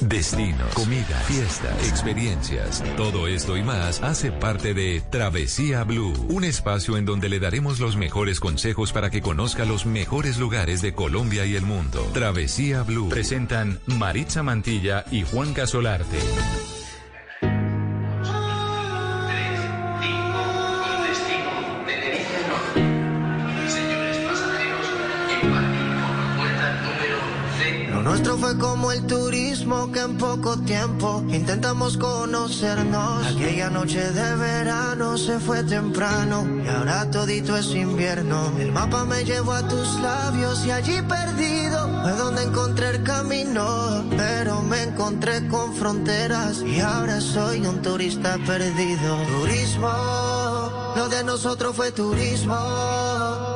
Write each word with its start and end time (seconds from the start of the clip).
Destinos, 0.00 0.74
comida, 0.74 1.18
fiestas, 1.26 1.88
experiencias. 1.88 2.84
Todo 2.96 3.28
esto 3.28 3.56
y 3.56 3.62
más 3.62 4.02
hace 4.02 4.30
parte 4.30 4.74
de 4.74 5.02
Travesía 5.10 5.84
Blue, 5.84 6.12
un 6.28 6.44
espacio 6.44 6.96
en 6.96 7.04
donde 7.04 7.28
le 7.28 7.40
daremos 7.40 7.80
los 7.80 7.96
mejores 7.96 8.40
consejos 8.40 8.92
para 8.92 9.10
que 9.10 9.22
conozca 9.22 9.64
los 9.64 9.86
mejores 9.86 10.38
lugares 10.38 10.82
de 10.82 10.94
Colombia 10.94 11.46
y 11.46 11.56
el 11.56 11.64
mundo. 11.64 12.08
Travesía 12.12 12.82
Blue. 12.82 13.08
Presentan 13.08 13.80
Maritza 13.86 14.42
Mantilla 14.42 15.04
y 15.10 15.22
Juan 15.22 15.54
Casolarte. 15.54 16.18
Lo 28.26 28.32
nuestro 28.32 28.48
fue 28.48 28.58
como 28.58 28.90
el 28.90 29.06
turismo 29.06 29.92
que 29.92 30.00
en 30.00 30.18
poco 30.18 30.58
tiempo 30.58 31.22
intentamos 31.28 31.96
conocernos. 31.96 33.24
Aquella 33.24 33.70
noche 33.70 34.00
de 34.10 34.34
verano 34.34 35.16
se 35.16 35.38
fue 35.38 35.62
temprano 35.62 36.44
y 36.64 36.66
ahora 36.68 37.08
todito 37.08 37.56
es 37.56 37.72
invierno. 37.72 38.52
El 38.58 38.72
mapa 38.72 39.04
me 39.04 39.24
llevó 39.24 39.52
a 39.52 39.68
tus 39.68 40.00
labios 40.00 40.66
y 40.66 40.72
allí 40.72 41.00
perdido 41.02 42.02
fue 42.02 42.12
donde 42.14 42.42
encontré 42.42 42.90
el 42.90 43.04
camino. 43.04 44.04
Pero 44.16 44.60
me 44.62 44.82
encontré 44.82 45.46
con 45.46 45.72
fronteras 45.76 46.62
y 46.62 46.80
ahora 46.80 47.20
soy 47.20 47.64
un 47.64 47.80
turista 47.80 48.38
perdido. 48.44 49.18
Turismo, 49.38 50.94
lo 50.96 51.08
de 51.08 51.22
nosotros 51.22 51.76
fue 51.76 51.92
turismo. 51.92 52.56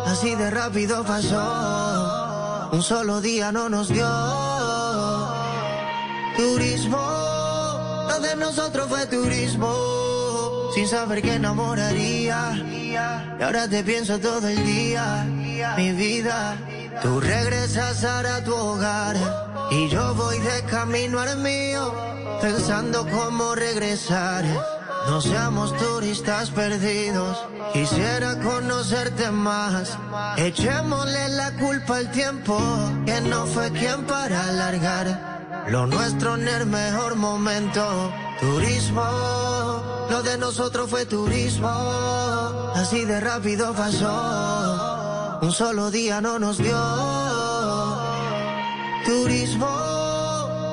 Así 0.07 0.37
de 0.37 0.49
rápido 0.49 1.03
pasó. 1.03 2.69
Un 2.73 2.83
solo 2.85 3.21
día 3.21 3.51
no 3.51 3.69
nos 3.69 3.89
dio 3.89 4.07
turismo. 6.41 8.07
Lo 8.09 8.21
de 8.21 8.37
nosotros 8.37 8.89
fue 8.89 9.07
turismo. 9.07 9.71
Sin 10.75 10.87
saber 10.89 11.21
que 11.23 11.35
enamoraría. 11.35 12.39
Y 13.39 13.43
ahora 13.43 13.69
te 13.69 13.83
pienso 13.85 14.19
todo 14.19 14.49
el 14.49 14.65
día. 14.65 15.25
Mi 15.77 15.93
vida. 15.93 16.57
Tú 17.03 17.21
regresas 17.21 18.05
a 18.05 18.45
tu 18.45 18.55
hogar. 18.55 19.17
Y 19.71 19.89
yo 19.89 20.15
voy 20.15 20.39
de 20.39 20.63
camino 20.65 21.21
al 21.21 21.39
mío. 21.39 21.95
Pensando 22.41 23.07
cómo 23.09 23.55
regresar. 23.55 24.45
No 25.09 25.21
seamos 25.21 25.77
turistas 25.77 26.51
perdidos. 26.51 27.37
Quisiera 27.73 28.39
conocerte 28.41 29.31
más. 29.31 29.99
Echémosle 30.37 31.29
la 31.31 31.53
culpa 31.57 31.97
al 31.99 32.11
tiempo, 32.11 32.59
que 33.07 33.21
no 33.23 33.47
fue 33.47 33.71
quien 33.73 34.05
para 34.05 34.49
alargar. 34.49 35.40
Lo 35.69 35.87
nuestro 35.87 36.35
en 36.35 36.49
el 36.49 36.67
mejor 36.67 37.17
momento. 37.17 38.13
Turismo, 38.41 39.03
lo 40.11 40.23
de 40.23 40.39
nosotros 40.39 40.89
fue 40.91 41.07
turismo. 41.07 41.69
Así 42.75 43.05
de 43.05 43.21
rápido 43.21 43.73
pasó. 43.75 45.39
Un 45.43 45.53
solo 45.53 45.91
día 45.91 46.21
no 46.21 46.39
nos 46.39 46.59
dio. 46.59 46.79
Turismo, 49.05 49.90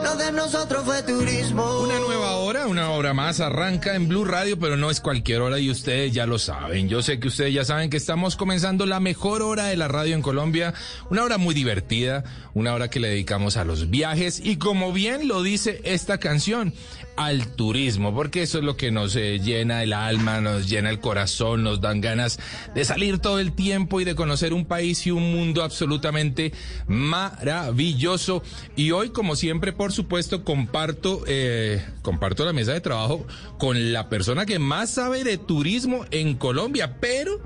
lo 0.04 0.16
de 0.16 0.32
nosotros 0.32 0.84
fue 0.86 1.02
turismo. 1.04 1.82
Una 1.82 2.00
nueva 2.00 2.36
hora, 2.36 2.68
una 2.68 2.92
hora 2.92 3.14
más 3.14 3.40
arranca 3.40 3.96
en 3.96 4.08
Blue 4.08 4.26
Radio, 4.26 4.60
pero 4.60 4.78
no 4.78 4.90
es 4.90 5.02
cualquier 5.02 5.42
hora 5.42 5.60
y 5.60 5.70
ustedes 5.70 6.14
ya 6.14 6.26
lo 6.26 6.40
saben. 6.40 6.90
Yo 6.90 7.02
sé 7.02 7.20
que 7.20 7.28
ustedes 7.28 7.54
ya 7.54 7.66
saben 7.66 7.90
que 7.90 7.98
estamos 7.98 8.36
comenzando 8.36 8.86
la 8.86 9.00
mejor 9.00 9.42
hora 9.42 9.66
de 9.66 9.78
la 9.78 9.88
radio 9.88 10.16
en 10.16 10.22
Colombia, 10.22 10.74
una 11.10 11.24
hora 11.24 11.38
muy 11.38 11.56
divertida, 11.56 12.24
una 12.54 12.74
hora 12.74 12.90
que 12.90 13.00
le 13.00 13.10
dedicamos 13.10 13.58
a 13.58 13.66
los 13.66 13.90
viajes 13.90 14.40
y 14.44 14.58
como 14.58 14.92
bien 14.94 15.28
lo 15.28 15.44
dice 15.44 15.82
esta 15.84 16.18
canción, 16.20 16.74
al 17.18 17.48
turismo, 17.56 18.14
porque 18.14 18.44
eso 18.44 18.60
es 18.60 18.64
lo 18.64 18.78
que 18.78 18.92
nos 18.92 19.16
eh, 19.16 19.40
llena 19.40 19.82
el 19.82 19.92
alma, 19.92 20.40
nos 20.40 20.70
llena 20.70 20.92
el 20.92 21.00
corazón, 21.00 21.64
nos 21.64 21.82
dan 21.82 22.00
ganas 22.00 22.40
de 22.76 22.86
salir 22.86 23.18
todo 23.18 23.40
el 23.40 23.54
tiempo 23.54 24.00
y 24.00 24.06
de 24.06 24.14
conocer 24.14 24.54
un 24.54 24.66
país 24.66 25.06
y 25.08 25.12
un 25.12 25.32
mundo 25.32 25.64
absolutamente 25.64 26.54
maravilloso. 26.88 28.44
Y 28.76 28.92
hoy, 28.92 29.10
como 29.10 29.36
siempre, 29.36 29.74
por 29.74 29.92
supuesto, 29.98 30.44
comparto, 30.44 31.24
eh, 31.26 31.84
comparto 32.04 32.46
la 32.46 32.54
mesa 32.54 32.72
de 32.72 32.82
trabajo 32.82 33.26
con 33.58 33.92
la 33.92 34.10
persona 34.10 34.46
que 34.46 34.60
más 34.60 34.92
sabe 34.92 35.24
de 35.24 35.40
turismo 35.40 36.06
en 36.12 36.36
Colombia, 36.36 36.98
pero 37.02 37.42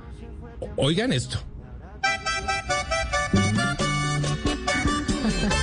oigan 0.76 1.14
esto. 1.14 1.42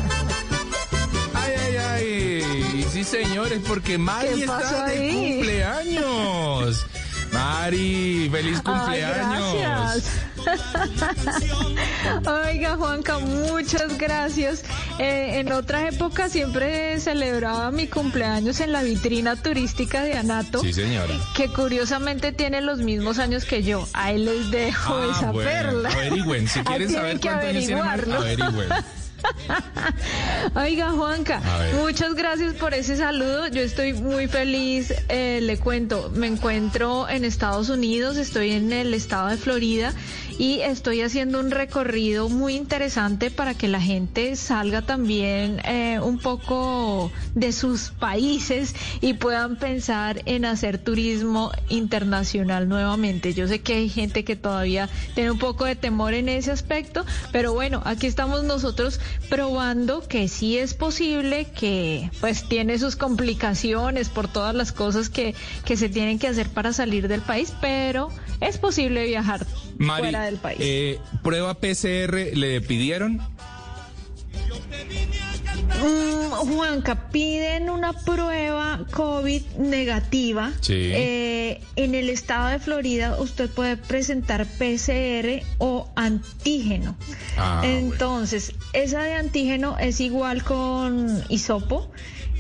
Ay, 1.35 1.53
ay, 1.59 1.77
ay. 1.77 2.87
Sí, 2.91 3.05
señores, 3.05 3.61
porque 3.69 3.99
Mari 3.99 4.43
está 4.43 4.87
de 4.87 4.93
ahí? 4.93 5.35
cumpleaños. 5.37 6.87
Mari, 7.33 8.29
feliz 8.33 8.63
cumpleaños. 8.63 9.55
Ay, 9.55 9.59
gracias. 9.61 10.13
Oiga, 12.27 12.77
Juanca, 12.77 13.19
muchas 13.19 13.99
gracias. 13.99 14.65
Eh, 14.99 15.39
en 15.41 15.53
otra 15.53 15.89
época 15.89 16.29
siempre 16.29 16.99
celebraba 17.01 17.71
mi 17.71 17.87
cumpleaños 17.87 18.61
en 18.61 18.73
la 18.73 18.83
vitrina 18.83 19.37
turística 19.37 20.03
de 20.03 20.15
Anato. 20.15 20.61
Sí, 20.61 20.73
señora. 20.73 21.15
Que 21.37 21.49
curiosamente 21.49 22.33
tiene 22.33 22.61
los 22.61 22.79
mismos 22.79 23.19
años 23.19 23.45
que 23.45 23.63
yo. 23.63 23.87
Ahí 23.93 24.19
les 24.19 24.51
dejo 24.51 24.95
Ah, 24.97 25.13
esa 25.17 25.31
bueno, 25.33 25.51
perla. 25.51 25.91
Averigüen, 25.91 26.49
si 26.49 26.61
quieren 26.61 26.89
tienen 26.89 26.95
saber 26.95 27.21
cuántos 27.21 27.49
años 27.49 27.67
tiene 27.67 27.83
Mari, 27.83 28.03
averiguarlo. 28.03 28.17
averigüen. 28.17 28.69
Oiga, 30.55 30.91
Juanca, 30.91 31.41
muchas 31.81 32.15
gracias 32.15 32.55
por 32.55 32.75
ese 32.75 32.97
saludo. 32.97 33.49
Yo 33.49 33.63
estoy 33.63 33.93
muy 33.93 34.29
feliz. 34.29 34.93
eh, 35.09 35.41
le 35.43 35.59
cuento, 35.59 36.11
me 36.15 36.27
encuentro 36.27 37.09
en 37.09 37.25
Estados 37.25 37.69
Unidos, 37.69 38.17
estoy 38.17 38.53
en 38.53 38.73
el 38.73 38.95
estado 38.95 39.29
de 39.29 39.37
Florida 39.37 39.93
y 40.39 40.61
estoy 40.61 41.03
haciendo 41.03 41.41
un 41.41 41.51
recorrido 41.51 42.29
muy 42.29 42.55
interesante 42.55 43.31
para 43.31 43.55
que 43.55 43.67
la 43.67 43.81
gente 43.81 44.37
salga 44.37 44.83
también 44.83 45.61
eh, 45.65 45.99
un 46.01 46.19
poco 46.19 47.11
de 47.35 47.53
sus 47.53 47.91
países 47.91 48.75
y 49.01 49.15
puedan 49.15 49.57
pensar 49.57 50.23
en 50.27 50.45
hacer 50.45 50.79
turismo 50.79 51.51
internacional 51.69 52.69
nuevamente. 52.69 53.35
Yo 53.35 53.49
sé 53.49 53.61
que 53.61 53.75
hay 53.75 53.89
gente 53.89 54.25
que 54.25 54.37
todavía 54.37 54.89
tiene 55.15 55.33
un 55.33 55.39
poco 55.39 55.65
de 55.65 55.75
temor 55.75 56.15
en 56.15 56.29
ese 56.29 56.53
aspecto, 56.53 57.05
pero 57.33 57.53
bueno, 57.53 57.83
aquí 57.85 58.07
estamos 58.07 58.45
nosotros 58.45 59.01
probando 59.29 60.07
que 60.07 60.29
sí 60.29 60.59
es 60.59 60.75
posible, 60.75 61.47
que 61.47 62.11
pues 62.21 62.49
tiene 62.49 62.79
sus 62.79 62.97
complicaciones 62.97 64.09
por 64.09 64.29
todas 64.29 64.55
las 64.55 64.73
cosas 64.73 65.09
que, 65.11 65.35
que 65.65 65.77
se 65.77 65.89
tienen 65.89 66.19
que 66.19 66.29
hacer 66.29 66.49
para 66.49 66.73
salir 66.73 67.09
del 67.09 67.21
país, 67.21 67.53
pero 67.61 68.11
es 68.41 68.59
posible 68.59 69.05
viajar 69.07 69.47
Mari, 69.77 70.03
fuera 70.03 70.25
del 70.25 70.37
país. 70.37 70.59
eh, 70.61 70.99
prueba 71.23 71.55
PCR 71.55 72.35
le 72.35 72.61
pidieron. 72.61 73.21
Mm, 75.77 76.55
Juanca, 76.55 77.09
piden 77.11 77.71
una 77.71 77.93
prueba 77.93 78.81
COVID 78.91 79.43
negativa. 79.59 80.53
Sí. 80.61 80.75
Eh, 80.95 81.61
en 81.77 81.95
el 81.95 82.09
estado 82.11 82.49
de 82.49 82.59
Florida 82.59 83.17
usted 83.21 83.49
puede 83.51 83.77
presentar 83.77 84.47
PCR 84.47 85.43
o 85.59 85.89
antígeno. 85.95 86.97
Ah, 87.37 87.63
Entonces, 87.65 88.53
esa 88.73 89.03
de 89.03 89.15
antígeno 89.15 89.77
es 89.79 90.01
igual 90.01 90.43
con 90.43 91.23
hisopo. 91.29 91.91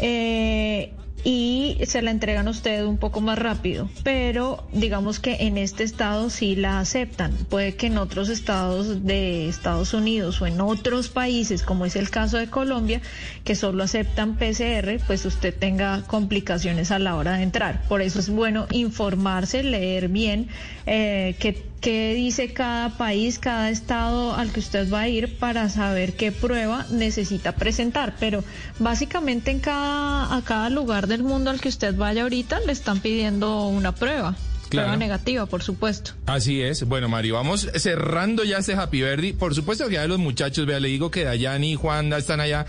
eh, 0.01 0.95
y 1.29 1.77
se 1.85 2.01
la 2.01 2.11
entregan 2.11 2.49
a 2.49 2.53
usted 2.53 2.87
un 2.87 2.97
poco 2.97 3.21
más 3.21 3.39
rápido, 3.39 3.91
pero 4.03 4.65
digamos 4.73 5.21
que 5.21 5.37
en 5.41 5.59
este 5.59 5.85
estado 5.85 6.31
sí 6.31 6.57
la 6.57 6.81
aceptan. 6.81 7.37
Puede 7.51 7.75
que 7.75 7.89
en 7.89 7.99
otros 7.99 8.31
estados 8.31 9.05
de 9.05 9.47
Estados 9.47 9.93
Unidos 9.93 10.41
o 10.41 10.47
en 10.47 10.59
otros 10.63 11.11
países, 11.11 11.63
como 11.63 11.85
es 11.85 11.97
el 11.97 12.09
caso 12.09 12.39
de 12.39 12.49
Colombia, 12.49 13.03
que 13.45 13.55
solo 13.57 13.85
aceptan 13.85 14.37
PCR, 14.39 15.05
pues 15.07 15.27
usted 15.27 15.55
tenga 15.55 16.01
complicaciones 16.07 16.91
a 16.93 16.99
la 16.99 17.15
hora 17.15 17.37
de 17.37 17.43
entrar. 17.43 17.83
Por 17.89 18.01
eso 18.01 18.21
es 18.21 18.31
bueno 18.31 18.67
informarse, 18.71 19.63
leer 19.63 20.09
bien, 20.09 20.49
eh, 20.87 21.37
que 21.39 21.63
qué 21.81 22.15
dice 22.15 22.53
cada 22.53 22.97
país, 22.97 23.39
cada 23.39 23.71
estado 23.71 24.35
al 24.35 24.53
que 24.53 24.61
usted 24.61 24.91
va 24.93 25.03
a 25.03 25.09
ir 25.09 25.39
para 25.39 25.69
saber 25.69 26.15
qué 26.15 26.33
prueba 26.33 26.87
necesita 26.91 27.53
presentar. 27.53 28.17
Pero 28.19 28.45
básicamente 28.79 29.51
en 29.51 29.61
cada, 29.61 30.37
a 30.37 30.43
cada 30.43 30.71
lugar 30.71 31.07
del 31.07 31.23
mundo 31.23 31.51
al 31.51 31.61
que 31.61 31.69
usted 31.69 31.95
vaya 31.95 32.23
ahorita 32.23 32.61
le 32.61 32.73
están 32.73 33.01
pidiendo 33.01 33.67
una 33.67 33.95
prueba. 33.95 34.37
Prueba 34.69 34.97
negativa, 34.99 35.47
por 35.47 35.63
supuesto. 35.63 36.13
Así 36.27 36.61
es. 36.61 36.85
Bueno, 36.85 37.09
Mari, 37.09 37.31
vamos 37.31 37.69
cerrando 37.77 38.45
ya 38.45 38.59
este 38.59 38.75
Happy 38.75 39.01
Birthday. 39.01 39.33
Por 39.33 39.55
supuesto 39.55 39.89
que 39.89 39.95
ya 39.95 40.07
los 40.07 40.19
muchachos, 40.19 40.67
vea, 40.67 40.79
le 40.79 40.89
digo 40.89 41.11
que 41.11 41.25
Dayani 41.25 41.73
y 41.73 41.75
Juanda 41.75 42.19
están 42.19 42.41
allá 42.41 42.67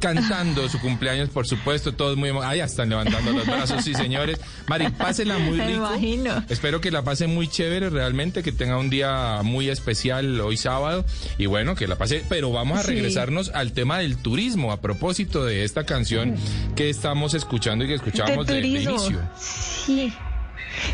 cantando 0.00 0.68
su 0.68 0.80
cumpleaños, 0.80 1.28
por 1.28 1.46
supuesto, 1.46 1.92
todos 1.92 2.16
muy... 2.16 2.30
Ah, 2.42 2.56
ya 2.56 2.64
están 2.64 2.88
levantando 2.88 3.32
los 3.32 3.46
brazos, 3.46 3.84
sí, 3.84 3.94
señores. 3.94 4.40
Mari, 4.66 4.88
pásela 4.90 5.38
muy 5.38 5.60
rico. 5.60 5.70
imagino. 5.70 6.44
Espero 6.48 6.80
que 6.80 6.90
la 6.90 7.02
pase 7.02 7.26
muy 7.26 7.46
chévere, 7.46 7.90
realmente, 7.90 8.42
que 8.42 8.50
tenga 8.52 8.78
un 8.78 8.90
día 8.90 9.40
muy 9.44 9.68
especial 9.68 10.40
hoy 10.40 10.56
sábado. 10.56 11.04
Y 11.38 11.46
bueno, 11.46 11.76
que 11.76 11.86
la 11.86 11.96
pase... 11.96 12.24
Pero 12.28 12.50
vamos 12.50 12.80
a 12.80 12.82
regresarnos 12.82 13.50
al 13.50 13.72
tema 13.72 13.98
del 13.98 14.16
turismo, 14.16 14.72
a 14.72 14.80
propósito 14.80 15.44
de 15.44 15.64
esta 15.64 15.84
canción 15.84 16.34
que 16.74 16.90
estamos 16.90 17.34
escuchando 17.34 17.84
y 17.84 17.88
que 17.88 17.94
escuchábamos 17.94 18.46
de, 18.46 18.60
de 18.60 18.66
inicio. 18.66 19.20
Sí. 19.38 20.12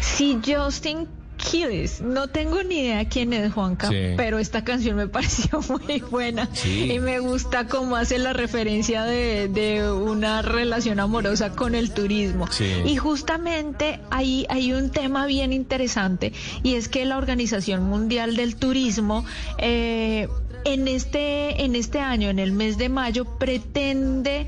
Sí, 0.00 0.38
Justin 0.44 1.06
No 2.02 2.28
tengo 2.28 2.62
ni 2.62 2.80
idea 2.80 3.08
quién 3.08 3.32
es 3.32 3.52
Juanca, 3.52 3.88
pero 4.16 4.38
esta 4.38 4.64
canción 4.64 4.96
me 4.96 5.08
pareció 5.16 5.60
muy 5.68 6.00
buena 6.00 6.48
y 6.64 6.98
me 6.98 7.20
gusta 7.20 7.66
cómo 7.66 7.96
hace 7.96 8.18
la 8.18 8.32
referencia 8.32 9.04
de, 9.04 9.90
una 9.90 10.42
relación 10.42 11.00
amorosa 11.00 11.52
con 11.52 11.74
el 11.74 11.92
turismo. 11.92 12.46
Y 12.84 12.96
justamente 12.96 14.00
ahí 14.10 14.46
hay 14.48 14.72
un 14.72 14.90
tema 14.90 15.26
bien 15.26 15.52
interesante 15.52 16.32
y 16.62 16.74
es 16.74 16.88
que 16.88 17.04
la 17.04 17.16
Organización 17.16 17.84
Mundial 17.84 18.36
del 18.36 18.56
Turismo 18.56 19.24
eh, 19.58 20.28
en 20.64 20.88
este 20.88 21.64
en 21.64 21.76
este 21.76 22.00
año, 22.00 22.28
en 22.28 22.38
el 22.38 22.52
mes 22.52 22.76
de 22.76 22.88
mayo, 22.88 23.24
pretende 23.24 24.46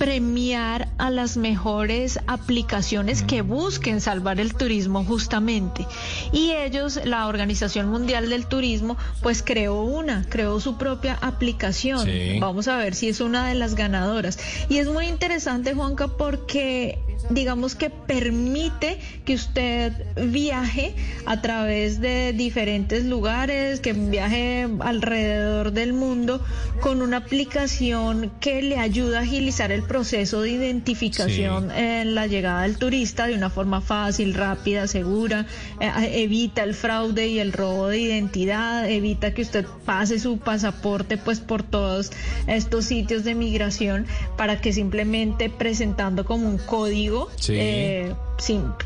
premiar 0.00 0.88
a 0.96 1.10
las 1.10 1.36
mejores 1.36 2.20
aplicaciones 2.26 3.22
que 3.22 3.42
busquen 3.42 4.00
salvar 4.00 4.40
el 4.40 4.54
turismo 4.54 5.04
justamente. 5.04 5.86
Y 6.32 6.52
ellos, 6.52 6.98
la 7.04 7.26
Organización 7.26 7.90
Mundial 7.90 8.30
del 8.30 8.46
Turismo, 8.46 8.96
pues 9.20 9.42
creó 9.42 9.82
una, 9.82 10.24
creó 10.30 10.58
su 10.58 10.78
propia 10.78 11.18
aplicación. 11.20 12.08
Vamos 12.40 12.66
a 12.66 12.78
ver 12.78 12.94
si 12.94 13.10
es 13.10 13.20
una 13.20 13.46
de 13.46 13.54
las 13.54 13.74
ganadoras. 13.74 14.38
Y 14.70 14.78
es 14.78 14.88
muy 14.88 15.04
interesante, 15.04 15.74
Juanca, 15.74 16.08
porque 16.08 16.98
digamos 17.28 17.74
que 17.74 17.90
permite 17.90 18.98
que 19.24 19.34
usted 19.34 19.92
viaje 20.16 20.94
a 21.26 21.42
través 21.42 22.00
de 22.00 22.32
diferentes 22.32 23.04
lugares, 23.04 23.80
que 23.80 23.92
viaje 23.92 24.66
alrededor 24.80 25.72
del 25.72 25.92
mundo 25.92 26.44
con 26.80 27.02
una 27.02 27.18
aplicación 27.18 28.32
que 28.40 28.62
le 28.62 28.78
ayuda 28.78 29.18
a 29.18 29.22
agilizar 29.22 29.70
el 29.72 29.82
proceso 29.82 30.42
de 30.42 30.50
identificación 30.50 31.70
en 31.70 32.14
la 32.14 32.26
llegada 32.26 32.62
del 32.62 32.78
turista 32.78 33.26
de 33.26 33.34
una 33.34 33.50
forma 33.50 33.80
fácil, 33.80 34.34
rápida, 34.34 34.86
segura, 34.86 35.46
eh, 35.80 36.22
evita 36.22 36.62
el 36.62 36.74
fraude 36.74 37.28
y 37.28 37.38
el 37.38 37.52
robo 37.52 37.88
de 37.88 37.98
identidad, 37.98 38.88
evita 38.88 39.34
que 39.34 39.42
usted 39.42 39.66
pase 39.84 40.18
su 40.18 40.38
pasaporte 40.38 41.16
pues 41.18 41.40
por 41.40 41.62
todos 41.62 42.10
estos 42.46 42.86
sitios 42.86 43.24
de 43.24 43.34
migración 43.34 44.06
para 44.36 44.60
que 44.60 44.72
simplemente 44.72 45.50
presentando 45.50 46.24
como 46.24 46.48
un 46.48 46.58
código 46.58 47.09
eh, 47.48 48.14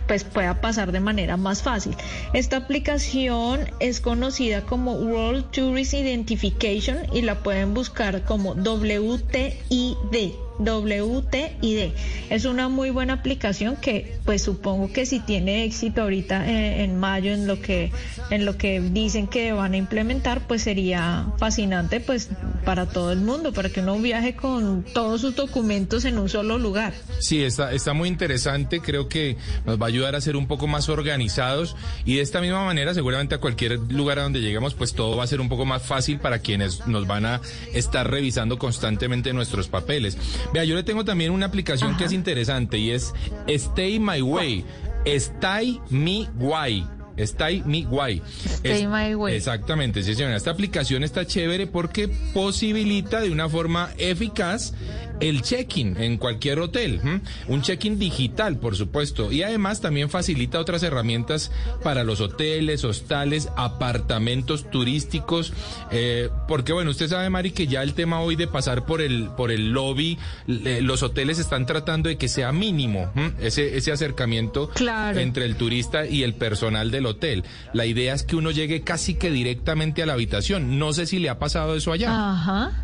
pues 0.07 0.25
pueda 0.25 0.61
pasar 0.61 0.93
de 0.93 1.01
manera 1.01 1.37
más 1.37 1.63
fácil. 1.63 1.95
Esta 2.33 2.57
aplicación 2.57 3.71
es 3.81 4.01
conocida 4.01 4.63
como 4.63 4.95
World 4.95 5.51
Tourist 5.51 5.95
Identification 5.95 6.99
y 7.13 7.23
la 7.23 7.43
pueden 7.43 7.75
buscar 7.75 8.23
como 8.25 8.55
WTID. 8.55 10.33
WTID. 10.59 11.93
Es 12.31 12.45
una 12.45 12.69
muy 12.69 12.91
buena 12.91 13.15
aplicación 13.15 13.77
que 13.77 14.19
pues 14.25 14.43
supongo 14.43 14.93
que 14.93 15.05
si 15.05 15.19
tiene 15.19 15.65
éxito 15.65 16.03
ahorita 16.03 16.49
eh, 16.49 16.85
en 16.85 16.97
mayo 16.97 17.33
en 17.33 17.49
lo 17.49 17.61
que 17.61 17.91
en 18.31 18.45
lo 18.45 18.57
que 18.57 18.81
dicen 18.81 19.27
que 19.27 19.53
van 19.53 19.73
a 19.73 19.77
implementar 19.77 20.47
pues 20.47 20.63
sería 20.63 21.27
fascinante 21.39 21.99
pues 21.99 22.31
para 22.65 22.87
todo 22.87 23.13
el 23.13 23.21
mundo 23.21 23.53
para 23.53 23.69
que 23.69 23.81
uno 23.81 23.99
viaje 23.99 24.35
con 24.35 24.83
todos 24.83 25.21
sus 25.21 25.37
documentos 25.37 26.05
en 26.05 26.19
un 26.19 26.29
solo 26.29 26.59
lugar. 26.59 26.95
Sí, 27.21 27.43
está 27.43 27.73
está 27.73 27.93
muy 27.93 28.09
interesante, 28.09 28.81
creo 28.81 29.09
que 29.09 29.37
nos 29.65 29.81
va 29.81 29.87
a 29.87 29.89
ayudar 29.89 30.15
a 30.15 30.21
ser 30.21 30.37
un 30.37 30.47
poco 30.47 30.67
más 30.67 30.89
organizados 30.89 31.77
y 32.05 32.17
de 32.17 32.23
esta 32.23 32.41
misma 32.41 32.65
manera 32.65 32.95
seguramente 32.95 33.35
a 33.35 33.39
cualquier 33.39 33.79
lugar 33.79 34.19
a 34.19 34.23
donde 34.23 34.41
lleguemos 34.41 34.75
pues 34.75 34.95
todo 34.95 35.17
va 35.17 35.25
a 35.25 35.27
ser 35.27 35.41
un 35.41 35.49
poco 35.49 35.65
más 35.65 35.83
fácil 35.83 36.19
para 36.19 36.39
quienes 36.39 36.87
nos 36.87 37.07
van 37.07 37.27
a 37.27 37.41
estar 37.73 38.11
revisando 38.11 38.59
constantemente 38.59 39.33
nuestros 39.33 39.69
papeles. 39.69 40.17
Vea, 40.53 40.65
yo 40.65 40.75
le 40.75 40.83
tengo 40.83 41.05
también 41.05 41.31
una 41.31 41.47
aplicación 41.47 41.97
que 41.97 42.05
es 42.05 42.13
interesante 42.13 42.79
y 42.79 42.91
es 42.91 43.13
Stay 43.47 43.99
My 43.99 44.23
Way. 44.23 44.65
Stay 45.05 45.81
Me 45.91 46.29
Way. 46.39 47.04
Stay 47.17 47.63
Me 47.65 47.87
Way. 47.87 48.23
Stay 48.45 48.87
My 48.87 49.15
Way. 49.15 49.37
Exactamente, 49.37 50.03
sí, 50.03 50.15
señora. 50.15 50.37
Esta 50.37 50.51
aplicación 50.51 51.05
está 51.05 51.27
chévere 51.27 51.67
porque 51.67 52.09
posibilita 52.09 53.21
de 53.21 53.31
una 53.31 53.49
forma 53.49 53.91
eficaz 53.99 54.73
el 55.21 55.43
check-in 55.43 55.97
en 55.97 56.17
cualquier 56.19 56.59
hotel. 56.59 57.01
Un 57.49 57.63
check-in 57.63 57.99
digital, 57.99 58.59
por 58.59 58.77
supuesto. 58.77 59.31
Y 59.33 59.43
además 59.43 59.81
también 59.81 60.11
facilita 60.11 60.59
otras 60.59 60.83
herramientas 60.83 61.51
para 61.83 62.05
los 62.05 62.21
hoteles, 62.21 62.85
hostales, 62.85 63.49
apartamentos 63.57 64.71
turísticos. 64.71 65.53
Eh, 65.91 66.31
porque 66.49 66.73
bueno, 66.73 66.91
usted 66.91 67.09
sabe, 67.09 67.31
Mari, 67.31 67.53
que 67.53 67.67
ya 67.67 67.83
el 67.83 67.95
tema 67.95 68.21
hoy 68.21 68.37
de 68.37 68.47
pasar 68.47 68.85
por 68.87 69.01
el, 69.01 69.31
por 69.37 69.51
el 69.51 69.71
lobby, 69.71 70.19
los 70.47 71.03
hoteles 71.03 71.39
están 71.39 71.67
tratando 71.67 72.09
de 72.09 72.17
que 72.17 72.29
sea 72.29 72.53
mínimo 72.53 73.13
ese, 73.41 73.77
ese 73.77 73.93
acercamiento 73.93 74.71
entre 75.15 75.45
el 75.45 75.57
turista 75.57 76.07
y 76.07 76.23
el 76.23 76.35
personal 76.35 76.91
del 76.91 77.04
hotel. 77.07 77.45
La 77.73 77.87
idea 77.87 78.15
es 78.15 78.23
que 78.23 78.37
uno 78.37 78.51
llegue 78.51 78.83
casi 78.83 79.15
que 79.15 79.31
directamente 79.31 80.03
a 80.03 80.07
la 80.07 80.15
habitación. 80.15 80.79
No 80.79 80.93
sé 80.93 81.07
si 81.07 81.19
le 81.19 81.29
ha 81.29 81.39
pasado 81.39 81.77
eso 81.77 81.93
allá. 81.93 82.11
Ajá. 82.11 82.84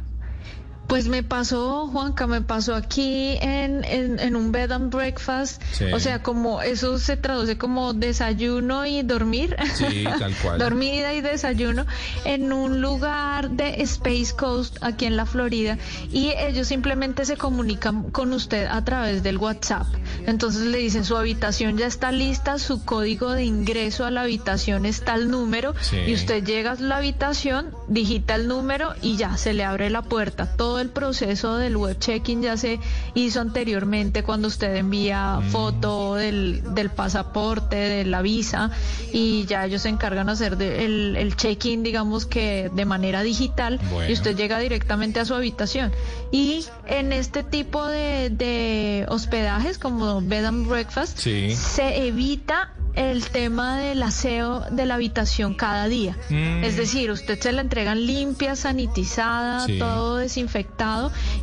Pues 0.91 1.07
me 1.07 1.23
pasó, 1.23 1.87
Juanca, 1.87 2.27
me 2.27 2.43
pasó 2.43 2.75
aquí 2.75 3.39
en, 3.41 3.85
en, 3.85 4.35
un 4.35 4.51
bed 4.51 4.73
and 4.73 4.93
breakfast. 4.93 5.63
O 5.93 6.01
sea, 6.01 6.21
como 6.21 6.63
eso 6.63 6.99
se 6.99 7.17
traduce 7.17 7.57
como 7.57 7.93
desayuno 7.93 8.85
y 8.87 9.05
dormir. 9.05 9.55
Sí, 9.75 10.03
tal 10.03 10.35
cual. 10.35 10.59
Dormida 10.59 11.15
y 11.15 11.21
desayuno 11.21 11.87
en 12.25 12.53
un 12.53 12.81
lugar 12.81 13.51
de 13.51 13.83
Space 13.83 14.35
Coast 14.37 14.79
aquí 14.81 15.05
en 15.05 15.17
la 15.17 15.27
Florida. 15.27 15.79
Y 16.11 16.33
ellos 16.37 16.67
simplemente 16.67 17.25
se 17.25 17.37
comunican 17.37 18.11
con 18.11 18.33
usted 18.33 18.67
a 18.67 18.85
través 18.85 19.23
del 19.23 19.39
WhatsApp. 19.39 19.87
Entonces 20.27 20.63
le 20.63 20.79
dicen 20.79 21.05
su 21.05 21.17
habitación 21.17 21.79
ya 21.79 21.87
está 21.87 22.11
lista, 22.11 22.59
su 22.59 22.85
código 22.85 23.31
de 23.31 23.45
ingreso 23.45 24.07
a 24.07 24.11
la 24.11 24.23
habitación 24.23 24.87
está 24.87 25.15
el 25.15 25.31
número. 25.31 25.73
Y 26.05 26.15
usted 26.15 26.43
llega 26.43 26.73
a 26.73 26.81
la 26.81 26.97
habitación, 26.97 27.77
digita 27.87 28.35
el 28.35 28.49
número 28.49 28.95
y 29.01 29.17
ya 29.17 29.37
se 29.37 29.53
le 29.53 29.63
abre 29.63 29.89
la 29.89 30.03
puerta. 30.03 30.57
Todo 30.57 30.80
el 30.81 30.91
proceso 30.91 31.57
del 31.57 31.77
web 31.77 31.99
checking 31.99 32.43
ya 32.43 32.57
se 32.57 32.81
hizo 33.15 33.41
anteriormente 33.41 34.23
cuando 34.23 34.49
usted 34.49 34.77
envía 34.77 35.41
mm. 35.41 35.51
foto 35.51 36.15
del, 36.15 36.63
del, 36.75 36.91
pasaporte, 36.91 37.77
de 37.77 38.05
la 38.05 38.23
visa 38.23 38.71
y 39.13 39.45
ya 39.47 39.65
ellos 39.65 39.83
se 39.83 39.89
encargan 39.89 40.27
de 40.27 40.33
hacer 40.33 40.61
el, 40.61 41.17
el 41.17 41.37
check-in, 41.37 41.83
digamos 41.83 42.27
que 42.27 42.71
de 42.75 42.85
manera 42.85 43.23
digital 43.23 43.81
y 44.09 44.13
usted 44.13 44.37
llega 44.37 44.59
directamente 44.59 45.21
a 45.21 45.25
su 45.25 45.35
habitación. 45.35 45.93
Y 46.31 46.65
en 46.87 47.13
este 47.13 47.43
tipo 47.43 47.87
de, 47.87 48.31
de 48.31 49.07
hospedajes 49.09 49.79
como 49.79 50.21
bed 50.21 50.45
and 50.45 50.69
breakfast 50.69 51.19
se 51.19 52.07
evita 52.07 52.73
el 52.95 53.29
tema 53.29 53.79
del 53.79 54.03
aseo 54.03 54.61
de 54.71 54.87
la 54.87 54.95
habitación 54.95 55.55
cada 55.55 55.87
día. 55.89 56.17
Mm. 56.29 56.65
Es 56.65 56.77
decir, 56.77 57.11
usted 57.11 57.39
se 57.39 57.53
la 57.53 57.61
entregan 57.61 58.07
limpia, 58.07 58.57
sanitizada, 58.57 59.67
todo 59.79 60.17
desinfectado 60.17 60.70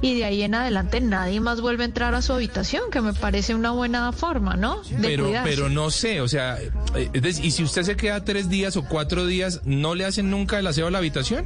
y 0.01 0.17
de 0.17 0.25
ahí 0.25 0.41
en 0.43 0.55
adelante 0.55 1.01
nadie 1.01 1.39
más 1.39 1.61
vuelve 1.61 1.83
a 1.83 1.85
entrar 1.85 2.15
a 2.15 2.21
su 2.21 2.33
habitación, 2.33 2.89
que 2.91 3.01
me 3.01 3.13
parece 3.13 3.55
una 3.55 3.71
buena 3.71 4.11
forma, 4.11 4.55
¿no? 4.55 4.81
pero, 5.01 5.31
pero 5.43 5.69
no 5.69 5.91
sé, 5.91 6.21
o 6.21 6.27
sea, 6.27 6.57
eh, 6.95 7.11
y 7.41 7.51
si 7.51 7.63
usted 7.63 7.83
se 7.83 7.95
queda 7.95 8.23
tres 8.23 8.49
días 8.49 8.77
o 8.77 8.83
cuatro 8.83 9.25
días, 9.25 9.61
¿no 9.65 9.95
le 9.95 10.05
hacen 10.05 10.29
nunca 10.31 10.59
el 10.59 10.67
aseo 10.67 10.87
a 10.87 10.91
la 10.91 10.97
habitación? 10.97 11.45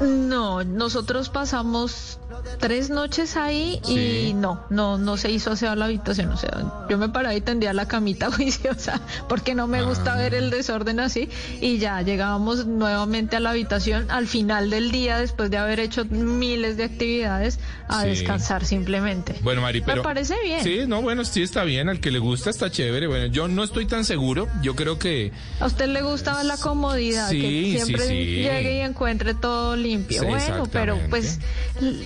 No, 0.00 0.64
nosotros 0.64 1.28
pasamos 1.28 2.18
tres 2.58 2.88
noches 2.90 3.36
ahí 3.36 3.80
y 3.86 4.32
no, 4.34 4.64
no, 4.70 4.96
no 4.98 5.16
se 5.16 5.30
hizo 5.30 5.52
aseo 5.52 5.74
la 5.76 5.84
habitación. 5.84 6.30
O 6.30 6.36
sea, 6.36 6.86
yo 6.88 6.96
me 6.98 7.08
paraba 7.08 7.34
y 7.34 7.40
tendía 7.40 7.72
la 7.72 7.86
camita 7.86 8.30
juiciosa 8.32 9.00
porque 9.28 9.54
no 9.54 9.66
me 9.66 9.82
gusta 9.82 10.14
Ah. 10.14 10.16
ver 10.16 10.34
el 10.34 10.50
desorden 10.50 10.98
así. 10.98 11.28
Y 11.60 11.78
ya 11.78 12.00
llegábamos 12.02 12.66
nuevamente 12.66 13.36
a 13.36 13.40
la 13.40 13.50
habitación 13.50 14.10
al 14.10 14.26
final 14.26 14.70
del 14.70 14.90
día, 14.90 15.18
después 15.18 15.50
de 15.50 15.58
haber 15.58 15.78
hecho 15.78 16.04
miles 16.06 16.76
de 16.76 16.84
actividades, 16.84 17.60
a 17.88 18.02
Sí. 18.02 18.08
descansar 18.08 18.64
simplemente. 18.64 19.36
Bueno, 19.42 19.60
Mari, 19.62 19.82
pero... 19.82 19.98
Me 19.98 20.02
parece 20.02 20.34
bien. 20.42 20.64
Sí, 20.64 20.80
no, 20.88 21.02
bueno, 21.02 21.24
sí 21.24 21.42
está 21.42 21.64
bien. 21.64 21.88
Al 21.88 22.00
que 22.00 22.10
le 22.10 22.18
gusta 22.18 22.50
está 22.50 22.70
chévere. 22.70 23.06
Bueno, 23.06 23.26
yo 23.26 23.46
no 23.46 23.62
estoy 23.62 23.86
tan 23.86 24.04
seguro. 24.04 24.48
Yo 24.62 24.74
creo 24.74 24.98
que... 24.98 25.32
A 25.60 25.66
usted 25.66 25.86
le 25.88 26.02
gusta 26.02 26.42
la 26.44 26.56
comodidad, 26.56 27.28
Sí, 27.28 27.40
que 27.40 27.80
siempre 27.84 28.02
sí, 28.06 28.08
sí. 28.08 28.24
llegue 28.42 28.78
y 28.78 28.80
encuentre 28.80 29.34
todo 29.34 29.61
limpio. 29.76 30.20
Sí, 30.20 30.26
bueno, 30.26 30.68
pero 30.70 30.98
pues 31.10 31.40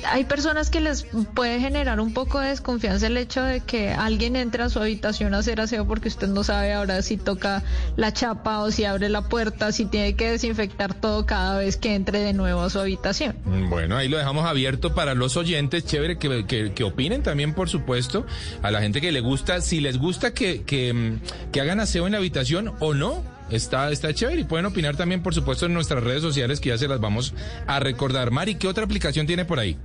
hay 0.07 0.25
personas 0.25 0.71
que 0.71 0.81
les 0.81 1.05
puede 1.35 1.61
generar 1.61 2.01
un 2.01 2.13
poco 2.13 2.41
de 2.41 2.49
desconfianza 2.49 3.07
el 3.07 3.17
hecho 3.17 3.43
de 3.43 3.61
que 3.61 3.91
alguien 3.91 4.37
entre 4.37 4.63
a 4.63 4.69
su 4.69 4.79
habitación 4.79 5.35
a 5.35 5.39
hacer 5.39 5.61
aseo 5.61 5.87
porque 5.87 6.09
usted 6.09 6.29
no 6.29 6.45
sabe 6.45 6.73
ahora 6.73 7.03
si 7.03 7.17
toca 7.17 7.63
la 7.97 8.13
chapa 8.13 8.61
o 8.61 8.71
si 8.71 8.85
abre 8.85 9.09
la 9.09 9.23
puerta, 9.23 9.73
si 9.73 9.87
tiene 9.87 10.15
que 10.15 10.31
desinfectar 10.31 10.95
todo 10.95 11.27
cada 11.27 11.59
vez 11.59 11.77
que 11.77 11.95
entre 11.95 12.21
de 12.21 12.33
nuevo 12.33 12.63
a 12.63 12.71
su 12.71 12.79
habitación. 12.79 13.37
Bueno, 13.69 13.97
ahí 13.97 14.09
lo 14.09 14.19
dejamos 14.19 14.47
abierto 14.47 14.95
para 14.95 15.15
los 15.15 15.37
oyentes. 15.37 15.85
Chévere 15.85 16.19
que, 16.19 16.47
que, 16.47 16.73
que 16.73 16.85
opinen 16.85 17.23
también, 17.23 17.55
por 17.55 17.69
supuesto, 17.69 18.27
a 18.63 18.71
la 18.71 18.81
gente 18.81 19.01
que 19.01 19.13
le 19.13 19.21
gusta, 19.21 19.61
si 19.61 19.81
les 19.81 19.99
gusta 19.99 20.33
que, 20.33 20.63
que, 20.63 20.93
mm, 20.93 21.51
que 21.53 21.61
hagan 21.61 21.81
aseo 21.81 22.07
en 22.07 22.13
la 22.13 22.19
habitación 22.19 22.75
o 22.81 22.95
no. 22.95 23.36
Está, 23.51 23.91
está 23.91 24.13
chévere 24.13 24.41
y 24.41 24.45
pueden 24.45 24.67
opinar 24.67 24.97
también, 24.97 25.23
por 25.23 25.35
supuesto, 25.35 25.67
en 25.67 25.75
nuestras 25.75 26.03
redes 26.03 26.23
sociales 26.23 26.61
que 26.61 26.71
ya 26.71 26.79
se 26.79 26.89
las 26.89 27.01
vamos 27.01 27.35
a 27.67 27.79
recordar. 27.81 28.31
Mari, 28.31 28.57
¿qué 28.57 28.67
otra 28.69 28.85
aplicación 28.85 29.27
tiene 29.27 29.45
por 29.45 29.61
ahí? 29.61 29.77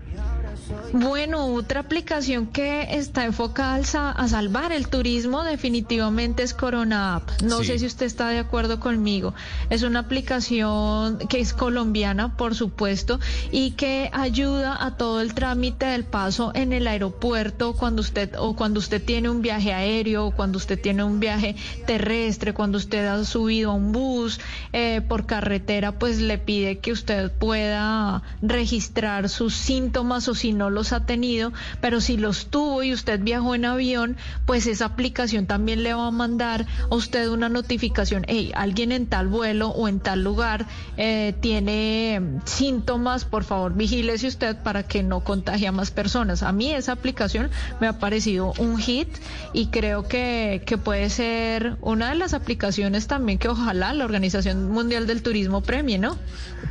Bueno, 0.93 1.45
otra 1.53 1.79
aplicación 1.79 2.47
que 2.47 2.87
está 2.97 3.25
enfocada 3.25 4.11
a 4.11 4.27
salvar 4.27 4.71
el 4.71 4.87
turismo 4.89 5.43
definitivamente 5.43 6.43
es 6.43 6.53
Corona 6.53 7.15
App. 7.15 7.29
No 7.43 7.59
Sí. 7.59 7.65
sé 7.65 7.79
si 7.79 7.85
usted 7.85 8.05
está 8.05 8.29
de 8.29 8.39
acuerdo 8.39 8.79
conmigo. 8.79 9.33
Es 9.69 9.83
una 9.83 9.99
aplicación 9.99 11.17
que 11.29 11.39
es 11.39 11.53
colombiana, 11.53 12.35
por 12.35 12.55
supuesto, 12.55 13.19
y 13.51 13.71
que 13.71 14.09
ayuda 14.13 14.77
a 14.85 14.97
todo 14.97 15.21
el 15.21 15.33
trámite 15.33 15.85
del 15.85 16.03
paso 16.03 16.51
en 16.53 16.73
el 16.73 16.87
aeropuerto 16.87 17.73
cuando 17.73 18.01
usted 18.01 18.35
o 18.37 18.55
cuando 18.55 18.79
usted 18.79 19.01
tiene 19.03 19.29
un 19.29 19.41
viaje 19.41 19.73
aéreo 19.73 20.27
o 20.27 20.31
cuando 20.31 20.57
usted 20.57 20.79
tiene 20.79 21.03
un 21.03 21.19
viaje 21.19 21.55
terrestre, 21.87 22.53
cuando 22.53 22.77
usted 22.77 23.05
ha 23.07 23.23
subido 23.23 23.71
a 23.71 23.73
un 23.73 23.91
bus 23.91 24.39
eh, 24.73 25.01
por 25.07 25.25
carretera, 25.25 25.93
pues 25.93 26.19
le 26.19 26.37
pide 26.37 26.79
que 26.79 26.91
usted 26.91 27.31
pueda 27.31 28.23
registrar 28.41 29.29
sus 29.29 29.53
síntomas 29.55 30.27
o 30.27 30.35
si 30.35 30.51
no 30.61 30.69
los 30.69 30.93
ha 30.93 31.07
tenido, 31.07 31.51
pero 31.81 32.01
si 32.01 32.17
los 32.17 32.51
tuvo 32.51 32.83
y 32.83 32.93
usted 32.93 33.19
viajó 33.19 33.55
en 33.55 33.65
avión, 33.65 34.15
pues 34.45 34.67
esa 34.67 34.85
aplicación 34.85 35.47
también 35.47 35.81
le 35.81 35.95
va 35.95 36.05
a 36.05 36.11
mandar 36.11 36.67
a 36.91 36.95
usted 36.95 37.27
una 37.29 37.49
notificación, 37.49 38.25
hey, 38.27 38.51
alguien 38.53 38.91
en 38.91 39.07
tal 39.07 39.27
vuelo 39.27 39.69
o 39.69 39.87
en 39.87 39.99
tal 39.99 40.23
lugar 40.23 40.67
eh, 40.97 41.33
tiene 41.41 42.21
síntomas, 42.45 43.25
por 43.25 43.43
favor 43.43 43.73
vigílese 43.73 44.27
usted 44.27 44.55
para 44.55 44.83
que 44.83 45.01
no 45.01 45.21
contagie 45.21 45.67
a 45.67 45.71
más 45.71 45.89
personas. 45.89 46.43
A 46.43 46.51
mí 46.51 46.71
esa 46.71 46.91
aplicación 46.91 47.49
me 47.79 47.87
ha 47.87 47.97
parecido 47.97 48.53
un 48.59 48.77
hit 48.77 49.09
y 49.53 49.67
creo 49.67 50.07
que, 50.07 50.61
que 50.67 50.77
puede 50.77 51.09
ser 51.09 51.77
una 51.81 52.09
de 52.09 52.15
las 52.15 52.35
aplicaciones 52.35 53.07
también 53.07 53.39
que 53.39 53.47
ojalá 53.47 53.95
la 53.95 54.05
Organización 54.05 54.69
Mundial 54.71 55.07
del 55.07 55.23
Turismo 55.23 55.61
premie, 55.61 55.97
¿no? 55.97 56.19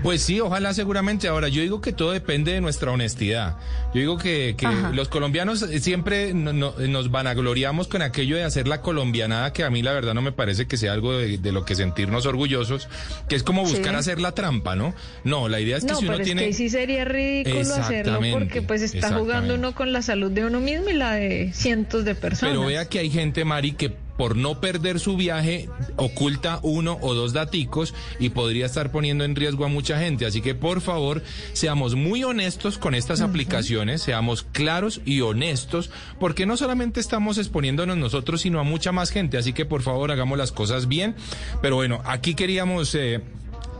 Pues 0.05 0.23
sí, 0.23 0.41
ojalá 0.41 0.73
seguramente. 0.75 1.27
Ahora, 1.27 1.49
yo 1.49 1.61
digo 1.61 1.81
que 1.81 1.93
todo 1.93 2.13
depende 2.13 2.53
de 2.53 2.61
nuestra 2.61 2.91
honestidad. 2.91 3.57
Yo 3.93 4.01
digo 4.01 4.19
que, 4.19 4.55
los 4.93 5.09
colombianos 5.09 5.61
siempre 5.81 6.33
no- 6.35 6.53
no- 6.53 6.75
nos 6.89 7.11
vanagloriamos 7.11 7.89
con 7.89 8.03
aquello 8.03 8.37
de 8.37 8.45
hacer 8.45 8.69
la 8.69 8.83
colombianada, 8.83 9.53
que 9.53 9.65
a 9.65 9.71
mí 9.71 9.83
la 9.83 9.93
verdad 9.93 10.15
no 10.15 10.23
me 10.23 10.33
parece 10.33 10.67
que 10.67 10.77
sea 10.77 10.93
algo 10.93 11.17
de, 11.17 11.39
de 11.39 11.53
lo 11.53 11.65
que 11.65 11.75
sentirnos 11.75 12.25
orgullosos, 12.27 12.89
que 13.29 13.35
es 13.37 13.43
como 13.43 13.63
buscar 13.63 13.93
Sí. 13.95 13.99
hacer 13.99 14.21
la 14.21 14.33
trampa, 14.33 14.77
¿no? 14.77 14.95
No, 15.25 15.49
la 15.49 15.61
idea 15.61 15.77
es 15.77 15.85
que 15.85 15.93
No, 15.93 15.99
si 15.99 16.05
uno 16.05 16.13
pero 16.15 16.25
tiene... 16.25 16.43
es 16.43 16.49
que 16.49 16.55
sí 16.55 16.69
sería 16.71 17.05
ridículo 17.05 17.75
hacerlo 17.75 18.21
porque 18.33 18.63
pues 18.63 18.83
está 18.83 19.13
jugando 19.15 19.55
uno 19.55 19.75
con 19.75 19.93
la 19.93 20.03
salud 20.03 20.31
de 20.31 20.45
uno 20.45 20.61
mismo 20.61 20.89
y 20.91 20.95
la 20.95 21.15
de 21.15 21.51
cientos 21.53 22.05
de 22.05 22.15
personas. 22.15 22.55
Pero 22.55 22.67
vea 22.67 22.85
que 22.89 22.99
hay 23.01 23.11
gente, 23.11 23.45
Mari, 23.45 23.73
que 23.73 23.93
por 24.21 24.37
no 24.37 24.61
perder 24.61 25.01
su 25.01 25.17
viaje 25.17 25.71
oculta 25.97 26.61
uno 26.63 26.99
o 27.01 27.15
dos 27.15 27.33
daticos 27.33 27.95
y 28.19 28.29
podría 28.29 28.67
estar 28.67 28.93
poniendo 28.93 29.25
en 29.25 29.35
riesgo 29.35 29.65
a 29.65 29.69
mucha 29.69 29.99
gente. 29.99 30.27
Así 30.27 30.43
que 30.43 30.55
por 30.55 30.83
favor, 30.83 31.23
seamos 31.55 31.95
muy 31.95 32.23
honestos 32.23 32.77
con 32.77 32.95
estas 32.95 33.23
aplicaciones, 33.23 34.03
seamos 34.03 34.43
claros 34.43 35.01
y 35.07 35.23
honestos, 35.23 35.91
porque 36.19 36.45
no 36.45 36.59
solamente 36.59 37.01
estamos 37.01 37.39
exponiéndonos 37.39 37.97
nosotros, 37.97 38.43
sino 38.43 38.61
a 38.61 38.63
mucha 38.63 38.93
más 38.93 39.09
gente. 39.09 39.39
Así 39.39 39.55
que 39.55 39.65
por 39.65 39.81
favor, 39.81 40.13
hagamos 40.13 40.37
las 40.37 40.53
cosas 40.53 40.87
bien. 40.87 41.15
Pero 41.63 41.77
bueno, 41.77 42.03
aquí 42.05 42.35
queríamos... 42.35 42.95
eh, 42.95 43.23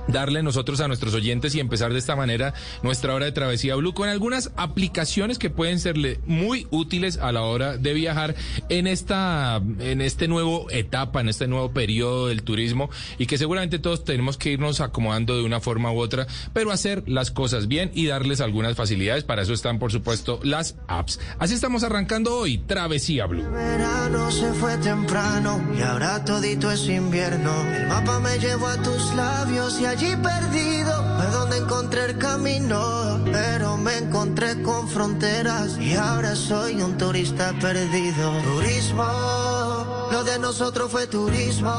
darle 0.09 0.43
nosotros 0.43 0.81
a 0.81 0.89
nuestros 0.89 1.15
oyentes 1.15 1.55
y 1.55 1.61
empezar 1.61 1.93
de 1.93 1.99
esta 1.99 2.17
manera 2.17 2.55
nuestra 2.83 3.15
hora 3.15 3.27
de 3.27 3.33
travesía 3.33 3.77
blue 3.77 3.95
con 3.95 4.09
algunas 4.09 4.51
aplicaciones 4.57 5.39
que 5.39 5.51
pueden 5.51 5.79
serle 5.79 6.21
muy 6.27 6.67
útiles 6.71 7.19
a 7.19 7.33
la 7.33 7.43
hora 7.43 7.77
de 7.77 7.95
viajar 7.95 8.35
en 8.69 8.87
esta 8.87 9.61
en 9.79 10.01
este 10.01 10.29
nuevo 10.29 10.71
etapa 10.71 11.21
en 11.21 11.29
este 11.29 11.47
nuevo 11.47 11.73
periodo 11.73 12.29
del 12.29 12.43
turismo 12.43 12.91
y 13.19 13.27
que 13.27 13.39
seguramente 13.39 13.79
todos 13.79 14.05
tenemos 14.05 14.37
que 14.37 14.51
irnos 14.51 14.81
acomodando 14.81 15.37
de 15.37 15.45
una 15.45 15.61
forma 15.61 15.93
u 15.93 15.99
otra 15.99 16.27
pero 16.53 16.73
hacer 16.73 17.05
las 17.07 17.31
cosas 17.31 17.69
bien 17.69 17.91
y 17.95 18.07
darles 18.07 18.41
algunas 18.41 18.77
facilidades. 18.77 19.25
Para 19.25 19.43
eso 19.43 19.53
están 19.53 19.79
por 19.79 19.93
supuesto 19.93 20.41
las 20.43 20.77
apps. 20.89 21.21
Así 21.39 21.55
estamos 21.55 21.83
arrancando 21.83 22.37
hoy 22.37 22.59
travesía 22.59 23.27
blue. 23.27 23.49
Verano 23.51 24.31
se 24.31 24.53
fue 24.55 24.77
temprano 24.79 25.61
y 25.77 25.83
ahora 25.83 26.25
todito 26.25 26.71
es 26.71 26.89
invierno. 26.89 27.53
El 27.75 27.87
mapa 27.89 28.21
me 28.21 28.39
llevó 28.39 28.69
a 28.69 28.83
tus 28.83 29.15
labios 29.15 29.81
y 29.81 29.87
allí 29.91 30.15
perdido 30.17 30.93
fue 31.17 31.27
donde 31.27 31.59
encontré 31.59 32.05
el 32.07 32.19
camino. 32.19 33.21
Pero 33.25 33.77
me 33.77 33.99
encontré 33.99 34.63
con 34.63 34.89
fronteras 34.89 35.77
y 35.79 35.95
ahora 35.95 36.37
soy 36.37 36.81
un 36.81 36.97
turista 36.97 37.53
perdido. 37.61 38.33
Turismo, 38.43 40.09
lo 40.13 40.25
de 40.25 40.39
nosotros 40.39 40.91
fue 40.91 41.07
turismo. 41.07 41.73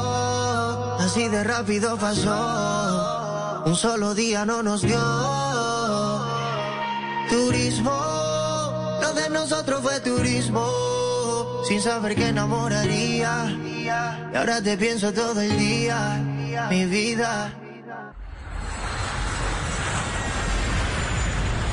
Así 1.00 1.28
de 1.28 1.42
rápido 1.42 1.96
pasó. 1.96 3.62
Un 3.64 3.76
solo 3.76 4.14
día 4.14 4.44
no 4.44 4.62
nos 4.62 4.82
dio. 4.82 5.00
Turismo, 7.30 7.98
lo 9.00 9.12
de 9.14 9.30
nosotros 9.30 9.80
fue 9.80 10.00
turismo, 10.00 11.62
sin 11.66 11.80
saber 11.80 12.14
que 12.14 12.28
enamoraría. 12.28 13.56
Y 13.74 13.88
ahora 14.36 14.60
te 14.60 14.76
pienso 14.76 15.12
todo 15.12 15.40
el 15.40 15.56
día, 15.56 16.20
mi 16.68 16.84
vida. 16.84 17.52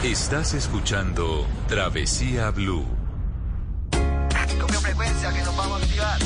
Estás 0.04 0.54
escuchando 0.54 1.46
Travesía 1.68 2.52
Blue. 2.52 2.86
Frecuencia 4.82 5.34
que 5.34 5.42
nos 5.42 5.58
vamos 5.58 5.82
a 5.82 5.84
activar. 5.84 6.20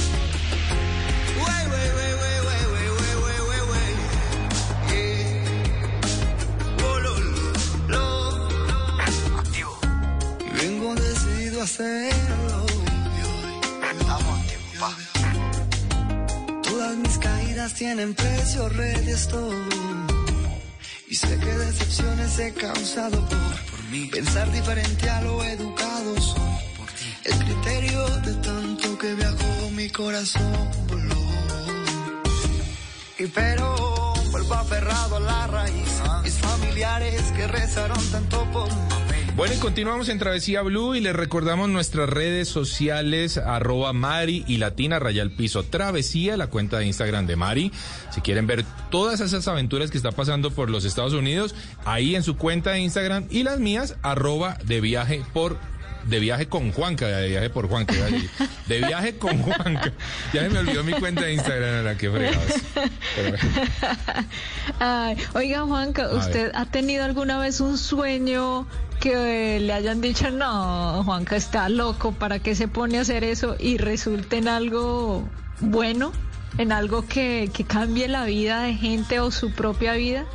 Vengo 10.55 10.93
decidido 10.93 11.63
hacerlo. 11.63 12.65
Todas 16.61 16.95
mis 16.97 17.17
caídas 17.17 17.73
tienen 17.73 18.13
precio, 18.13 18.69
ready 18.69 19.11
estoy. 19.11 19.55
Y 21.09 21.15
sé 21.15 21.37
que 21.37 21.45
decepciones 21.45 22.39
he 22.39 22.53
causado 22.53 23.19
por 23.27 23.62
Pensar 23.93 24.51
diferente 24.51 25.07
a 25.07 25.21
lo 25.21 25.43
educado 25.43 26.19
soy. 26.19 26.41
Por 26.77 26.87
ti. 26.87 27.15
El 27.25 27.37
criterio 27.45 28.07
de 28.21 28.33
tanto 28.35 28.97
que 28.97 29.13
viajó 29.13 29.69
mi 29.71 29.87
corazón 29.89 30.71
voló. 30.87 31.15
Y 33.19 33.27
pero 33.27 34.13
vuelvo 34.31 34.53
aferrado 34.55 35.17
a 35.17 35.19
la 35.19 35.47
raíz. 35.47 36.01
Mis 36.23 36.33
familiares 36.39 37.21
que 37.35 37.45
rezaron 37.45 38.03
tanto 38.09 38.43
por 38.51 38.67
mí. 38.67 39.02
Bueno, 39.35 39.55
y 39.55 39.57
continuamos 39.57 40.09
en 40.09 40.19
Travesía 40.19 40.61
Blue 40.61 40.93
y 40.93 40.99
les 41.01 41.15
recordamos 41.15 41.67
nuestras 41.67 42.07
redes 42.07 42.47
sociales, 42.47 43.37
arroba 43.39 43.91
Mari 43.91 44.43
y 44.47 44.57
Latina 44.57 44.99
Rayal 44.99 45.31
Piso 45.31 45.63
Travesía, 45.63 46.37
la 46.37 46.47
cuenta 46.47 46.77
de 46.77 46.85
Instagram 46.85 47.25
de 47.25 47.35
Mari. 47.35 47.71
Si 48.11 48.21
quieren 48.21 48.45
ver 48.45 48.63
todas 48.91 49.21
esas 49.21 49.47
aventuras 49.47 49.89
que 49.89 49.97
está 49.97 50.11
pasando 50.11 50.51
por 50.51 50.69
los 50.69 50.85
Estados 50.85 51.13
Unidos, 51.13 51.55
ahí 51.83 52.15
en 52.15 52.21
su 52.21 52.37
cuenta 52.37 52.71
de 52.73 52.81
Instagram 52.81 53.25
y 53.31 53.41
las 53.41 53.59
mías, 53.59 53.95
arroba 54.03 54.57
de 54.65 54.81
viaje 54.81 55.23
por 55.33 55.57
de 56.05 56.19
viaje 56.19 56.47
con 56.47 56.73
Juanca, 56.73 57.07
de 57.07 57.29
viaje 57.29 57.49
por 57.49 57.69
Juanca, 57.69 57.93
de 58.67 58.77
viaje 58.79 59.17
con 59.17 59.41
Juanca. 59.41 59.93
Ya 60.33 60.41
se 60.43 60.49
me 60.49 60.59
olvidó 60.59 60.83
mi 60.83 60.91
cuenta 60.93 61.21
de 61.21 61.33
Instagram, 61.33 61.75
era 61.75 61.97
que 61.97 62.11
fregados. 62.11 62.53
Pero- 63.15 63.37
Ay, 64.79 65.15
oiga, 65.33 65.61
Juanca, 65.61 66.09
¿usted 66.13 66.51
ha 66.53 66.65
tenido 66.65 67.05
alguna 67.05 67.39
vez 67.39 67.61
un 67.61 67.77
sueño 67.77 68.67
que 69.03 69.59
le 69.59 69.73
hayan 69.73 69.99
dicho, 69.99 70.31
no, 70.31 71.03
Juanca 71.03 71.35
está 71.35 71.67
loco, 71.67 72.13
¿para 72.13 72.39
qué 72.39 72.55
se 72.55 72.69
pone 72.69 72.99
a 72.99 73.01
hacer 73.01 73.25
eso? 73.25 73.57
Y 73.59 73.77
resulte 73.77 74.37
en 74.37 74.47
algo 74.47 75.27
bueno, 75.59 76.13
en 76.57 76.71
algo 76.71 77.05
que, 77.05 77.49
que 77.53 77.65
cambie 77.65 78.07
la 78.07 78.23
vida 78.23 78.61
de 78.61 78.75
gente 78.75 79.19
o 79.19 79.29
su 79.29 79.51
propia 79.51 79.91
vida. 79.95 80.25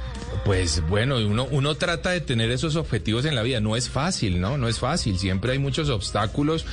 Pues 0.44 0.86
bueno, 0.86 1.16
uno, 1.16 1.48
uno 1.50 1.76
trata 1.76 2.10
de 2.10 2.20
tener 2.20 2.50
esos 2.50 2.76
objetivos 2.76 3.24
en 3.24 3.34
la 3.34 3.42
vida. 3.42 3.58
No 3.60 3.74
es 3.74 3.88
fácil, 3.88 4.38
¿no? 4.38 4.58
No 4.58 4.68
es 4.68 4.78
fácil. 4.78 5.18
Siempre 5.18 5.52
hay 5.52 5.58
muchos 5.58 5.88
obstáculos, 5.88 6.66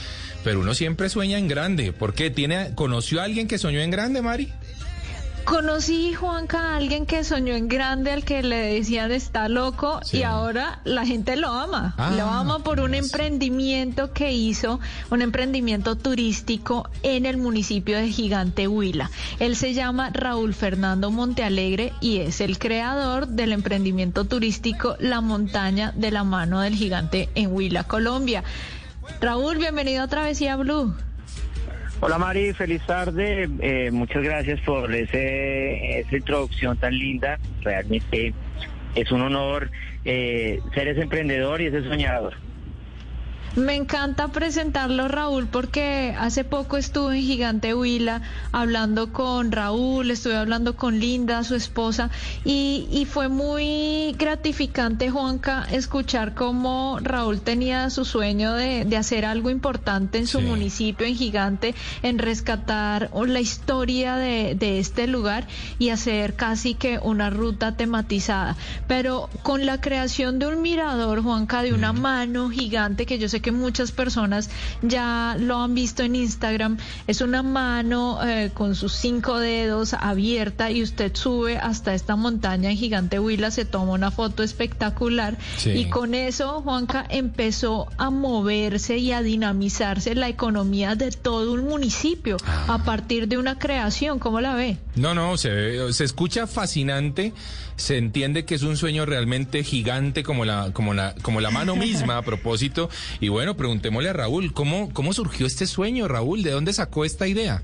pero 0.44 0.60
uno 0.60 0.74
siempre 0.74 1.08
sueña 1.08 1.38
en 1.38 1.48
grande. 1.48 1.94
¿Por 1.94 2.14
qué? 2.14 2.30
¿Tiene, 2.30 2.76
¿Conoció 2.76 3.22
a 3.22 3.24
alguien 3.24 3.48
que 3.48 3.58
soñó 3.58 3.80
en 3.80 3.90
grande, 3.90 4.22
Mari? 4.22 4.52
Conocí, 5.46 6.14
Juanca, 6.16 6.74
a 6.74 6.76
alguien 6.78 7.06
que 7.06 7.24
soñó 7.24 7.54
en 7.54 7.68
grande, 7.68 8.12
al 8.12 8.24
que 8.26 8.42
le 8.42 8.56
decían 8.58 9.12
está 9.12 9.48
loco 9.48 10.00
Sí. 10.04 10.18
y 10.18 10.24
ahora 10.24 10.80
la 10.86 11.06
gente 11.06 11.36
lo 11.36 11.50
ama. 11.50 11.94
Ah, 11.98 12.12
lo 12.18 12.26
ama 12.26 12.60
por 12.60 12.80
un 12.80 12.96
emprendimiento 12.96 14.12
que 14.12 14.34
hizo, 14.34 14.80
un 15.12 15.22
emprendimiento 15.22 15.96
turístico 15.98 16.90
en 17.04 17.28
el 17.28 17.38
municipio 17.38 17.96
de 17.96 18.10
Gigante 18.10 18.68
Huila. 18.68 19.12
Él 19.40 19.56
se 19.56 19.76
llama 19.76 20.10
Raúl 20.12 20.56
Fernando 20.56 21.12
Montealegre 21.12 21.94
y 22.02 22.18
es 22.18 22.42
el 22.42 22.58
creador 22.58 23.28
del 23.28 23.52
emprendimiento 23.52 24.26
turístico 24.26 24.96
La 25.00 25.22
Montaña 25.22 25.94
de 25.96 26.10
la 26.10 26.24
Mano 26.24 26.62
del 26.62 26.74
Gigante 26.74 27.30
en 27.36 27.54
Huila, 27.54 27.84
Colombia. 27.84 28.44
Raúl, 29.22 29.58
bienvenido 29.58 30.02
a 30.04 30.08
Travesía 30.08 30.56
Blue. 30.56 30.96
Hola 32.02 32.18
Mari, 32.18 32.54
feliz 32.54 32.82
tarde. 32.86 33.50
Eh, 33.62 33.90
muchas 33.92 34.22
gracias 34.22 34.60
por 34.62 34.94
ese, 34.94 36.00
esa 36.00 36.18
introducción 36.18 36.78
tan 36.78 36.98
linda. 36.98 37.40
Realmente 37.62 38.34
es 38.96 39.12
un 39.12 39.22
honor 39.22 39.72
eh, 40.04 40.60
ser 40.74 40.90
ese 40.90 41.02
emprendedor 41.02 41.62
y 41.62 41.68
ese 41.68 41.84
soñador. 41.84 42.45
Me 43.56 43.74
encanta 43.76 44.28
presentarlo, 44.28 45.08
Raúl, 45.08 45.48
porque 45.48 46.14
hace 46.20 46.44
poco 46.44 46.76
estuve 46.76 47.16
en 47.16 47.22
Gigante 47.24 47.74
Huila 47.74 48.22
hablando 48.52 49.14
con 49.14 49.54
Raúl, 49.54 50.12
estuve 50.12 50.36
hablando 50.36 50.76
con 50.76 51.00
Linda, 51.00 51.42
su 51.46 51.56
esposa, 51.56 52.10
y, 52.44 52.86
y 52.92 53.06
fue 53.06 53.30
muy 53.30 54.14
gratificante, 54.20 55.10
Juanca, 55.10 55.66
escuchar 55.72 56.34
cómo 56.34 57.00
Raúl 57.02 57.40
tenía 57.40 57.90
su 57.92 58.04
sueño 58.04 58.52
de, 58.52 58.84
de 58.84 58.98
hacer 58.98 59.24
algo 59.24 59.50
importante 59.50 60.18
en 60.18 60.28
su 60.28 60.40
Sí. 60.40 60.46
municipio, 60.46 61.08
en 61.08 61.16
Gigante, 61.16 61.76
en 62.04 62.20
rescatar 62.20 63.10
la 63.26 63.40
historia 63.40 64.18
de, 64.18 64.56
de 64.56 64.80
este 64.80 65.08
lugar 65.08 65.48
y 65.80 65.92
hacer 65.92 66.36
casi 66.36 66.74
que 66.76 67.00
una 67.02 67.30
ruta 67.30 67.78
tematizada. 67.78 68.58
Pero 68.90 69.30
con 69.44 69.66
la 69.66 69.80
creación 69.80 70.40
de 70.40 70.48
un 70.48 70.62
mirador, 70.62 71.24
Juanca, 71.24 71.64
de 71.64 71.72
una 71.74 71.94
mano 71.94 72.50
gigante, 72.50 73.06
que 73.06 73.18
yo 73.18 73.30
sé 73.30 73.45
que 73.46 73.52
muchas 73.52 73.92
personas 73.92 74.50
ya 74.82 75.38
lo 75.40 75.62
han 75.62 75.76
visto 75.76 76.02
en 76.02 76.16
Instagram, 76.16 76.78
es 77.06 77.22
una 77.22 77.44
mano 77.44 78.20
eh, 78.26 78.50
con 78.56 78.74
sus 78.74 78.94
cinco 78.94 79.38
dedos 79.38 79.94
abierta 79.94 80.72
y 80.72 80.82
usted 80.82 81.16
sube 81.16 81.58
hasta 81.58 81.94
esta 81.94 82.16
montaña 82.16 82.72
en 82.72 82.78
Gigante 82.78 83.20
Huila, 83.20 83.52
se 83.52 83.66
toma 83.66 83.92
una 83.94 84.10
foto 84.10 84.42
espectacular 84.42 85.38
Sí. 85.58 85.70
y 85.72 85.86
con 85.90 86.16
eso, 86.16 86.62
Juanca, 86.64 87.06
empezó 87.10 87.88
a 87.98 88.10
moverse 88.10 88.98
y 88.98 89.12
a 89.12 89.22
dinamizarse 89.22 90.16
la 90.16 90.28
economía 90.28 90.96
de 90.96 91.12
todo 91.12 91.54
un 91.54 91.66
municipio 91.66 92.38
Ah. 92.48 92.76
a 92.76 92.84
partir 92.84 93.28
de 93.28 93.38
una 93.38 93.60
creación. 93.60 94.18
¿Cómo 94.18 94.42
la 94.42 94.56
ve? 94.56 94.78
No, 94.96 95.14
no, 95.14 95.38
se, 95.38 95.94
se 95.94 96.04
escucha 96.04 96.48
fascinante, 96.48 97.34
se 97.76 97.98
entiende 97.98 98.46
que 98.46 98.56
es 98.56 98.64
un 98.64 98.78
sueño 98.78 99.06
realmente 99.06 99.64
gigante 99.64 100.24
como 100.24 100.46
la, 100.46 100.72
como 100.72 100.94
la, 100.94 101.14
como 101.22 101.42
la 101.42 101.52
mano 101.52 101.76
misma 101.76 102.18
a 102.20 102.22
propósito. 102.22 102.90
Y 103.20 103.30
bueno, 103.36 103.58
preguntémosle 103.58 104.12
a 104.12 104.14
Raúl, 104.14 104.54
¿cómo, 104.54 104.94
cómo 104.94 105.12
surgió 105.12 105.46
este 105.46 105.66
sueño, 105.66 106.08
Raúl? 106.08 106.42
¿De 106.42 106.52
dónde 106.52 106.72
sacó 106.72 107.04
esta 107.04 107.28
idea? 107.28 107.64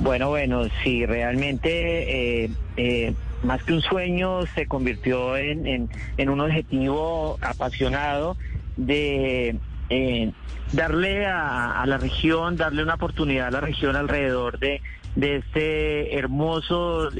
Bueno, 0.00 0.30
bueno, 0.30 0.62
sí, 0.82 1.04
realmente 1.04 2.44
eh, 2.44 2.50
eh, 2.78 3.12
más 3.42 3.62
que 3.64 3.74
un 3.74 3.82
sueño 3.82 4.46
se 4.54 4.66
convirtió 4.66 5.36
en, 5.36 5.90
en- 6.16 6.28
un 6.30 6.40
objetivo 6.40 7.36
apasionado 7.42 8.38
de 8.78 9.56
eh, 9.90 10.32
darle 10.72 11.26
a, 11.26 11.82
a 11.82 11.86
la 11.86 11.98
región, 11.98 12.56
darle 12.56 12.82
una 12.82 12.94
oportunidad 12.94 13.48
a 13.48 13.50
la 13.50 13.60
región 13.60 13.94
alrededor 13.94 14.58
de, 14.58 14.80
de 15.16 15.36
este 15.36 16.16
hermoso 16.16 17.10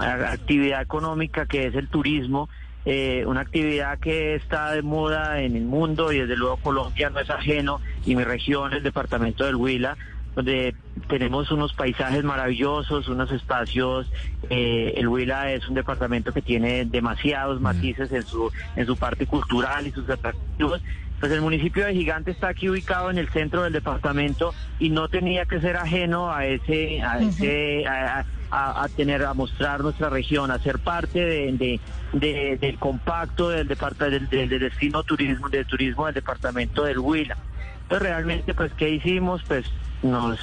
actividad 0.00 0.82
económica 0.82 1.46
que 1.46 1.68
es 1.68 1.76
el 1.76 1.86
turismo. 1.86 2.48
Eh, 2.88 3.24
una 3.26 3.40
actividad 3.40 3.98
que 3.98 4.36
está 4.36 4.70
de 4.70 4.80
moda 4.80 5.40
en 5.40 5.56
el 5.56 5.64
mundo 5.64 6.12
y 6.12 6.20
desde 6.20 6.36
luego 6.36 6.56
Colombia 6.58 7.10
no 7.10 7.18
es 7.18 7.28
ajeno 7.28 7.80
y 8.04 8.14
mi 8.14 8.22
región, 8.22 8.72
el 8.72 8.82
departamento 8.84 9.44
del 9.44 9.56
Huila, 9.56 9.96
donde 10.36 10.72
tenemos 11.08 11.50
unos 11.50 11.72
paisajes 11.72 12.22
maravillosos, 12.22 13.08
unos 13.08 13.32
espacios. 13.32 14.08
eh, 14.50 14.94
el 14.96 15.08
Huila 15.08 15.50
es 15.50 15.66
un 15.68 15.74
departamento 15.74 16.32
que 16.32 16.42
tiene 16.42 16.84
demasiados 16.84 17.60
matices 17.60 18.12
en 18.12 18.22
su 18.22 18.52
en 18.76 18.86
su 18.86 18.96
parte 18.96 19.26
cultural 19.26 19.88
y 19.88 19.90
sus 19.90 20.08
atractivos. 20.08 20.80
Pues 21.20 21.32
el 21.32 21.40
municipio 21.40 21.86
de 21.86 21.94
Gigante 21.94 22.30
está 22.30 22.48
aquí 22.48 22.68
ubicado 22.68 23.10
en 23.10 23.18
el 23.18 23.28
centro 23.30 23.62
del 23.62 23.72
departamento 23.72 24.52
y 24.78 24.90
no 24.90 25.08
tenía 25.08 25.46
que 25.46 25.60
ser 25.60 25.76
ajeno 25.76 26.30
a 26.32 26.44
ese 26.46 27.00
a 27.02 27.18
ese 27.20 27.86
a, 27.86 28.24
a- 28.50 28.84
a 28.84 28.88
tener 28.90 29.24
a 29.24 29.32
mostrar 29.34 29.80
nuestra 29.80 30.10
región, 30.10 30.50
a 30.50 30.58
ser 30.58 30.78
parte 30.78 31.18
de, 31.24 31.52
de- 31.52 31.80
de- 32.12 32.58
del 32.58 32.78
compacto 32.78 33.48
del 33.48 33.66
departamento 33.66 34.36
del, 34.36 34.48
del 34.48 34.60
destino 34.60 35.02
turismo 35.04 35.48
del 35.48 35.66
turismo 35.66 36.04
del 36.06 36.14
departamento 36.14 36.84
del 36.84 36.98
Huila. 36.98 37.36
Entonces 37.82 38.08
realmente 38.08 38.52
pues 38.54 38.72
qué 38.74 38.90
hicimos 38.90 39.42
pues 39.48 39.64
nos 40.02 40.38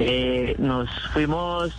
eh, 0.00 0.54
nos 0.58 0.90
fuimos 1.12 1.72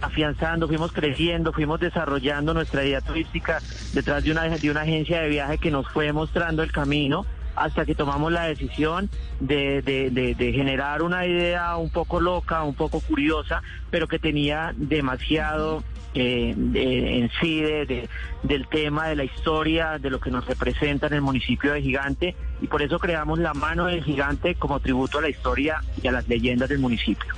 afianzando, 0.00 0.66
fuimos 0.66 0.92
creciendo, 0.92 1.52
fuimos 1.52 1.78
desarrollando 1.78 2.54
nuestra 2.54 2.84
idea 2.84 3.00
turística 3.00 3.60
detrás 3.92 4.24
de 4.24 4.32
una 4.32 4.48
de 4.48 4.70
una 4.70 4.80
agencia 4.80 5.20
de 5.20 5.28
viaje 5.28 5.58
que 5.58 5.70
nos 5.70 5.86
fue 5.88 6.12
mostrando 6.12 6.62
el 6.62 6.72
camino 6.72 7.26
hasta 7.56 7.84
que 7.84 7.94
tomamos 7.94 8.32
la 8.32 8.44
decisión 8.44 9.10
de, 9.40 9.82
de- 9.82 10.10
de- 10.10 10.52
generar 10.52 11.02
una 11.02 11.26
idea 11.26 11.76
un 11.76 11.90
poco 11.90 12.20
loca, 12.20 12.62
un 12.62 12.74
poco 12.74 13.00
curiosa, 13.00 13.62
pero 13.90 14.08
que 14.08 14.18
tenía 14.18 14.72
demasiado 14.76 15.82
eh, 16.14 16.54
en 16.74 17.30
sí 17.40 17.60
de- 17.62 17.86
de- 17.86 18.08
del 18.42 18.66
tema, 18.68 19.08
de 19.08 19.16
la 19.16 19.24
historia, 19.24 19.98
de 19.98 20.10
lo 20.10 20.20
que 20.20 20.30
nos 20.30 20.46
representa 20.46 21.06
en 21.06 21.14
el 21.14 21.22
municipio 21.22 21.72
de 21.72 21.80
Gigante, 21.80 22.36
y 22.60 22.66
por 22.66 22.82
eso 22.82 22.98
creamos 22.98 23.38
la 23.38 23.54
mano 23.54 23.86
del 23.86 24.04
gigante 24.04 24.54
como 24.56 24.78
tributo 24.80 25.18
a 25.18 25.22
la 25.22 25.30
historia 25.30 25.80
y 26.02 26.08
a 26.08 26.12
las 26.12 26.28
leyendas 26.28 26.68
del 26.68 26.80
municipio. 26.80 27.32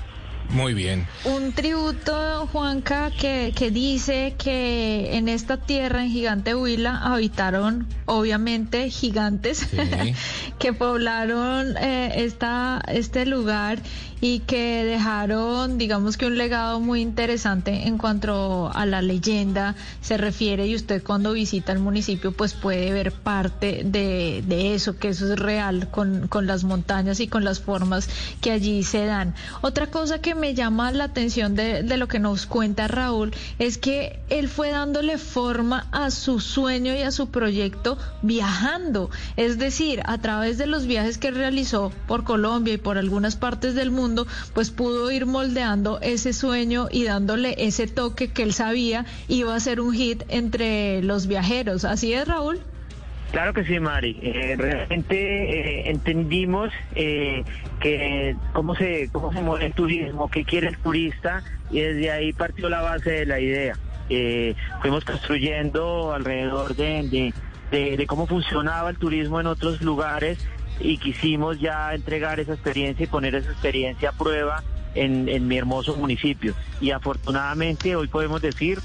Muy 0.51 0.75
bien. 0.75 1.07
Un 1.25 1.53
tributo, 1.53 2.47
Juanca, 2.53 3.11
que, 3.11 3.53
que 3.57 3.71
dice 3.71 4.35
que 4.39 5.17
en 5.17 5.29
esta 5.29 5.57
tierra, 5.57 6.05
en 6.05 6.11
Gigante 6.11 6.55
Huila, 6.55 6.97
habitaron 6.99 7.87
obviamente 8.07 8.91
gigantes 8.91 9.67
Sí. 9.71 9.79
que 10.59 10.73
poblaron 10.73 11.77
eh, 11.77 12.25
esta, 12.25 12.81
este 12.89 13.27
lugar 13.27 13.79
y 14.25 14.39
que 14.39 14.87
dejaron, 14.87 15.77
digamos 15.77 16.17
que 16.17 16.25
un 16.25 16.39
legado 16.39 16.81
muy 16.81 17.03
interesante 17.03 17.87
en 17.87 17.99
cuanto 17.99 18.71
a 18.75 18.87
la 18.87 19.03
leyenda 19.03 19.75
se 20.01 20.17
refiere 20.17 20.67
y 20.67 20.75
usted 20.75 21.03
cuando 21.03 21.35
visita 21.35 21.73
el 21.73 21.79
municipio 21.79 22.33
pues 22.33 22.55
puede 22.55 22.91
ver 22.91 23.13
parte 23.13 23.83
de, 23.85 24.43
de 24.47 24.75
eso, 24.75 24.97
que 24.97 25.09
eso 25.09 25.31
es 25.31 25.39
real 25.39 25.91
con, 25.91 26.27
con 26.29 26.47
las 26.47 26.65
montañas 26.65 27.21
y 27.21 27.29
con 27.29 27.45
las 27.45 27.61
formas 27.61 28.09
que 28.41 28.51
allí 28.51 28.83
se 28.83 29.05
dan. 29.05 29.35
Otra 29.61 29.89
cosa 29.89 30.23
que 30.23 30.35
me 30.35 30.55
llama 30.55 30.91
la 30.91 31.05
atención 31.05 31.55
de, 31.55 31.83
de 31.83 31.97
lo 31.99 32.09
que 32.09 32.19
nos 32.19 32.47
cuenta 32.47 32.89
Raúl 32.89 33.35
es 33.59 33.77
que 33.77 34.21
él 34.31 34.49
fue 34.49 34.71
dándole 34.71 35.19
forma 35.19 35.87
a 35.93 36.11
su 36.11 36.41
sueño 36.41 36.95
y 36.95 37.03
a 37.03 37.11
su 37.11 37.29
proyecto 37.29 37.99
viajando, 38.23 39.11
es 39.37 39.59
decir, 39.59 40.01
a 40.07 40.17
través 40.17 40.57
de 40.57 40.67
los 40.67 40.87
viajes 40.87 41.19
que 41.19 41.31
realizó 41.31 41.93
por 42.09 42.25
Colombia 42.25 42.73
y 42.73 42.79
por 42.79 42.97
algunas 42.97 43.37
partes 43.37 43.75
del 43.75 43.91
mundo, 43.91 44.14
pues 44.55 44.71
pudo 44.71 45.11
ir 45.11 45.27
moldeando 45.27 45.99
ese 46.01 46.33
sueño 46.33 46.89
y 46.91 47.05
dándole 47.05 47.55
ese 47.59 47.87
toque 47.87 48.31
que 48.33 48.43
él 48.43 48.53
sabía 48.53 49.05
iba 49.29 49.55
a 49.55 49.61
ser 49.61 49.81
un 49.81 49.93
hit 49.95 50.23
entre 50.29 51.03
los 51.03 51.27
viajeros. 51.27 51.85
¿Así 51.85 52.13
es, 52.13 52.27
Raúl? 52.29 52.61
Claro 53.33 53.53
que 53.53 53.65
sí, 53.65 53.81
Mari. 53.81 54.17
Eh, 54.23 54.55
realmente 54.57 55.17
eh, 55.87 55.91
entendimos 55.91 56.71
eh, 56.95 57.43
que 57.81 58.37
cómo 58.53 58.77
se 58.77 59.09
cómo 59.11 59.33
mueve 59.33 59.67
el 59.67 59.73
turismo, 59.73 60.31
qué 60.31 60.45
quiere 60.45 60.69
el 60.69 60.79
turista 60.79 61.43
y 61.71 61.81
desde 61.81 62.13
ahí 62.13 62.33
partió 62.33 62.69
la 62.69 62.81
base 62.83 63.11
de 63.11 63.27
la 63.27 63.41
idea. 63.41 63.77
Eh, 64.09 64.55
fuimos 64.83 65.05
construyendo 65.05 66.13
alrededor 66.13 66.77
de, 66.77 67.09
de- 67.09 67.35
de- 67.71 67.97
de 67.97 68.07
cómo 68.07 68.27
funcionaba 68.29 68.91
el 68.91 68.99
turismo 68.99 69.41
en 69.41 69.47
otros 69.49 69.81
lugares 69.81 70.39
y 70.81 70.99
quisimos 70.99 71.61
ya 71.61 71.95
entregar 71.95 72.41
esa 72.41 72.55
experiencia 72.55 73.05
y 73.05 73.07
poner 73.07 73.35
esa 73.35 73.51
experiencia 73.51 74.11
a 74.11 74.13
prueba 74.13 74.63
en, 74.95 75.29
en 75.29 75.47
mi 75.49 75.57
hermoso 75.57 75.97
municipio. 75.97 76.55
Y 76.81 76.91
afortunadamente 76.91 77.97
hoy 77.97 78.09
podemos 78.09 78.43
decir 78.43 78.81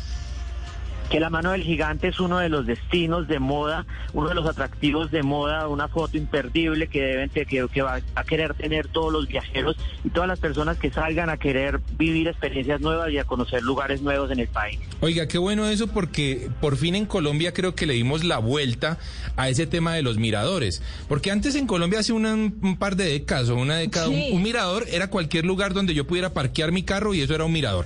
que 1.10 1.19
la 1.19 1.30
mano 1.30 1.52
del 1.52 1.63
gigante 1.63 2.08
es 2.08 2.19
uno 2.19 2.38
de 2.38 2.50
los 2.50 2.65
destinos 2.65 3.28
de 3.28 3.39
moda, 3.39 3.86
uno 4.13 4.30
de 4.30 4.36
los 4.36 4.45
atractivos 4.45 5.12
de 5.12 5.24
moda, 5.24 5.67
una 5.67 5.88
foto 5.88 6.17
imperdible 6.17 6.88
que 6.88 7.02
deben 7.02 7.30
que, 7.30 7.45
que 7.45 7.82
va 7.82 8.00
a 8.15 8.24
querer 8.24 8.54
tener 8.54 8.88
todos 8.88 9.12
los 9.12 9.28
viajeros 9.28 9.76
y 10.04 10.10
todas 10.10 10.28
las 10.28 10.39
personas 10.39 10.78
que 10.78 10.91
salgan 10.91 11.30
a 11.30 11.38
querer 11.38 11.80
vivir 11.98 12.28
experiencias 12.28 12.80
nuevas 12.82 13.12
y 13.12 13.17
a 13.17 13.24
conocer 13.24 13.63
lugares 13.63 14.02
nuevos 14.02 14.32
en 14.32 14.39
el 14.39 14.48
país. 14.48 14.80
Oiga, 15.02 15.28
qué 15.28 15.38
bueno 15.38 15.67
eso 15.67 15.88
porque 15.88 16.50
por 16.62 16.78
fin 16.78 16.95
en 16.95 17.06
Colombia 17.06 17.54
creo 17.54 17.74
que 17.74 17.86
le 17.86 17.93
dimos 17.93 18.24
la 18.24 18.38
vuelta 18.38 18.98
a 19.36 19.50
ese 19.50 19.65
tema 19.65 19.93
de 19.95 20.04
los 20.04 20.17
miradores, 20.17 20.82
porque 21.08 21.32
antes 21.32 21.56
en 21.56 21.65
Colombia 21.65 22.00
hace 22.00 22.13
un 22.13 22.78
par 22.80 22.95
de 22.95 23.06
décadas 23.06 23.50
o 23.50 23.56
una 23.56 23.78
década 23.78 24.10
un, 24.10 24.43
mirador 24.43 24.86
era 24.91 25.10
cualquier 25.10 25.45
lugar 25.45 25.74
donde 25.74 25.93
yo 25.93 26.06
pudiera 26.06 26.34
parquear 26.34 26.72
mi 26.72 26.84
carro 26.84 27.13
y 27.13 27.22
eso 27.22 27.34
era 27.34 27.45
un 27.45 27.52
mirador. 27.52 27.86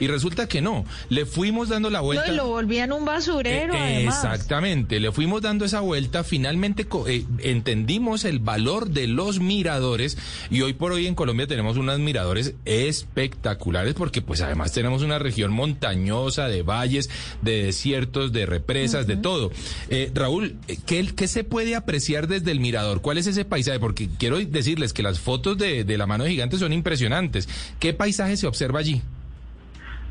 Y 0.00 0.06
resulta 0.06 0.48
que 0.48 0.62
no, 0.62 0.84
le 1.08 1.26
fuimos 1.26 1.68
dando 1.68 1.90
la 1.90 2.00
vuelta 2.00 2.32
volvían 2.54 2.92
un 2.92 3.04
basurero. 3.04 3.74
Eh, 3.74 4.04
exactamente, 4.06 5.00
le 5.00 5.10
fuimos 5.10 5.42
dando 5.42 5.64
esa 5.64 5.80
vuelta, 5.80 6.22
finalmente 6.22 6.86
eh, 7.08 7.24
entendimos 7.40 8.24
el 8.24 8.38
valor 8.38 8.90
de 8.90 9.08
los 9.08 9.40
miradores 9.40 10.16
y 10.50 10.62
hoy 10.62 10.72
por 10.72 10.92
hoy 10.92 11.08
en 11.08 11.16
Colombia 11.16 11.48
tenemos 11.48 11.76
unos 11.76 11.98
miradores 11.98 12.54
espectaculares 12.64 13.94
porque 13.94 14.22
pues 14.22 14.40
además 14.40 14.72
tenemos 14.72 15.02
una 15.02 15.18
región 15.18 15.52
montañosa 15.52 16.46
de 16.46 16.62
valles, 16.62 17.10
de 17.42 17.64
desiertos, 17.64 18.32
de 18.32 18.46
represas, 18.46 19.06
de 19.06 19.16
todo. 19.16 19.50
Eh, 19.88 20.12
Raúl, 20.14 20.56
¿qué, 20.86 21.06
¿qué, 21.14 21.26
se 21.26 21.42
puede 21.42 21.74
apreciar 21.74 22.28
desde 22.28 22.52
el 22.52 22.60
mirador? 22.60 23.00
¿Cuál 23.00 23.18
es 23.18 23.26
ese 23.26 23.44
paisaje? 23.44 23.80
Porque 23.80 24.08
quiero 24.18 24.38
decirles 24.38 24.92
que 24.92 25.02
las 25.02 25.18
fotos 25.18 25.58
de, 25.58 25.82
de 25.82 25.98
la 25.98 26.06
mano 26.06 26.22
de 26.22 26.30
gigante 26.30 26.56
son 26.56 26.72
impresionantes. 26.72 27.48
¿Qué 27.80 27.92
paisaje 27.94 28.36
se 28.36 28.46
observa 28.46 28.78
allí? 28.78 29.02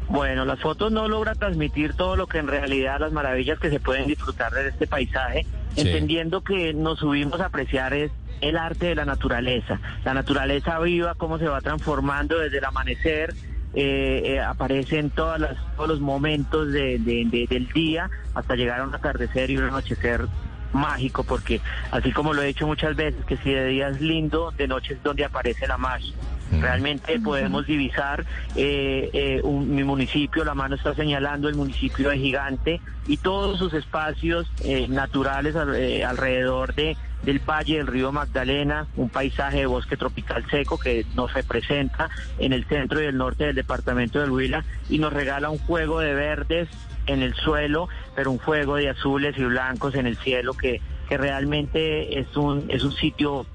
Bueno, 0.10 0.46
las 0.46 0.60
fotos 0.60 0.92
no 0.92 1.08
logran 1.08 1.38
transmitir 1.38 1.94
todo 1.94 2.16
lo 2.16 2.28
que 2.28 2.38
en 2.38 2.48
realidad 2.48 3.00
las 3.00 3.12
maravillas 3.12 3.60
que 3.60 3.70
se 3.70 3.80
pueden 3.80 4.08
disfrutar 4.08 4.52
de 4.54 4.68
este 4.68 4.88
paisaje, 4.88 5.46
entendiendo 5.76 6.42
que 6.42 6.74
nos 6.74 7.00
subimos 7.00 7.40
a 7.42 7.46
apreciar 7.46 7.94
es 7.94 8.12
el 8.42 8.58
arte 8.58 8.88
de 8.88 8.96
la 8.96 9.06
naturaleza, 9.06 9.80
la 10.04 10.14
naturaleza 10.14 10.80
viva, 10.80 11.16
cómo 11.16 11.40
se 11.40 11.48
va 11.48 11.62
transformando 11.62 12.40
desde 12.40 12.58
el 12.58 12.66
amanecer, 12.66 13.34
eh, 13.76 14.22
eh, 14.26 14.40
aparece 14.40 15.00
en 15.00 15.10
todas 15.10 15.40
las, 15.40 15.58
todos 15.76 15.90
los 15.90 16.00
momentos 16.00 16.72
del 16.72 17.70
día 17.74 18.10
hasta 18.36 18.56
llegar 18.56 18.82
a 18.82 18.84
un 18.84 18.94
atardecer 18.94 19.50
y 19.50 19.58
un 19.58 19.64
anochecer 19.64 20.28
mágico, 20.74 21.24
porque 21.24 21.62
así 21.92 22.12
como 22.12 22.34
lo 22.34 22.42
he 22.42 22.48
dicho 22.48 22.68
muchas 22.68 22.96
veces, 22.96 23.24
que 23.26 23.38
si 23.38 23.52
de 23.52 23.68
día 23.68 23.88
es 23.88 24.02
lindo, 24.02 24.52
de 24.52 24.68
noche 24.68 24.96
es 24.96 25.04
donde 25.04 25.24
aparece 25.24 25.68
la 25.68 25.78
magia. 25.78 26.14
Realmente 26.62 27.20
podemos 27.20 27.66
divisar 27.66 28.26
eh, 28.56 29.10
eh, 29.14 29.42
mi 29.44 29.84
municipio, 29.84 30.44
la 30.44 30.54
mano 30.54 30.76
está 30.76 30.94
señalando 30.94 31.50
el 31.50 31.56
municipio 31.56 32.10
de 32.10 32.18
Gigante 32.18 32.82
y 33.08 33.18
todos 33.18 33.58
sus 33.60 33.74
espacios 33.74 34.52
eh, 34.64 34.88
naturales 34.88 35.56
alrededor 35.56 36.74
de 36.76 36.98
del 37.24 37.40
valle 37.40 37.78
del 37.78 37.88
río 37.88 38.12
Magdalena, 38.12 38.88
un 38.98 39.10
paisaje 39.10 39.60
de 39.60 39.66
bosque 39.66 39.96
tropical 39.96 40.46
seco 40.50 40.78
que 40.78 41.06
nos 41.16 41.34
representa 41.34 42.10
en 42.38 42.54
el 42.54 42.66
centro 42.66 43.02
y 43.02 43.06
el 43.06 43.18
norte 43.18 43.46
del 43.46 43.56
departamento 43.56 44.20
del 44.20 44.32
Huila 44.32 44.66
y 44.90 45.00
nos 45.00 45.14
regala 45.14 45.50
un 45.50 45.58
juego 45.58 46.02
de 46.02 46.14
verdes 46.14 46.68
en 47.06 47.22
el 47.22 47.34
suelo, 47.34 47.88
pero 48.16 48.32
un 48.32 48.40
juego 48.40 48.76
de 48.76 48.90
azules 48.90 49.38
y 49.38 49.44
blancos 49.44 49.96
en 49.96 50.06
el 50.06 50.18
cielo 50.18 50.54
que, 50.54 50.82
que 51.08 51.18
realmente 51.18 52.20
es 52.20 52.36
un, 52.36 52.66
es 52.70 52.84
un 52.84 52.92
sitio 52.92 53.46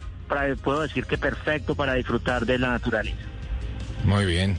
puedo 0.62 0.82
decir 0.82 1.04
que 1.06 1.18
perfecto 1.18 1.74
para 1.74 1.94
disfrutar 1.94 2.46
de 2.46 2.58
la 2.58 2.70
naturaleza. 2.70 3.16
Muy 4.04 4.26
bien. 4.26 4.58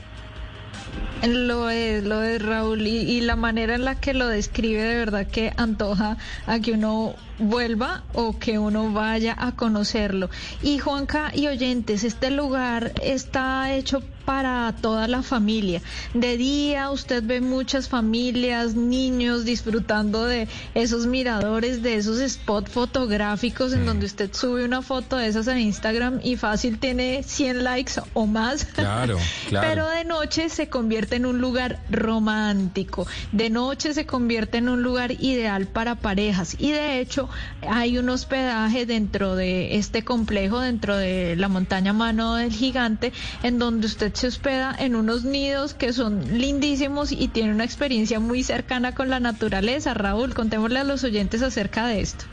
Lo 1.26 1.68
es, 1.68 2.04
lo 2.04 2.22
es 2.22 2.40
Raúl, 2.42 2.86
y, 2.86 2.98
y, 2.98 3.20
la 3.20 3.36
manera 3.36 3.74
en 3.74 3.84
la 3.84 4.00
que 4.00 4.14
lo 4.14 4.26
describe 4.26 4.82
de 4.82 4.96
verdad 4.96 5.26
que 5.26 5.52
antoja 5.56 6.16
a 6.46 6.60
que 6.60 6.72
uno 6.72 7.14
vuelva 7.40 8.04
o 8.12 8.38
que 8.38 8.58
uno 8.58 8.92
vaya 8.92 9.34
a 9.38 9.52
conocerlo. 9.52 10.30
Y 10.62 10.78
Juanca 10.78 11.32
y 11.34 11.48
oyentes, 11.48 12.04
este 12.04 12.30
lugar 12.30 12.92
está 13.02 13.72
hecho 13.74 14.02
para 14.24 14.72
toda 14.80 15.08
la 15.08 15.22
familia. 15.22 15.82
De 16.14 16.36
día 16.36 16.90
usted 16.90 17.22
ve 17.24 17.40
muchas 17.40 17.88
familias, 17.88 18.76
niños 18.76 19.44
disfrutando 19.44 20.24
de 20.24 20.46
esos 20.74 21.06
miradores, 21.06 21.82
de 21.82 21.96
esos 21.96 22.20
spots 22.30 22.70
fotográficos 22.70 23.72
en 23.72 23.82
mm. 23.82 23.86
donde 23.86 24.06
usted 24.06 24.32
sube 24.32 24.64
una 24.64 24.82
foto 24.82 25.16
de 25.16 25.26
esas 25.26 25.48
en 25.48 25.58
Instagram 25.58 26.20
y 26.22 26.36
fácil 26.36 26.78
tiene 26.78 27.24
100 27.24 27.64
likes 27.64 27.94
o 28.12 28.26
más. 28.26 28.66
Claro, 28.66 29.18
claro. 29.48 29.68
Pero 29.68 29.88
de 29.88 30.04
noche 30.04 30.48
se 30.48 30.68
convierte 30.68 31.09
en 31.16 31.26
un 31.26 31.40
lugar 31.40 31.80
romántico. 31.90 33.06
De 33.32 33.50
noche 33.50 33.94
se 33.94 34.06
convierte 34.06 34.58
en 34.58 34.68
un 34.68 34.82
lugar 34.82 35.12
ideal 35.12 35.66
para 35.66 35.96
parejas. 35.96 36.56
Y 36.58 36.72
de 36.72 37.00
hecho, 37.00 37.28
hay 37.68 37.98
un 37.98 38.08
hospedaje 38.08 38.86
dentro 38.86 39.34
de 39.34 39.76
este 39.76 40.04
complejo, 40.04 40.60
dentro 40.60 40.96
de 40.96 41.36
la 41.36 41.48
montaña 41.48 41.92
Mano 41.92 42.36
del 42.36 42.52
Gigante, 42.52 43.12
en 43.42 43.58
donde 43.58 43.86
usted 43.86 44.14
se 44.14 44.26
hospeda 44.26 44.74
en 44.78 44.96
unos 44.96 45.24
nidos 45.24 45.74
que 45.74 45.92
son 45.92 46.38
lindísimos 46.38 47.12
y 47.12 47.28
tiene 47.28 47.52
una 47.52 47.64
experiencia 47.64 48.20
muy 48.20 48.42
cercana 48.42 48.94
con 48.94 49.10
la 49.10 49.20
naturaleza. 49.20 49.94
Raúl, 49.94 50.34
contémosle 50.34 50.80
a 50.80 50.84
los 50.84 51.04
oyentes 51.04 51.42
acerca 51.42 51.86
de 51.86 52.00
esto. 52.00 52.24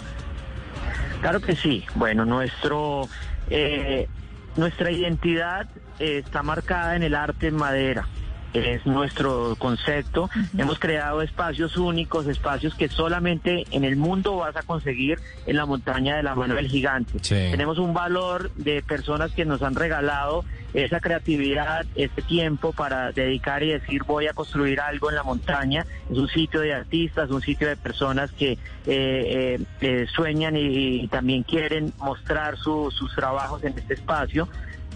Claro 1.21 1.41
que 1.41 1.55
sí. 1.55 1.83
Bueno, 1.95 2.25
nuestro 2.25 3.09
eh, 3.49 4.07
nuestra 4.55 4.91
identidad 4.91 5.67
está 5.99 6.43
marcada 6.43 6.95
en 6.95 7.03
el 7.03 7.15
arte 7.15 7.47
en 7.47 7.55
madera 7.55 8.07
es 8.53 8.85
nuestro 8.85 9.55
concepto. 9.57 10.29
Hemos 10.57 10.79
creado 10.79 11.21
espacios 11.21 11.77
únicos, 11.77 12.27
espacios 12.27 12.75
que 12.75 12.89
solamente 12.89 13.65
en 13.71 13.83
el 13.83 13.95
mundo 13.95 14.37
vas 14.37 14.55
a 14.55 14.63
conseguir 14.63 15.19
en 15.45 15.57
la 15.57 15.65
montaña 15.65 16.17
de 16.17 16.23
la 16.23 16.35
mano 16.35 16.55
del 16.55 16.67
gigante. 16.67 17.19
Tenemos 17.19 17.77
un 17.77 17.93
valor 17.93 18.51
de 18.55 18.81
personas 18.81 19.31
que 19.31 19.45
nos 19.45 19.61
han 19.61 19.75
regalado 19.75 20.43
esa 20.73 20.99
creatividad, 20.99 21.85
ese 21.95 22.21
tiempo 22.21 22.73
para 22.73 23.11
dedicar 23.11 23.63
y 23.63 23.69
decir 23.69 24.03
voy 24.03 24.27
a 24.27 24.33
construir 24.33 24.79
algo 24.79 25.09
en 25.09 25.15
la 25.15 25.23
montaña. 25.23 25.85
Es 26.09 26.17
un 26.17 26.27
sitio 26.27 26.61
de 26.61 26.73
artistas, 26.73 27.29
un 27.29 27.41
sitio 27.41 27.67
de 27.67 27.77
personas 27.77 28.31
que 28.31 28.51
eh, 28.51 28.57
eh, 28.85 29.59
eh, 29.81 30.05
sueñan 30.13 30.55
y, 30.55 31.07
también 31.07 31.43
quieren 31.43 31.93
mostrar 31.97 32.57
sus 32.57 32.93
trabajos 33.15 33.63
en 33.63 33.77
este 33.77 33.93
espacio. 33.93 34.47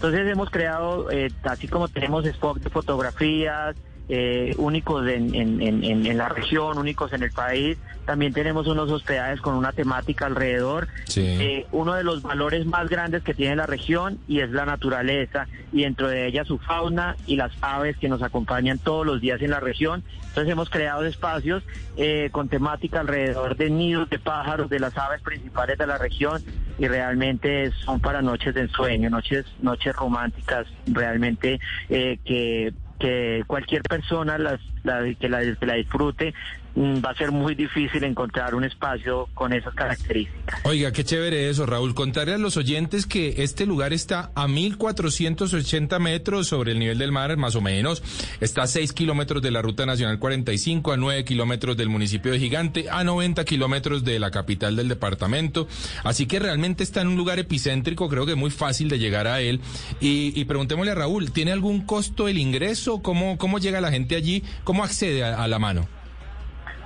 Entonces 0.02 0.26
hemos 0.32 0.50
creado, 0.50 1.12
eh, 1.12 1.30
así 1.44 1.68
como 1.68 1.86
tenemos 1.86 2.24
spots 2.24 2.64
de 2.64 2.70
fotografías, 2.70 3.76
eh, 4.08 4.54
únicos 4.58 5.08
en, 5.08 5.34
en, 5.34 6.18
la 6.18 6.28
región, 6.28 6.76
únicos 6.76 7.12
en 7.12 7.22
el 7.22 7.30
país. 7.30 7.78
También 8.04 8.32
tenemos 8.32 8.66
unos 8.66 8.90
hospedajes 8.90 9.40
con 9.40 9.54
una 9.54 9.72
temática 9.72 10.26
alrededor. 10.26 10.88
Eh, 11.16 11.66
uno 11.70 11.94
de 11.94 12.02
los 12.02 12.20
valores 12.22 12.66
más 12.66 12.88
grandes 12.88 13.22
que 13.22 13.32
tiene 13.32 13.54
la 13.54 13.66
región 13.66 14.18
y 14.26 14.40
es 14.40 14.50
la 14.50 14.66
naturaleza 14.66 15.46
y 15.72 15.82
dentro 15.82 16.08
de 16.08 16.26
ella 16.26 16.44
su 16.44 16.58
fauna 16.58 17.16
y 17.26 17.36
las 17.36 17.52
aves 17.60 17.96
que 17.96 18.08
nos 18.08 18.22
acompañan 18.22 18.78
todos 18.78 19.06
los 19.06 19.20
días 19.20 19.40
en 19.40 19.50
la 19.50 19.60
región. 19.60 20.02
Entonces 20.26 20.52
hemos 20.52 20.68
creado 20.68 21.04
espacios 21.06 21.62
eh, 21.96 22.28
con 22.32 22.48
temática 22.48 23.00
alrededor 23.00 23.56
de 23.56 23.70
nidos 23.70 24.10
de 24.10 24.18
pájaros, 24.18 24.68
de 24.68 24.80
las 24.80 24.96
aves 24.98 25.22
principales 25.22 25.78
de 25.78 25.86
la 25.86 25.98
región 25.98 26.42
y 26.78 26.88
realmente 26.88 27.70
son 27.84 28.00
para 28.00 28.20
noches 28.20 28.52
de 28.54 28.62
ensueño, 28.62 29.10
noches, 29.10 29.46
noches 29.60 29.94
románticas 29.94 30.66
realmente 30.86 31.60
que 31.88 32.74
que 33.02 33.42
cualquier 33.48 33.82
persona 33.82 34.38
las, 34.38 34.60
que, 34.82 35.28
la, 35.28 35.56
que 35.56 35.66
la 35.66 35.74
disfrute 35.74 36.34
Mm, 36.74 37.04
va 37.04 37.10
a 37.10 37.14
ser 37.14 37.32
muy 37.32 37.54
difícil 37.54 38.02
encontrar 38.02 38.54
un 38.54 38.64
espacio 38.64 39.28
con 39.34 39.52
esas 39.52 39.74
características. 39.74 40.60
Oiga, 40.64 40.90
qué 40.90 41.04
chévere 41.04 41.50
eso, 41.50 41.66
Raúl. 41.66 41.94
Contarle 41.94 42.34
a 42.34 42.38
los 42.38 42.56
oyentes 42.56 43.04
que 43.04 43.42
este 43.42 43.66
lugar 43.66 43.92
está 43.92 44.30
a 44.34 44.46
1.480 44.46 45.98
metros 45.98 46.48
sobre 46.48 46.72
el 46.72 46.78
nivel 46.78 46.96
del 46.96 47.12
mar, 47.12 47.36
más 47.36 47.56
o 47.56 47.60
menos. 47.60 48.02
Está 48.40 48.62
a 48.62 48.66
6 48.66 48.94
kilómetros 48.94 49.42
de 49.42 49.50
la 49.50 49.60
Ruta 49.60 49.84
Nacional 49.84 50.18
45, 50.18 50.92
a 50.92 50.96
9 50.96 51.24
kilómetros 51.24 51.76
del 51.76 51.90
municipio 51.90 52.32
de 52.32 52.38
Gigante, 52.38 52.86
a 52.90 53.04
90 53.04 53.44
kilómetros 53.44 54.02
de 54.02 54.18
la 54.18 54.30
capital 54.30 54.74
del 54.74 54.88
departamento. 54.88 55.68
Así 56.04 56.24
que 56.24 56.38
realmente 56.38 56.84
está 56.84 57.02
en 57.02 57.08
un 57.08 57.16
lugar 57.16 57.38
epicéntrico, 57.38 58.08
creo 58.08 58.24
que 58.24 58.32
es 58.32 58.38
muy 58.38 58.50
fácil 58.50 58.88
de 58.88 58.98
llegar 58.98 59.26
a 59.26 59.42
él. 59.42 59.60
Y, 60.00 60.42
preguntémosle 60.46 60.92
a 60.92 60.94
Raúl, 60.94 61.32
¿tiene 61.32 61.52
algún 61.52 61.82
costo 61.82 62.28
el 62.28 62.38
ingreso? 62.38 63.02
¿Cómo, 63.02 63.36
cómo 63.36 63.58
llega 63.58 63.80
la 63.82 63.90
gente 63.90 64.16
allí? 64.16 64.42
¿Cómo 64.64 64.71
accede 64.84 65.24
a 65.24 65.46
la 65.48 65.58
mano? 65.58 65.86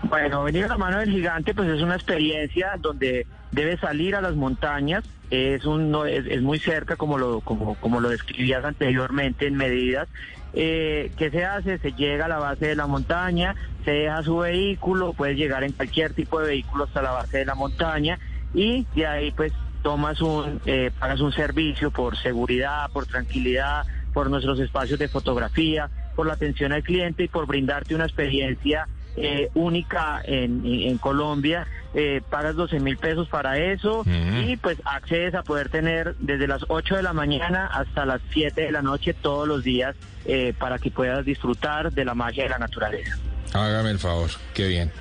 Bueno, 0.08 0.44
venir 0.44 0.64
a 0.64 0.68
la 0.68 0.78
mano 0.78 0.98
del 0.98 1.10
gigante 1.10 1.54
pues 1.54 1.68
es 1.68 1.82
una 1.82 1.94
experiencia 1.94 2.72
donde 2.78 3.26
debe 3.50 3.76
salir 3.78 4.14
a 4.14 4.20
las 4.20 4.34
montañas, 4.34 5.04
es 5.30 5.64
un 5.64 5.96
es, 6.06 6.42
muy 6.42 6.58
cerca 6.58 6.96
como 6.96 7.18
lo 7.18 7.40
como 7.40 7.74
como 7.76 8.00
lo 8.00 8.10
describías 8.10 8.64
anteriormente 8.64 9.46
en 9.46 9.56
medidas. 9.56 10.08
Eh, 10.52 11.10
¿Qué 11.18 11.30
se 11.30 11.44
hace? 11.44 11.78
Se 11.78 11.92
llega 11.92 12.26
a 12.26 12.28
la 12.28 12.38
base 12.38 12.66
de 12.68 12.76
la 12.76 12.86
montaña, 12.86 13.54
se 13.84 13.90
deja 13.90 14.22
su 14.22 14.38
vehículo, 14.38 15.12
puedes 15.12 15.36
llegar 15.36 15.64
en 15.64 15.72
cualquier 15.72 16.12
tipo 16.12 16.40
de 16.40 16.48
vehículo 16.48 16.84
hasta 16.84 17.02
la 17.02 17.10
base 17.10 17.38
de 17.38 17.44
la 17.44 17.54
montaña 17.54 18.18
y 18.54 18.86
de 18.94 19.06
ahí 19.06 19.32
pues 19.32 19.52
tomas 19.82 20.20
un, 20.20 20.60
eh, 20.66 20.90
pagas 20.98 21.20
un 21.20 21.32
servicio 21.32 21.90
por 21.90 22.16
seguridad, 22.16 22.90
por 22.92 23.06
tranquilidad, 23.06 23.84
por 24.12 24.30
nuestros 24.30 24.60
espacios 24.60 24.98
de 24.98 25.08
fotografía, 25.08 25.90
por 26.16 26.26
la 26.26 26.32
atención 26.32 26.72
al 26.72 26.82
cliente 26.82 27.24
y 27.24 27.28
por 27.28 27.46
brindarte 27.46 27.94
una 27.94 28.06
experiencia 28.06 28.88
eh, 29.16 29.50
única 29.54 30.20
en, 30.24 30.62
en 30.64 30.98
Colombia. 30.98 31.66
Eh, 31.94 32.20
pagas 32.28 32.56
12 32.56 32.80
mil 32.80 32.98
pesos 32.98 33.28
para 33.28 33.56
eso 33.56 34.04
y 34.44 34.56
pues 34.58 34.78
accedes 34.84 35.34
a 35.34 35.42
poder 35.42 35.70
tener 35.70 36.14
desde 36.18 36.46
las 36.46 36.62
8 36.68 36.96
de 36.96 37.02
la 37.02 37.14
mañana 37.14 37.66
hasta 37.66 38.04
las 38.04 38.20
7 38.32 38.60
de 38.60 38.70
la 38.70 38.82
noche 38.82 39.14
todos 39.14 39.48
los 39.48 39.64
días 39.64 39.96
eh, 40.26 40.52
para 40.58 40.78
que 40.78 40.90
puedas 40.90 41.24
disfrutar 41.24 41.92
de 41.92 42.04
la 42.04 42.14
magia 42.14 42.42
de 42.42 42.50
la 42.50 42.58
naturaleza. 42.58 43.16
Hágame 43.54 43.90
el 43.90 43.98
favor, 43.98 44.28
qué 44.52 44.68
bien. 44.68 44.92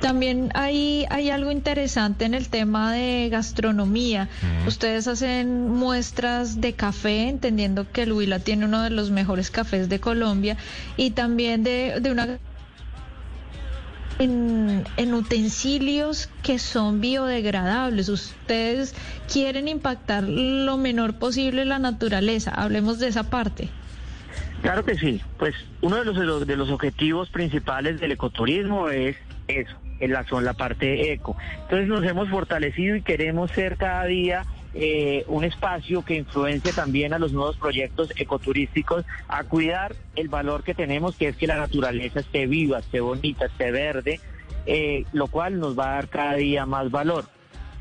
También 0.00 0.50
hay, 0.54 1.06
hay 1.10 1.30
algo 1.30 1.50
interesante 1.50 2.24
en 2.24 2.34
el 2.34 2.48
tema 2.48 2.92
de 2.92 3.28
gastronomía. 3.30 4.28
Ustedes 4.66 5.08
hacen 5.08 5.70
muestras 5.70 6.60
de 6.60 6.74
café, 6.74 7.28
entendiendo 7.28 7.90
que 7.90 8.04
el 8.04 8.12
Huila 8.12 8.38
tiene 8.38 8.64
uno 8.66 8.82
de 8.82 8.90
los 8.90 9.10
mejores 9.10 9.50
cafés 9.50 9.88
de 9.88 9.98
Colombia, 9.98 10.56
y 10.96 11.10
también 11.10 11.64
de, 11.64 11.98
de 12.00 12.12
una 12.12 12.38
en, 14.20 14.84
en 14.96 15.14
utensilios 15.14 16.28
que 16.42 16.58
son 16.58 17.00
biodegradables. 17.00 18.08
Ustedes 18.08 18.94
quieren 19.32 19.66
impactar 19.66 20.24
lo 20.24 20.76
menor 20.76 21.14
posible 21.14 21.64
la 21.64 21.78
naturaleza. 21.80 22.52
Hablemos 22.52 22.98
de 23.00 23.08
esa 23.08 23.24
parte. 23.24 23.68
Claro 24.62 24.84
que 24.84 24.96
sí, 24.96 25.20
pues 25.38 25.54
uno 25.82 25.96
de 25.96 26.04
los, 26.04 26.46
de 26.46 26.56
los 26.56 26.70
objetivos 26.70 27.30
principales 27.30 28.00
del 28.00 28.12
ecoturismo 28.12 28.88
es 28.88 29.16
eso, 29.46 29.76
en 30.00 30.12
la, 30.12 30.24
son 30.24 30.44
la 30.44 30.54
parte 30.54 31.12
eco. 31.12 31.36
Entonces 31.62 31.88
nos 31.88 32.04
hemos 32.04 32.28
fortalecido 32.28 32.96
y 32.96 33.02
queremos 33.02 33.50
ser 33.50 33.76
cada 33.76 34.04
día 34.04 34.44
eh, 34.74 35.24
un 35.28 35.44
espacio 35.44 36.04
que 36.04 36.14
influencie 36.14 36.72
también 36.72 37.14
a 37.14 37.18
los 37.18 37.32
nuevos 37.32 37.56
proyectos 37.56 38.12
ecoturísticos 38.16 39.04
a 39.26 39.44
cuidar 39.44 39.94
el 40.14 40.28
valor 40.28 40.62
que 40.62 40.74
tenemos, 40.74 41.16
que 41.16 41.28
es 41.28 41.36
que 41.36 41.46
la 41.46 41.56
naturaleza 41.56 42.20
esté 42.20 42.46
viva, 42.46 42.78
esté 42.78 43.00
bonita, 43.00 43.46
esté 43.46 43.70
verde, 43.70 44.20
eh, 44.66 45.04
lo 45.12 45.26
cual 45.28 45.58
nos 45.58 45.78
va 45.78 45.92
a 45.92 45.94
dar 45.94 46.08
cada 46.08 46.34
día 46.34 46.66
más 46.66 46.90
valor. 46.90 47.24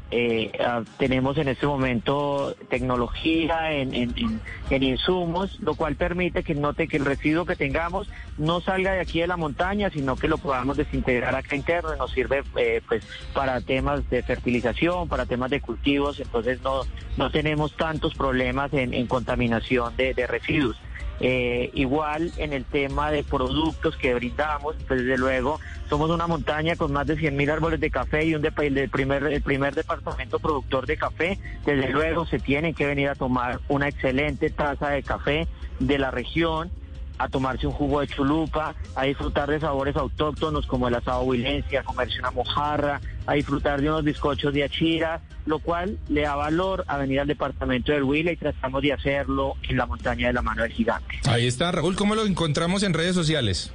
Eh, 0.09 0.51
ah, 0.59 0.83
tenemos 0.97 1.37
en 1.37 1.49
este 1.49 1.67
momento 1.67 2.55
tecnología 2.69 3.73
en, 3.73 3.93
en- 3.93 4.41
insumos, 4.83 5.59
lo 5.59 5.75
cual 5.75 5.95
permite 5.95 6.43
que 6.43 6.55
note 6.55 6.87
que 6.87 6.97
el 6.97 7.05
residuo 7.05 7.45
que 7.45 7.55
tengamos 7.55 8.09
no 8.37 8.61
salga 8.61 8.93
de 8.93 9.01
aquí 9.01 9.19
de 9.19 9.27
la 9.27 9.35
montaña, 9.37 9.89
sino 9.89 10.15
que 10.15 10.27
lo 10.27 10.37
podamos 10.37 10.77
desintegrar 10.77 11.35
acá 11.35 11.55
interno 11.55 11.93
y 11.93 11.97
nos 11.97 12.11
sirve 12.11 12.43
eh, 12.57 12.81
pues 12.87 13.03
para 13.33 13.59
temas 13.61 14.09
de 14.09 14.23
fertilización, 14.23 15.09
para 15.09 15.25
temas 15.25 15.49
de 15.49 15.59
cultivos, 15.61 16.19
entonces 16.19 16.61
no, 16.61 16.83
no 17.17 17.29
tenemos 17.31 17.75
tantos 17.75 18.15
problemas 18.15 18.73
en, 18.73 19.07
contaminación 19.07 19.95
de 19.97 20.27
residuos. 20.27 20.77
Eh, 21.19 21.71
igual 21.73 22.31
en 22.37 22.53
el 22.53 22.63
tema 22.63 23.09
de 23.09 23.23
productos 23.23 23.97
que 23.97 24.13
brindamos, 24.13 24.75
pues 24.87 25.01
desde 25.01 25.17
luego 25.17 25.59
somos 25.89 26.11
una 26.11 26.27
montaña 26.27 26.75
con 26.75 26.93
más 26.93 27.07
de 27.07 27.17
100.000 27.17 27.49
árboles 27.51 27.79
de 27.79 27.89
café 27.89 28.25
y 28.25 28.35
un 28.35 28.41
de, 28.41 28.51
el 28.55 28.89
primer, 28.89 29.23
el 29.23 29.41
primer 29.41 29.73
departamento 29.73 30.37
productor 30.37 30.85
de 30.85 30.97
café. 30.97 31.39
Desde 31.65 31.89
luego 31.89 32.25
se 32.25 32.39
tienen 32.39 32.73
que 32.73 32.85
venir 32.85 33.09
a 33.09 33.15
tomar 33.15 33.59
una 33.67 33.87
excelente 33.87 34.49
taza 34.49 34.89
de 34.89 35.01
café 35.01 35.47
de 35.79 35.97
la 35.97 36.11
región, 36.11 36.71
a 37.17 37.29
tomarse 37.29 37.67
un 37.67 37.73
jugo 37.73 38.01
de 38.01 38.07
chulupa, 38.07 38.75
a 38.95 39.03
disfrutar 39.03 39.49
de 39.49 39.59
sabores 39.59 39.95
autóctonos 39.95 40.65
como 40.67 40.87
el 40.87 40.95
asado 40.95 41.21
huilense, 41.21 41.77
a 41.77 41.83
comerse 41.83 42.19
una 42.19 42.31
mojarra, 42.31 43.01
a 43.25 43.33
disfrutar 43.33 43.81
de 43.81 43.89
unos 43.89 44.03
bizcochos 44.03 44.53
de 44.53 44.63
achira, 44.63 45.21
lo 45.45 45.59
cual 45.59 45.97
le 46.09 46.21
da 46.21 46.35
valor 46.35 46.83
a 46.87 46.97
venir 46.97 47.19
al 47.19 47.27
departamento 47.27 47.91
del 47.91 48.03
Huila 48.03 48.31
y 48.31 48.37
tratamos 48.37 48.81
de 48.81 48.93
hacerlo 48.93 49.55
en 49.63 49.77
la 49.77 49.85
montaña 49.85 50.27
de 50.27 50.33
la 50.33 50.41
mano 50.41 50.63
del 50.63 50.71
gigante. 50.71 51.19
Ahí 51.27 51.47
está, 51.47 51.71
Raúl, 51.71 51.95
¿cómo 51.95 52.15
lo 52.15 52.25
encontramos 52.25 52.83
en 52.83 52.93
redes 52.93 53.15
sociales? 53.15 53.73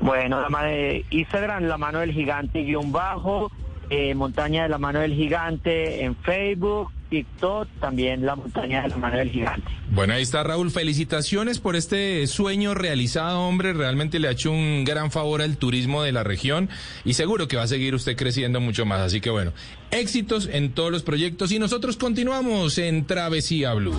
Bueno, 0.00 0.40
la 0.40 0.72
eh, 0.72 1.04
Instagram, 1.10 1.64
la 1.64 1.76
mano 1.76 1.98
del 1.98 2.12
gigante 2.12 2.62
guion 2.62 2.90
bajo, 2.90 3.52
eh, 3.90 4.14
montaña 4.14 4.62
de 4.62 4.68
la 4.68 4.78
mano 4.78 5.00
del 5.00 5.14
gigante 5.14 6.04
en 6.04 6.16
Facebook, 6.16 6.90
TikTok, 7.10 7.68
también 7.80 8.24
la 8.24 8.36
montaña 8.36 8.82
de 8.82 8.88
la 8.88 8.96
mano 8.96 9.18
del 9.18 9.30
gigante. 9.30 9.68
Bueno, 9.90 10.14
ahí 10.14 10.22
está 10.22 10.42
Raúl. 10.42 10.70
Felicitaciones 10.70 11.58
por 11.58 11.76
este 11.76 12.26
sueño 12.26 12.74
realizado, 12.74 13.40
hombre. 13.40 13.72
Realmente 13.72 14.18
le 14.18 14.28
ha 14.28 14.30
hecho 14.30 14.52
un 14.52 14.84
gran 14.84 15.10
favor 15.10 15.42
al 15.42 15.56
turismo 15.56 16.02
de 16.02 16.12
la 16.12 16.22
región 16.22 16.70
y 17.04 17.14
seguro 17.14 17.48
que 17.48 17.56
va 17.56 17.64
a 17.64 17.68
seguir 17.68 17.94
usted 17.94 18.16
creciendo 18.16 18.60
mucho 18.60 18.86
más. 18.86 19.00
Así 19.00 19.20
que 19.20 19.30
bueno, 19.30 19.52
éxitos 19.90 20.48
en 20.50 20.72
todos 20.72 20.90
los 20.92 21.02
proyectos 21.02 21.52
y 21.52 21.58
nosotros 21.58 21.96
continuamos 21.96 22.78
en 22.78 23.04
Travesía 23.04 23.74
Blue. 23.74 23.98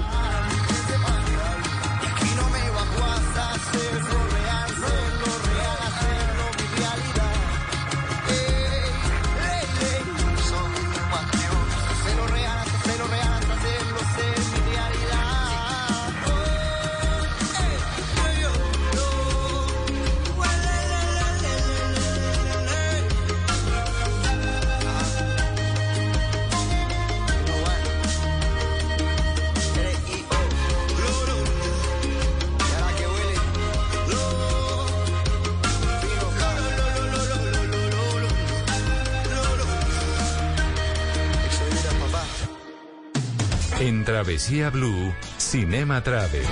Travesía 44.32 44.70
Blue, 44.70 45.13
Cinema 45.38 46.02
Travel. 46.02 46.46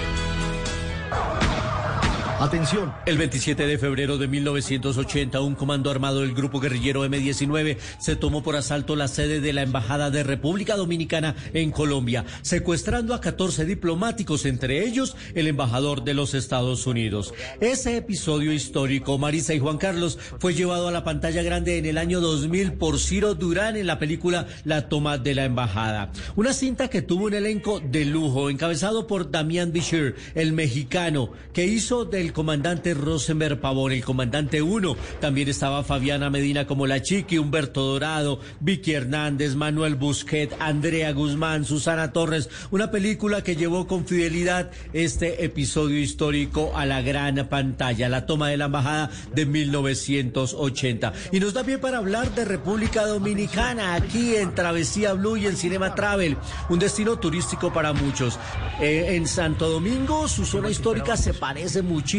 Atención. 2.40 2.94
El 3.06 3.18
27 3.18 3.68
de 3.68 3.78
febrero 3.78 4.18
de 4.18 4.30
1980, 4.30 5.42
un 5.42 5.56
comando 5.56 5.92
armado 5.92 6.22
del 6.22 6.34
grupo 6.34 6.62
guerrillero 6.62 7.04
M-19 7.04 7.76
se 8.00 8.16
tomó 8.16 8.44
por 8.44 8.56
asalto 8.56 8.96
la 8.96 9.10
sede 9.10 9.42
de 9.42 9.52
la 9.52 9.62
Embajada 9.62 10.10
de 10.10 10.24
República 10.24 10.78
Dominicana 10.78 11.36
en 11.54 11.72
Colombia, 11.72 12.24
secuestrando 12.42 13.14
a 13.14 13.20
14 13.20 13.66
diplomáticos, 13.66 14.46
entre 14.46 14.86
ellos 14.86 15.18
el 15.36 15.48
embajador 15.48 16.06
de 16.06 16.14
los 16.14 16.34
Estados 16.34 16.88
Unidos. 16.88 17.34
Ese 17.60 17.98
episodio 17.98 18.54
histórico, 18.54 19.18
Marisa 19.18 19.54
y 19.54 19.60
Juan 19.60 19.78
Carlos, 19.78 20.18
fue 20.40 20.54
llevado 20.54 20.88
a 20.88 20.94
la 20.94 21.04
pantalla 21.04 21.44
grande 21.44 21.78
en 21.78 21.88
el 21.88 21.98
año 21.98 22.22
2000 22.22 22.72
por 22.72 23.00
Ciro 23.00 23.36
Durán 23.36 23.76
en 23.76 23.86
la 23.86 24.00
película 24.00 24.48
La 24.64 24.88
toma 24.88 25.18
de 25.18 25.36
la 25.36 25.44
embajada. 25.44 26.14
Una 26.38 26.54
cinta 26.54 26.88
que 26.88 27.02
tuvo 27.02 27.26
un 27.26 27.34
elenco 27.34 27.82
de 27.82 28.06
lujo, 28.06 28.50
encabezado 28.50 29.08
por 29.08 29.30
Damián 29.30 29.74
Bichir, 29.74 30.16
el 30.36 30.54
mexicano, 30.54 31.34
que 31.52 31.66
hizo 31.66 32.06
del 32.06 32.29
comandante 32.34 32.94
Rosenberg 32.94 33.60
Pavón, 33.60 33.92
el 33.92 34.04
comandante 34.04 34.62
1. 34.62 34.96
También 35.20 35.50
estaba 35.50 35.84
Fabiana 35.84 36.30
Medina 36.30 36.68
como 36.68 36.88
la 36.88 37.02
Chiqui, 37.02 37.38
Humberto 37.38 37.82
Dorado, 37.82 38.40
Vicky 38.60 38.94
Hernández, 38.94 39.56
Manuel 39.56 39.96
Busquet, 39.96 40.56
Andrea 40.60 41.12
Guzmán, 41.12 41.66
Susana 41.66 42.12
Torres. 42.12 42.50
Una 42.72 42.92
película 42.92 43.44
que 43.44 43.56
llevó 43.56 43.88
con 43.88 44.06
fidelidad 44.06 44.72
este 44.94 45.44
episodio 45.44 45.98
histórico 46.00 46.72
a 46.76 46.86
la 46.86 47.02
gran 47.02 47.48
pantalla, 47.48 48.10
la 48.10 48.26
toma 48.26 48.50
de 48.50 48.58
la 48.58 48.66
embajada 48.66 49.10
de 49.34 49.46
1980. 49.46 51.14
Y 51.32 51.40
nos 51.40 51.54
da 51.54 51.64
pie 51.64 51.78
para 51.78 51.98
hablar 51.98 52.34
de 52.36 52.46
República 52.46 53.06
Dominicana, 53.06 53.96
aquí 53.96 54.36
en 54.36 54.54
Travesía 54.54 55.14
Blue 55.14 55.38
y 55.38 55.48
en 55.48 55.58
Cinema 55.58 55.96
Travel, 55.96 56.38
un 56.70 56.80
destino 56.80 57.18
turístico 57.18 57.72
para 57.74 57.94
muchos. 57.94 58.38
Eh, 58.82 59.16
en 59.16 59.28
Santo 59.28 59.70
Domingo, 59.70 60.28
su 60.28 60.46
zona 60.46 60.70
histórica 60.70 61.18
se 61.18 61.34
parece 61.34 61.82
muchísimo 61.82 62.19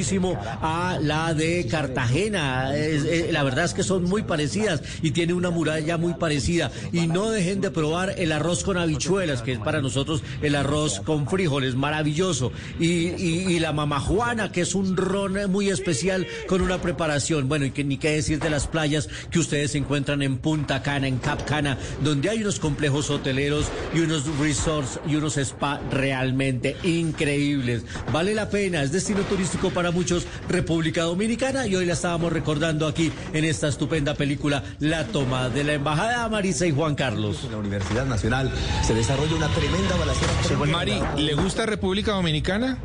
a 0.62 0.98
la 1.00 1.34
de 1.34 1.66
Cartagena. 1.66 2.70
Eh, 2.74 3.28
la 3.32 3.42
verdad 3.42 3.64
es 3.64 3.74
que 3.74 3.82
son 3.82 4.04
muy 4.04 4.22
parecidas 4.22 4.82
y 5.02 5.10
tiene 5.12 5.34
una 5.34 5.50
muralla 5.50 5.96
muy 5.98 6.14
parecida. 6.14 6.70
Y 6.92 7.06
no 7.06 7.30
dejen 7.30 7.60
de 7.60 7.70
probar 7.70 8.14
el 8.18 8.32
arroz 8.32 8.64
con 8.64 8.78
habichuelas, 8.78 9.42
que 9.42 9.52
es 9.52 9.58
para 9.58 9.80
nosotros 9.80 10.22
el 10.42 10.54
arroz 10.54 11.00
con 11.00 11.26
frijoles, 11.28 11.74
maravilloso. 11.74 12.52
Y, 12.78 12.86
y- 12.86 13.46
y 13.50 13.58
la 13.60 13.72
mamajuana, 13.72 14.52
que 14.52 14.62
es 14.62 14.74
un 14.74 14.96
ron 14.96 15.50
muy 15.50 15.68
especial 15.70 16.26
con 16.48 16.60
una 16.60 16.80
preparación. 16.80 17.48
Bueno, 17.48 17.64
y 17.66 17.70
que 17.70 17.84
ni 17.84 17.98
qué 17.98 18.10
decir 18.12 18.38
de 18.40 18.50
las 18.50 18.66
playas 18.66 19.08
que 19.30 19.38
ustedes 19.38 19.74
encuentran 19.74 20.22
en 20.22 20.38
Punta 20.38 20.82
Cana, 20.82 21.06
en 21.08 21.18
Cap 21.18 21.44
Cana, 21.44 21.78
donde 22.02 22.30
hay 22.30 22.40
unos 22.42 22.58
complejos 22.58 23.10
hoteleros 23.10 23.66
y 23.94 24.00
unos 24.00 24.24
resorts 24.38 25.00
y 25.08 25.16
unos 25.16 25.36
spa 25.36 25.80
realmente 25.90 26.76
increíbles. 26.82 27.82
Vale 28.12 28.34
la 28.34 28.48
pena, 28.48 28.82
es 28.82 28.92
destino 28.92 29.20
turístico 29.22 29.70
para 29.70 29.89
muchos, 29.90 30.26
República 30.48 31.02
Dominicana, 31.02 31.66
y 31.66 31.76
hoy 31.76 31.86
la 31.86 31.94
estábamos 31.94 32.32
recordando 32.32 32.86
aquí 32.86 33.12
en 33.32 33.44
esta 33.44 33.68
estupenda 33.68 34.14
película, 34.14 34.62
La 34.78 35.06
toma 35.06 35.48
de 35.48 35.64
la 35.64 35.74
embajada 35.74 36.28
Marisa 36.28 36.66
y 36.66 36.72
Juan 36.72 36.94
Carlos. 36.94 37.44
En 37.44 37.52
la 37.52 37.58
Universidad 37.58 38.06
Nacional 38.06 38.50
se 38.82 38.94
desarrolla 38.94 39.34
una 39.36 39.48
tremenda 39.48 39.96
balacera. 39.96 40.32
Mari, 40.66 41.00
¿le 41.16 41.34
gusta 41.34 41.66
República 41.66 42.12
Dominicana? 42.12 42.78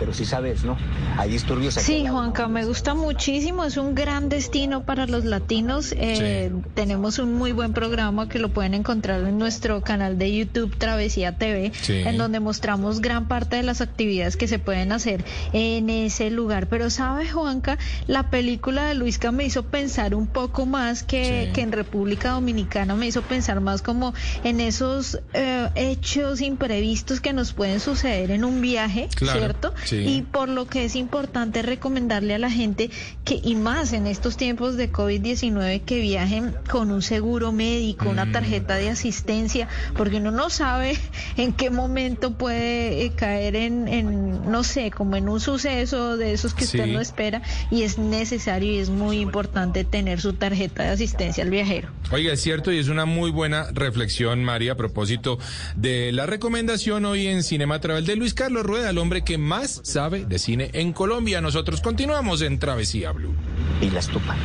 Pero 0.00 0.14
sí 0.14 0.24
sabes, 0.24 0.64
¿no? 0.64 0.78
Hay 1.18 1.28
disturbios. 1.28 1.74
Sí, 1.74 2.06
Juanca, 2.06 2.48
me 2.48 2.64
gusta 2.64 2.94
muchísimo. 2.94 3.64
Es 3.64 3.76
un 3.76 3.94
gran 3.94 4.30
destino 4.30 4.82
para 4.82 5.06
los 5.06 5.26
latinos. 5.26 5.94
Eh, 5.94 6.50
tenemos 6.72 7.18
un 7.18 7.34
muy 7.34 7.52
buen 7.52 7.74
programa 7.74 8.26
que 8.26 8.38
lo 8.38 8.48
pueden 8.48 8.72
encontrar 8.72 9.20
en 9.20 9.36
nuestro 9.36 9.82
canal 9.82 10.18
de 10.18 10.34
YouTube 10.34 10.74
Travesía 10.78 11.36
TV, 11.36 11.72
en 11.86 12.16
donde 12.16 12.40
mostramos 12.40 13.02
gran 13.02 13.28
parte 13.28 13.56
de 13.56 13.62
las 13.62 13.82
actividades 13.82 14.38
que 14.38 14.48
se 14.48 14.58
pueden 14.58 14.90
hacer 14.90 15.22
en 15.52 15.90
ese 15.90 16.30
lugar. 16.30 16.68
Pero 16.68 16.88
sabes, 16.88 17.32
Juanca, 17.32 17.76
la 18.06 18.30
película 18.30 18.86
de 18.86 18.94
Luisca 18.94 19.32
me 19.32 19.44
hizo 19.44 19.64
pensar 19.64 20.14
un 20.14 20.26
poco 20.26 20.64
más 20.64 21.02
que, 21.02 21.50
que 21.52 21.60
en 21.60 21.72
República 21.72 22.30
Dominicana, 22.30 22.94
me 22.96 23.06
hizo 23.06 23.20
pensar 23.20 23.60
más 23.60 23.82
como 23.82 24.14
en 24.44 24.60
esos 24.60 25.20
eh, 25.34 25.68
hechos 25.74 26.40
imprevistos 26.40 27.20
que 27.20 27.34
nos 27.34 27.52
pueden 27.52 27.80
suceder 27.80 28.30
en 28.30 28.46
un 28.46 28.62
viaje, 28.62 29.10
¿cierto? 29.14 29.74
Y 29.92 30.22
por 30.22 30.48
lo 30.48 30.66
que 30.66 30.84
es 30.84 30.96
importante 30.96 31.62
recomendarle 31.62 32.34
a 32.34 32.38
la 32.38 32.50
gente 32.50 32.90
que, 33.24 33.40
y 33.42 33.56
más 33.56 33.92
en 33.92 34.06
estos 34.06 34.36
tiempos 34.36 34.76
de 34.76 34.90
COVID-19, 34.90 35.82
que 35.82 36.00
viajen 36.00 36.54
con 36.70 36.90
un 36.90 37.02
seguro 37.02 37.52
médico, 37.52 38.08
una 38.08 38.26
mm. 38.26 38.32
tarjeta 38.32 38.76
de 38.76 38.90
asistencia, 38.90 39.68
porque 39.96 40.16
uno 40.16 40.30
no 40.30 40.50
sabe 40.50 40.96
en 41.36 41.52
qué 41.52 41.70
momento 41.70 42.32
puede 42.32 43.04
eh, 43.04 43.12
caer 43.14 43.56
en, 43.56 44.50
no 44.50 44.64
sé, 44.64 44.90
como 44.90 45.16
en 45.16 45.28
un 45.28 45.40
suceso 45.40 46.16
de 46.16 46.32
esos 46.32 46.54
que 46.54 46.64
usted 46.64 46.86
no 46.86 47.00
espera 47.00 47.42
y 47.70 47.82
es 47.82 47.98
necesario 47.98 48.72
y 48.72 48.78
es 48.78 48.90
muy 48.90 49.18
importante 49.18 49.84
tener 49.84 50.20
su 50.20 50.34
tarjeta 50.34 50.84
de 50.84 50.88
asistencia 50.90 51.44
al 51.44 51.50
viajero. 51.50 51.88
Oiga, 52.10 52.32
es 52.32 52.40
cierto 52.40 52.72
y 52.72 52.78
es 52.78 52.88
una 52.88 53.04
muy 53.04 53.30
buena 53.30 53.68
reflexión, 53.72 54.44
María, 54.44 54.72
a 54.72 54.76
propósito 54.76 55.38
de 55.76 56.12
la 56.12 56.26
recomendación 56.26 57.04
hoy 57.04 57.26
en 57.26 57.42
Cinema 57.42 57.80
Travel 57.80 58.06
de 58.06 58.16
Luis 58.16 58.34
Carlos 58.34 58.64
Rueda, 58.64 58.90
el 58.90 58.98
hombre 58.98 59.22
que 59.22 59.38
más 59.38 59.79
sabe 59.82 60.24
de 60.24 60.38
cine 60.38 60.70
en 60.72 60.92
Colombia. 60.92 61.40
Nosotros 61.40 61.80
continuamos 61.80 62.42
en 62.42 62.58
Travesía 62.58 63.12
Blue. 63.12 63.34
Y 63.80 63.90
la 63.90 64.00
estupa. 64.00 64.36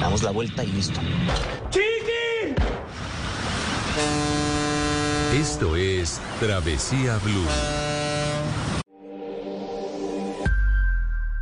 Damos 0.00 0.22
la 0.22 0.30
vuelta 0.30 0.64
y 0.64 0.68
listo. 0.68 1.00
¡Chiqui! 1.70 2.54
Esto 5.38 5.76
es 5.76 6.20
Travesía 6.40 7.18
Blue. 7.18 7.46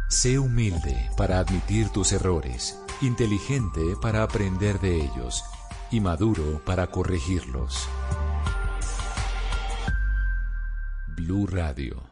Sé 0.09 0.39
humilde 0.39 1.11
para 1.17 1.39
admitir 1.39 1.89
tus 1.89 2.13
errores, 2.13 2.79
inteligente 3.01 3.81
para 4.01 4.23
aprender 4.23 4.79
de 4.79 4.97
ellos 4.97 5.43
y 5.91 6.01
maduro 6.01 6.63
para 6.65 6.87
corregirlos. 6.89 7.89
Blue 11.17 11.47
Radio. 11.47 12.12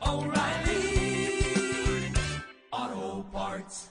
O'Reilly 0.00 1.32
Auto 2.70 3.24
Parts. 3.32 3.90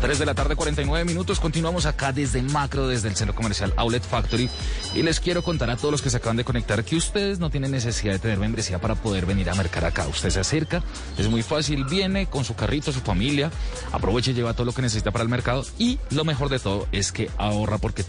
3 0.00 0.18
de 0.18 0.26
la 0.26 0.34
tarde, 0.34 0.54
49 0.54 1.04
minutos. 1.04 1.40
Continuamos 1.40 1.86
acá 1.86 2.12
desde 2.12 2.42
Macro, 2.42 2.86
desde 2.86 3.08
el 3.08 3.16
centro 3.16 3.34
comercial 3.34 3.72
Outlet 3.76 4.04
Factory. 4.04 4.48
Y 4.94 5.02
les 5.02 5.18
quiero 5.18 5.42
contar 5.42 5.70
a 5.70 5.76
todos 5.76 5.90
los 5.90 6.02
que 6.02 6.10
se 6.10 6.18
acaban 6.18 6.36
de 6.36 6.44
conectar 6.44 6.84
que 6.84 6.96
ustedes 6.96 7.38
no 7.38 7.50
tienen 7.50 7.72
necesidad 7.72 8.12
de 8.12 8.18
tener 8.18 8.38
membresía 8.38 8.78
para 8.78 8.94
poder 8.94 9.26
venir 9.26 9.50
a 9.50 9.54
mercar 9.54 9.84
acá. 9.84 10.06
Usted 10.06 10.30
se 10.30 10.40
acerca, 10.40 10.82
es 11.18 11.28
muy 11.28 11.42
fácil, 11.42 11.84
viene 11.86 12.26
con 12.26 12.44
su 12.44 12.54
carrito, 12.54 12.92
su 12.92 13.00
familia, 13.00 13.50
aprovecha 13.90 14.30
y 14.30 14.34
lleva 14.34 14.52
todo 14.52 14.66
lo 14.66 14.72
que 14.72 14.82
necesita 14.82 15.10
para 15.10 15.24
el 15.24 15.28
mercado. 15.28 15.64
Y 15.78 15.98
lo 16.10 16.24
mejor 16.24 16.50
de 16.50 16.58
todo 16.58 16.86
es 16.92 17.10
que 17.10 17.30
ahorra 17.38 17.78
porque 17.78 18.04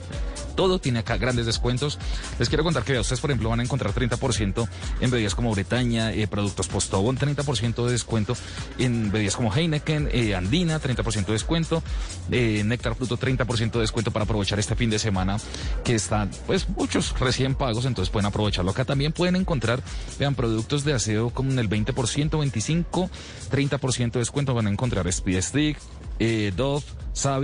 todo 0.58 0.80
tiene 0.80 1.00
acá 1.00 1.16
grandes 1.16 1.46
descuentos. 1.46 2.00
Les 2.40 2.50
quiero 2.50 2.66
contar 2.66 2.84
que 2.84 3.00
ustedes, 3.00 3.22
por 3.22 3.30
ejemplo, 3.30 3.50
van 3.50 3.62
a 3.62 3.64
encontrar 3.64 3.94
30% 3.94 4.68
en 5.00 5.12
bebidas 5.12 5.36
como 5.36 5.54
Bretaña, 5.54 6.12
eh, 6.12 6.28
productos 6.28 6.68
Postobón, 6.68 7.18
30% 7.18 7.86
de 7.86 7.92
descuento 7.92 8.36
en 8.78 9.12
bebidas 9.12 9.36
como 9.36 9.54
Heineken, 9.54 10.10
eh, 10.12 10.36
Andina, 10.36 10.80
30% 10.80 11.28
de 11.28 11.34
descuento, 11.34 11.84
eh, 12.32 12.64
Néctar 12.66 12.96
Fruto, 12.96 13.18
30% 13.18 13.74
de 13.74 13.82
descuento 13.82 14.12
para 14.12 14.24
aprovechar 14.24 14.60
este 14.60 14.76
fin 14.76 14.90
de 14.90 15.00
semana 15.00 15.38
que 15.86 15.96
están, 15.96 16.32
pues, 16.48 16.68
muchos 16.70 17.18
recién 17.20 17.54
pagos, 17.54 17.86
entonces 17.86 18.12
pueden 18.12 18.26
aprovecharlo. 18.26 18.72
Acá 18.72 18.84
también 18.84 19.14
pueden 19.14 19.36
encontrar, 19.36 19.82
vean, 20.18 20.34
productos 20.34 20.84
de 20.84 20.94
aseo 20.94 21.30
como 21.30 21.52
en 21.52 21.60
el 21.60 21.70
20%, 21.70 22.40
25%, 22.40 23.10
30% 23.52 24.14
de 24.14 24.20
descuento. 24.20 24.56
Van 24.56 24.66
a 24.66 24.72
encontrar 24.72 25.08
Speed 25.08 25.42
Stick, 25.42 25.78
eh, 26.20 26.52
Dove, 26.56 26.84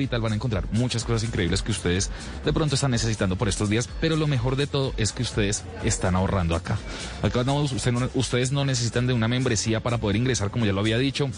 tal 0.08 0.22
van 0.22 0.34
a 0.34 0.36
encontrar 0.36 0.66
muchas 0.72 1.04
cosas 1.04 1.24
increíbles 1.24 1.62
que 1.62 1.72
ustedes 1.72 2.12
de 2.46 2.54
pronto 2.54 2.76
están 2.76 2.92
necesitando 2.92 3.38
por 3.38 3.50
estos 3.50 3.70
días, 3.70 3.90
pero 4.00 4.16
lo 4.16 4.28
mejor 4.28 4.56
de 4.56 4.68
todo 4.68 4.94
es 4.98 5.12
que 5.12 5.24
ustedes 5.24 5.64
están 5.84 6.16
ahorrando 6.16 6.56
acá. 6.56 6.78
Acá 7.22 7.44
no, 7.44 7.62
ustedes 7.62 8.52
no 8.52 8.66
necesitan 8.66 9.08
de 9.08 9.14
una 9.14 9.28
membresía 9.28 9.82
para 9.82 9.98
poder 9.98 10.18
ingresar, 10.18 10.52
como 10.52 10.66
ya 10.66 10.74
lo 10.74 10.82
había 10.82 10.98
dicho, 10.98 11.30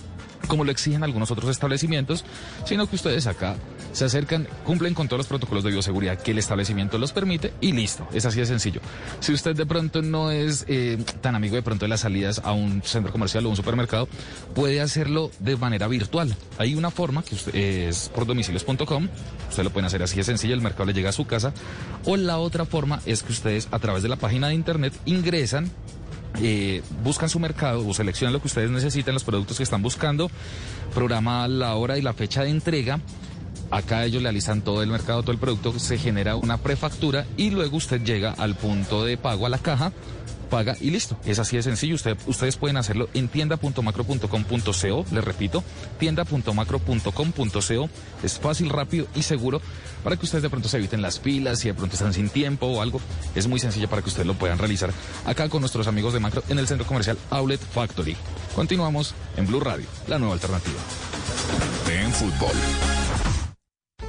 como 0.47 0.63
lo 0.63 0.71
exigen 0.71 1.03
algunos 1.03 1.31
otros 1.31 1.49
establecimientos, 1.49 2.25
sino 2.65 2.87
que 2.87 2.95
ustedes 2.95 3.27
acá 3.27 3.55
se 3.93 4.05
acercan, 4.05 4.47
cumplen 4.65 4.93
con 4.93 5.07
todos 5.07 5.19
los 5.19 5.27
protocolos 5.27 5.63
de 5.63 5.71
bioseguridad 5.71 6.21
que 6.21 6.31
el 6.31 6.37
establecimiento 6.37 6.97
los 6.97 7.13
permite 7.13 7.53
y 7.61 7.71
listo. 7.71 8.07
Es 8.13 8.25
así 8.25 8.39
de 8.39 8.45
sencillo. 8.45 8.81
Si 9.21 9.31
usted 9.31 9.55
de 9.55 9.65
pronto 9.65 10.01
no 10.01 10.31
es 10.31 10.65
eh, 10.67 11.01
tan 11.21 11.35
amigo 11.35 11.55
de 11.55 11.61
pronto 11.61 11.85
de 11.85 11.89
las 11.89 12.01
salidas 12.01 12.41
a 12.43 12.51
un 12.51 12.83
centro 12.83 13.11
comercial 13.11 13.45
o 13.45 13.49
un 13.49 13.55
supermercado, 13.55 14.07
puede 14.53 14.81
hacerlo 14.81 15.31
de 15.39 15.55
manera 15.55 15.87
virtual. 15.87 16.35
Hay 16.57 16.75
una 16.75 16.91
forma 16.91 17.23
que 17.25 17.89
es 17.89 18.09
por 18.13 18.25
domicilios.com. 18.25 19.09
Usted 19.49 19.63
lo 19.63 19.69
pueden 19.71 19.85
hacer 19.85 20.03
así 20.03 20.17
de 20.17 20.23
sencillo, 20.23 20.53
el 20.53 20.61
mercado 20.61 20.85
le 20.85 20.93
llega 20.93 21.09
a 21.09 21.13
su 21.13 21.25
casa. 21.25 21.53
O 22.05 22.17
la 22.17 22.37
otra 22.37 22.65
forma 22.65 23.01
es 23.05 23.23
que 23.23 23.31
ustedes 23.31 23.67
a 23.71 23.79
través 23.79 24.03
de 24.03 24.09
la 24.09 24.15
página 24.15 24.47
de 24.47 24.53
internet 24.53 24.93
ingresan 25.05 25.71
eh, 26.41 26.81
buscan 27.03 27.29
su 27.29 27.39
mercado 27.39 27.87
o 27.87 27.93
seleccionan 27.93 28.33
lo 28.33 28.41
que 28.41 28.47
ustedes 28.47 28.69
necesitan, 28.69 29.13
los 29.13 29.23
productos 29.23 29.57
que 29.57 29.63
están 29.63 29.81
buscando, 29.81 30.29
programa 30.93 31.47
la 31.47 31.75
hora 31.75 31.97
y 31.97 32.01
la 32.01 32.13
fecha 32.13 32.43
de 32.43 32.49
entrega. 32.49 32.99
Acá 33.71 34.05
ellos 34.05 34.21
le 34.21 34.29
alistan 34.29 34.61
todo 34.61 34.83
el 34.83 34.89
mercado, 34.89 35.21
todo 35.21 35.31
el 35.31 35.37
producto, 35.37 35.77
se 35.79 35.97
genera 35.97 36.35
una 36.35 36.57
prefactura 36.57 37.25
y 37.35 37.49
luego 37.49 37.77
usted 37.77 38.01
llega 38.03 38.31
al 38.31 38.55
punto 38.55 39.05
de 39.05 39.17
pago 39.17 39.45
a 39.45 39.49
la 39.49 39.57
caja 39.57 39.91
paga 40.45 40.75
y 40.79 40.91
listo. 40.91 41.17
Es 41.25 41.39
así 41.39 41.55
de 41.55 41.63
sencillo. 41.63 41.95
Usted, 41.95 42.17
ustedes 42.27 42.57
pueden 42.57 42.77
hacerlo 42.77 43.09
en 43.13 43.27
tienda.macro.com.co. 43.27 45.05
Les 45.11 45.23
repito, 45.23 45.63
tienda.macro.com.co. 45.99 47.89
Es 48.23 48.39
fácil, 48.39 48.69
rápido 48.69 49.07
y 49.15 49.23
seguro 49.23 49.61
para 50.03 50.17
que 50.17 50.25
ustedes 50.25 50.43
de 50.43 50.49
pronto 50.49 50.69
se 50.69 50.77
eviten 50.77 51.01
las 51.01 51.19
pilas, 51.19 51.59
si 51.59 51.67
de 51.67 51.73
pronto 51.73 51.95
están 51.95 52.13
sin 52.13 52.29
tiempo 52.29 52.67
o 52.67 52.81
algo. 52.81 53.01
Es 53.33 53.47
muy 53.47 53.59
sencillo 53.59 53.89
para 53.89 54.01
que 54.01 54.09
ustedes 54.09 54.27
lo 54.27 54.35
puedan 54.35 54.59
realizar 54.59 54.91
acá 55.25 55.49
con 55.49 55.61
nuestros 55.61 55.87
amigos 55.87 56.13
de 56.13 56.19
Macro 56.19 56.43
en 56.47 56.59
el 56.59 56.67
centro 56.67 56.85
comercial 56.85 57.17
Outlet 57.31 57.59
Factory. 57.59 58.15
Continuamos 58.53 59.15
en 59.35 59.47
Blue 59.47 59.59
Radio, 59.59 59.87
la 60.07 60.19
nueva 60.19 60.35
alternativa. 60.35 60.79
Fútbol. 62.15 62.94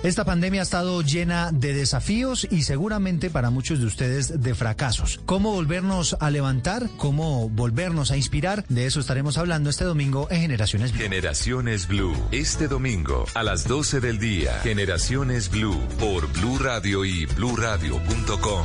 Esta 0.07 0.25
pandemia 0.25 0.61
ha 0.61 0.63
estado 0.63 1.03
llena 1.03 1.51
de 1.51 1.75
desafíos 1.75 2.47
y 2.49 2.63
seguramente 2.63 3.29
para 3.29 3.51
muchos 3.51 3.81
de 3.81 3.87
ustedes 3.87 4.41
de 4.41 4.55
fracasos. 4.55 5.19
¿Cómo 5.27 5.51
volvernos 5.51 6.17
a 6.21 6.31
levantar? 6.31 6.89
¿Cómo 6.97 7.49
volvernos 7.49 8.13
a 8.13 8.17
inspirar? 8.17 8.65
De 8.69 8.87
eso 8.87 9.01
estaremos 9.01 9.37
hablando 9.37 9.69
este 9.69 9.83
domingo 9.83 10.29
en 10.31 10.43
Generaciones 10.43 10.93
Blue. 10.93 11.03
Generaciones 11.03 11.89
Blue. 11.89 12.15
Este 12.31 12.69
domingo 12.69 13.25
a 13.35 13.43
las 13.43 13.67
12 13.67 13.99
del 13.99 14.21
día. 14.21 14.61
Generaciones 14.61 15.51
Blue 15.51 15.77
por 15.99 16.33
Blue 16.35 16.61
Radio 16.61 17.05
y 17.05 17.27
bluradio.com. 17.27 18.65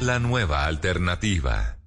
La 0.00 0.20
nueva 0.20 0.66
alternativa. 0.66 1.79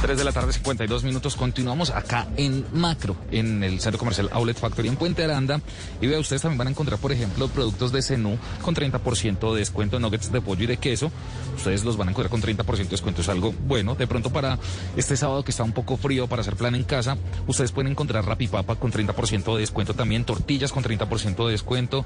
3 0.00 0.18
de 0.18 0.24
la 0.24 0.32
tarde, 0.32 0.52
52 0.52 1.04
minutos. 1.04 1.36
Continuamos 1.36 1.90
acá 1.90 2.26
en 2.36 2.64
Macro, 2.72 3.16
en 3.30 3.64
el 3.64 3.80
centro 3.80 3.98
comercial 3.98 4.28
Outlet 4.32 4.58
Factory 4.58 4.88
en 4.88 4.96
Puente 4.96 5.24
Aranda. 5.24 5.60
Y 6.00 6.06
vea, 6.06 6.18
ustedes 6.18 6.42
también 6.42 6.58
van 6.58 6.68
a 6.68 6.70
encontrar, 6.70 6.98
por 6.98 7.12
ejemplo, 7.12 7.48
productos 7.48 7.92
de 7.92 8.02
Zenú 8.02 8.38
con 8.62 8.74
30% 8.74 9.52
de 9.52 9.58
descuento, 9.58 9.98
nuggets 9.98 10.30
de 10.30 10.40
pollo 10.40 10.64
y 10.64 10.66
de 10.66 10.76
queso. 10.76 11.10
Ustedes 11.56 11.84
los 11.84 11.96
van 11.96 12.08
a 12.08 12.10
encontrar 12.10 12.30
con 12.30 12.42
30% 12.42 12.76
de 12.76 12.84
descuento. 12.88 13.22
Es 13.22 13.28
algo 13.28 13.54
bueno. 13.66 13.94
De 13.94 14.06
pronto, 14.06 14.30
para 14.30 14.58
este 14.96 15.16
sábado 15.16 15.42
que 15.42 15.50
está 15.50 15.64
un 15.64 15.72
poco 15.72 15.96
frío 15.96 16.26
para 16.26 16.42
hacer 16.42 16.56
plan 16.56 16.74
en 16.74 16.84
casa, 16.84 17.16
ustedes 17.46 17.72
pueden 17.72 17.92
encontrar 17.92 18.24
Rapipapa 18.26 18.76
con 18.76 18.92
30% 18.92 19.54
de 19.54 19.60
descuento 19.60 19.94
también, 19.94 20.24
tortillas 20.24 20.72
con 20.72 20.84
30% 20.84 21.46
de 21.46 21.52
descuento, 21.52 22.04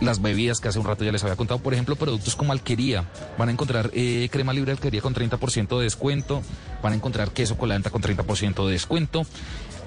las 0.00 0.20
bebidas 0.20 0.60
que 0.60 0.68
hace 0.68 0.78
un 0.78 0.84
rato 0.84 1.04
ya 1.04 1.12
les 1.12 1.22
había 1.24 1.36
contado, 1.36 1.60
por 1.60 1.72
ejemplo, 1.72 1.96
productos 1.96 2.36
como 2.36 2.52
alquería. 2.52 3.04
Van 3.38 3.48
a 3.48 3.52
encontrar 3.52 3.90
eh, 3.94 4.28
crema 4.30 4.52
libre 4.52 4.72
alquería 4.72 5.00
con 5.00 5.14
30% 5.14 5.78
de 5.78 5.84
descuento. 5.84 6.42
Van 6.82 6.92
a 6.92 6.96
encontrar 6.96 7.05
queso 7.12 7.56
colanta 7.56 7.90
con 7.90 8.02
30% 8.02 8.66
de 8.66 8.72
descuento. 8.72 9.22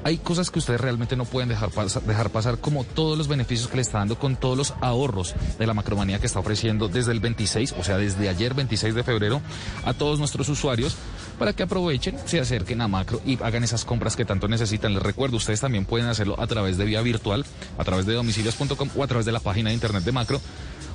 Hay 0.04 0.18
cosas 0.18 0.50
que 0.50 0.60
ustedes 0.60 0.80
realmente 0.80 1.18
no 1.18 1.26
pueden 1.26 1.50
dejar, 1.50 1.72
dejar 1.72 2.30
pasar, 2.30 2.60
como 2.60 2.86
todos 2.86 3.18
los 3.18 3.28
beneficios 3.28 3.68
que 3.68 3.76
le 3.76 3.82
está 3.82 3.98
dando 3.98 4.18
con 4.18 4.38
todos 4.38 4.58
los 4.58 4.74
ahorros 4.80 5.36
de 5.58 5.68
la 5.68 5.74
macromanía 5.74 6.20
que 6.20 6.26
está 6.26 6.40
ofreciendo 6.40 6.88
desde 6.88 7.12
el 7.12 7.20
26, 7.20 7.76
o 7.78 7.84
sea, 7.84 7.98
desde 7.98 8.30
ayer 8.30 8.54
26 8.54 8.96
de 8.96 9.04
febrero, 9.04 9.42
a 9.84 9.94
todos 9.94 10.18
nuestros 10.18 10.48
usuarios 10.48 10.96
para 11.38 11.52
que 11.52 11.64
aprovechen, 11.64 12.18
se 12.26 12.40
acerquen 12.40 12.82
a 12.82 12.88
Macro 12.88 13.22
y 13.26 13.42
hagan 13.44 13.64
esas 13.64 13.84
compras 13.84 14.16
que 14.16 14.24
tanto 14.24 14.48
necesitan. 14.48 14.94
Les 14.94 15.04
recuerdo, 15.04 15.36
ustedes 15.36 15.60
también 15.60 15.86
pueden 15.86 16.08
hacerlo 16.08 16.40
a 16.40 16.48
través 16.48 16.78
de 16.78 16.86
vía 16.86 17.02
virtual, 17.02 17.46
a 17.78 17.84
través 17.84 18.06
de 18.06 18.14
domicilios.com 18.14 18.90
o 18.96 19.04
a 19.04 19.08
través 19.08 19.26
de 19.26 19.34
la 19.34 19.40
página 19.42 19.70
de 19.70 19.76
internet 19.76 20.04
de 20.04 20.12
Macro. 20.14 20.40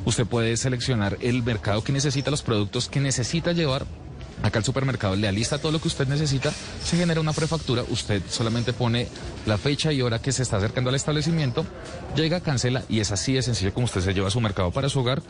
Usted 0.07 0.27
puede 0.27 0.57
seleccionar 0.57 1.19
el 1.21 1.43
mercado 1.43 1.83
que 1.83 1.93
necesita, 1.93 2.31
los 2.31 2.43
productos 2.43 2.89
que 2.89 3.01
necesita 3.01 3.53
llevar 3.53 3.87
Acá 4.45 4.59
el 4.59 4.65
supermercado 4.65 5.17
le 5.17 5.27
alista 5.27 5.57
todo 5.57 5.73
lo 5.73 5.81
que 5.81 5.89
usted 5.89 6.07
necesita, 6.07 6.53
se 6.85 6.99
genera 6.99 7.19
una 7.19 7.33
prefactura, 7.33 7.83
usted 7.89 8.23
solamente 8.29 8.75
pone 8.75 9.09
la 9.47 9.57
fecha 9.57 9.91
y 9.91 10.03
hora 10.03 10.21
que 10.21 10.33
se 10.33 10.43
está 10.43 10.59
acercando 10.59 10.91
al 10.91 10.97
establecimiento, 10.97 11.65
llega, 12.15 12.41
cancela 12.41 12.83
y 12.91 13.01
es 13.01 13.11
así 13.11 13.33
de 13.33 13.41
sencillo 13.41 13.73
como 13.73 13.87
usted 13.87 14.03
se 14.03 14.13
lleva 14.13 14.31
su 14.31 14.43
mercado 14.43 14.71
para 14.71 14.91
su 14.91 15.01
hogar 15.01 15.23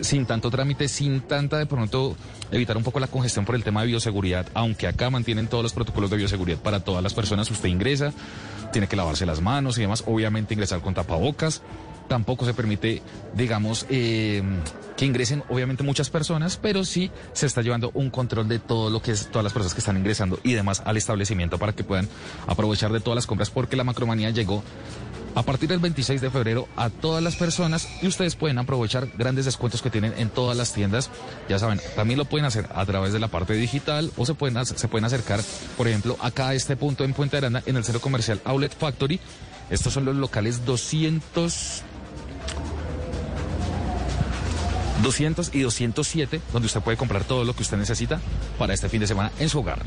sin 0.00 0.24
tanto 0.24 0.52
trámite, 0.52 0.86
sin 0.86 1.20
tanta 1.22 1.58
de 1.58 1.66
pronto 1.66 2.16
evitar 2.52 2.76
un 2.76 2.84
poco 2.84 3.00
la 3.00 3.08
congestión 3.08 3.44
por 3.44 3.56
el 3.56 3.64
tema 3.64 3.80
de 3.80 3.88
bioseguridad, 3.88 4.46
aunque 4.54 4.86
acá 4.86 5.10
mantienen 5.10 5.48
todos 5.48 5.64
los 5.64 5.72
protocolos 5.72 6.08
de 6.08 6.16
bioseguridad 6.16 6.58
para 6.58 6.78
todas 6.78 7.02
las 7.02 7.14
personas, 7.14 7.50
usted 7.50 7.70
ingresa, 7.70 8.12
tiene 8.72 8.86
que 8.86 8.94
lavarse 8.94 9.26
las 9.26 9.40
manos 9.40 9.78
y 9.78 9.80
demás, 9.80 10.04
obviamente 10.06 10.54
ingresar 10.54 10.80
con 10.80 10.94
tapabocas, 10.94 11.62
tampoco 12.12 12.44
se 12.44 12.52
permite, 12.52 13.00
digamos, 13.32 13.86
eh, 13.88 14.42
que 14.98 15.06
ingresen 15.06 15.44
obviamente 15.48 15.82
muchas 15.82 16.10
personas, 16.10 16.58
pero 16.58 16.84
sí 16.84 17.10
se 17.32 17.46
está 17.46 17.62
llevando 17.62 17.90
un 17.94 18.10
control 18.10 18.48
de 18.48 18.58
todo 18.58 18.90
lo 18.90 19.00
que 19.00 19.12
es 19.12 19.28
todas 19.30 19.44
las 19.44 19.54
personas 19.54 19.72
que 19.72 19.78
están 19.80 19.96
ingresando 19.96 20.38
y 20.42 20.52
demás 20.52 20.82
al 20.84 20.98
establecimiento 20.98 21.56
para 21.56 21.72
que 21.72 21.84
puedan 21.84 22.10
aprovechar 22.46 22.92
de 22.92 23.00
todas 23.00 23.14
las 23.14 23.26
compras 23.26 23.48
porque 23.48 23.76
la 23.76 23.84
macromanía 23.84 24.28
llegó 24.28 24.62
a 25.34 25.42
partir 25.42 25.70
del 25.70 25.78
26 25.78 26.20
de 26.20 26.30
febrero 26.30 26.68
a 26.76 26.90
todas 26.90 27.22
las 27.22 27.36
personas 27.36 27.88
y 28.02 28.08
ustedes 28.08 28.36
pueden 28.36 28.58
aprovechar 28.58 29.08
grandes 29.16 29.46
descuentos 29.46 29.80
que 29.80 29.88
tienen 29.88 30.12
en 30.18 30.28
todas 30.28 30.54
las 30.54 30.74
tiendas. 30.74 31.08
Ya 31.48 31.58
saben, 31.58 31.80
también 31.96 32.18
lo 32.18 32.26
pueden 32.26 32.44
hacer 32.44 32.68
a 32.74 32.84
través 32.84 33.14
de 33.14 33.20
la 33.20 33.28
parte 33.28 33.54
digital 33.54 34.12
o 34.18 34.26
se 34.26 34.34
pueden, 34.34 34.66
se 34.66 34.86
pueden 34.86 35.06
acercar, 35.06 35.40
por 35.78 35.88
ejemplo, 35.88 36.18
acá 36.20 36.48
a 36.48 36.54
este 36.54 36.76
punto 36.76 37.04
en 37.04 37.14
Puente 37.14 37.38
Aranda, 37.38 37.62
en 37.64 37.76
el 37.76 37.84
centro 37.84 38.02
comercial 38.02 38.42
Outlet 38.44 38.76
Factory. 38.76 39.18
Estos 39.70 39.94
son 39.94 40.04
los 40.04 40.16
locales 40.16 40.66
200 40.66 41.84
200 45.02 45.50
y 45.54 45.60
207, 45.60 46.40
donde 46.52 46.66
usted 46.66 46.80
puede 46.80 46.96
comprar 46.96 47.24
todo 47.24 47.44
lo 47.44 47.54
que 47.54 47.62
usted 47.62 47.76
necesita 47.76 48.20
para 48.58 48.72
este 48.72 48.88
fin 48.88 49.00
de 49.00 49.06
semana 49.06 49.32
en 49.38 49.48
su 49.48 49.58
hogar. 49.58 49.82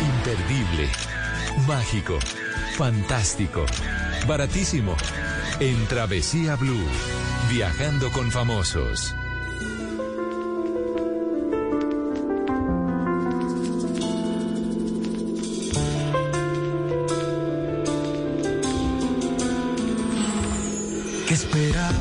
Imperdible, 0.00 0.88
mágico, 1.66 2.18
fantástico, 2.76 3.64
baratísimo. 4.28 4.96
En 5.58 5.86
Travesía 5.88 6.56
Blue, 6.56 6.86
viajando 7.50 8.10
con 8.12 8.30
famosos. 8.30 9.14
esperaba. 21.44 21.99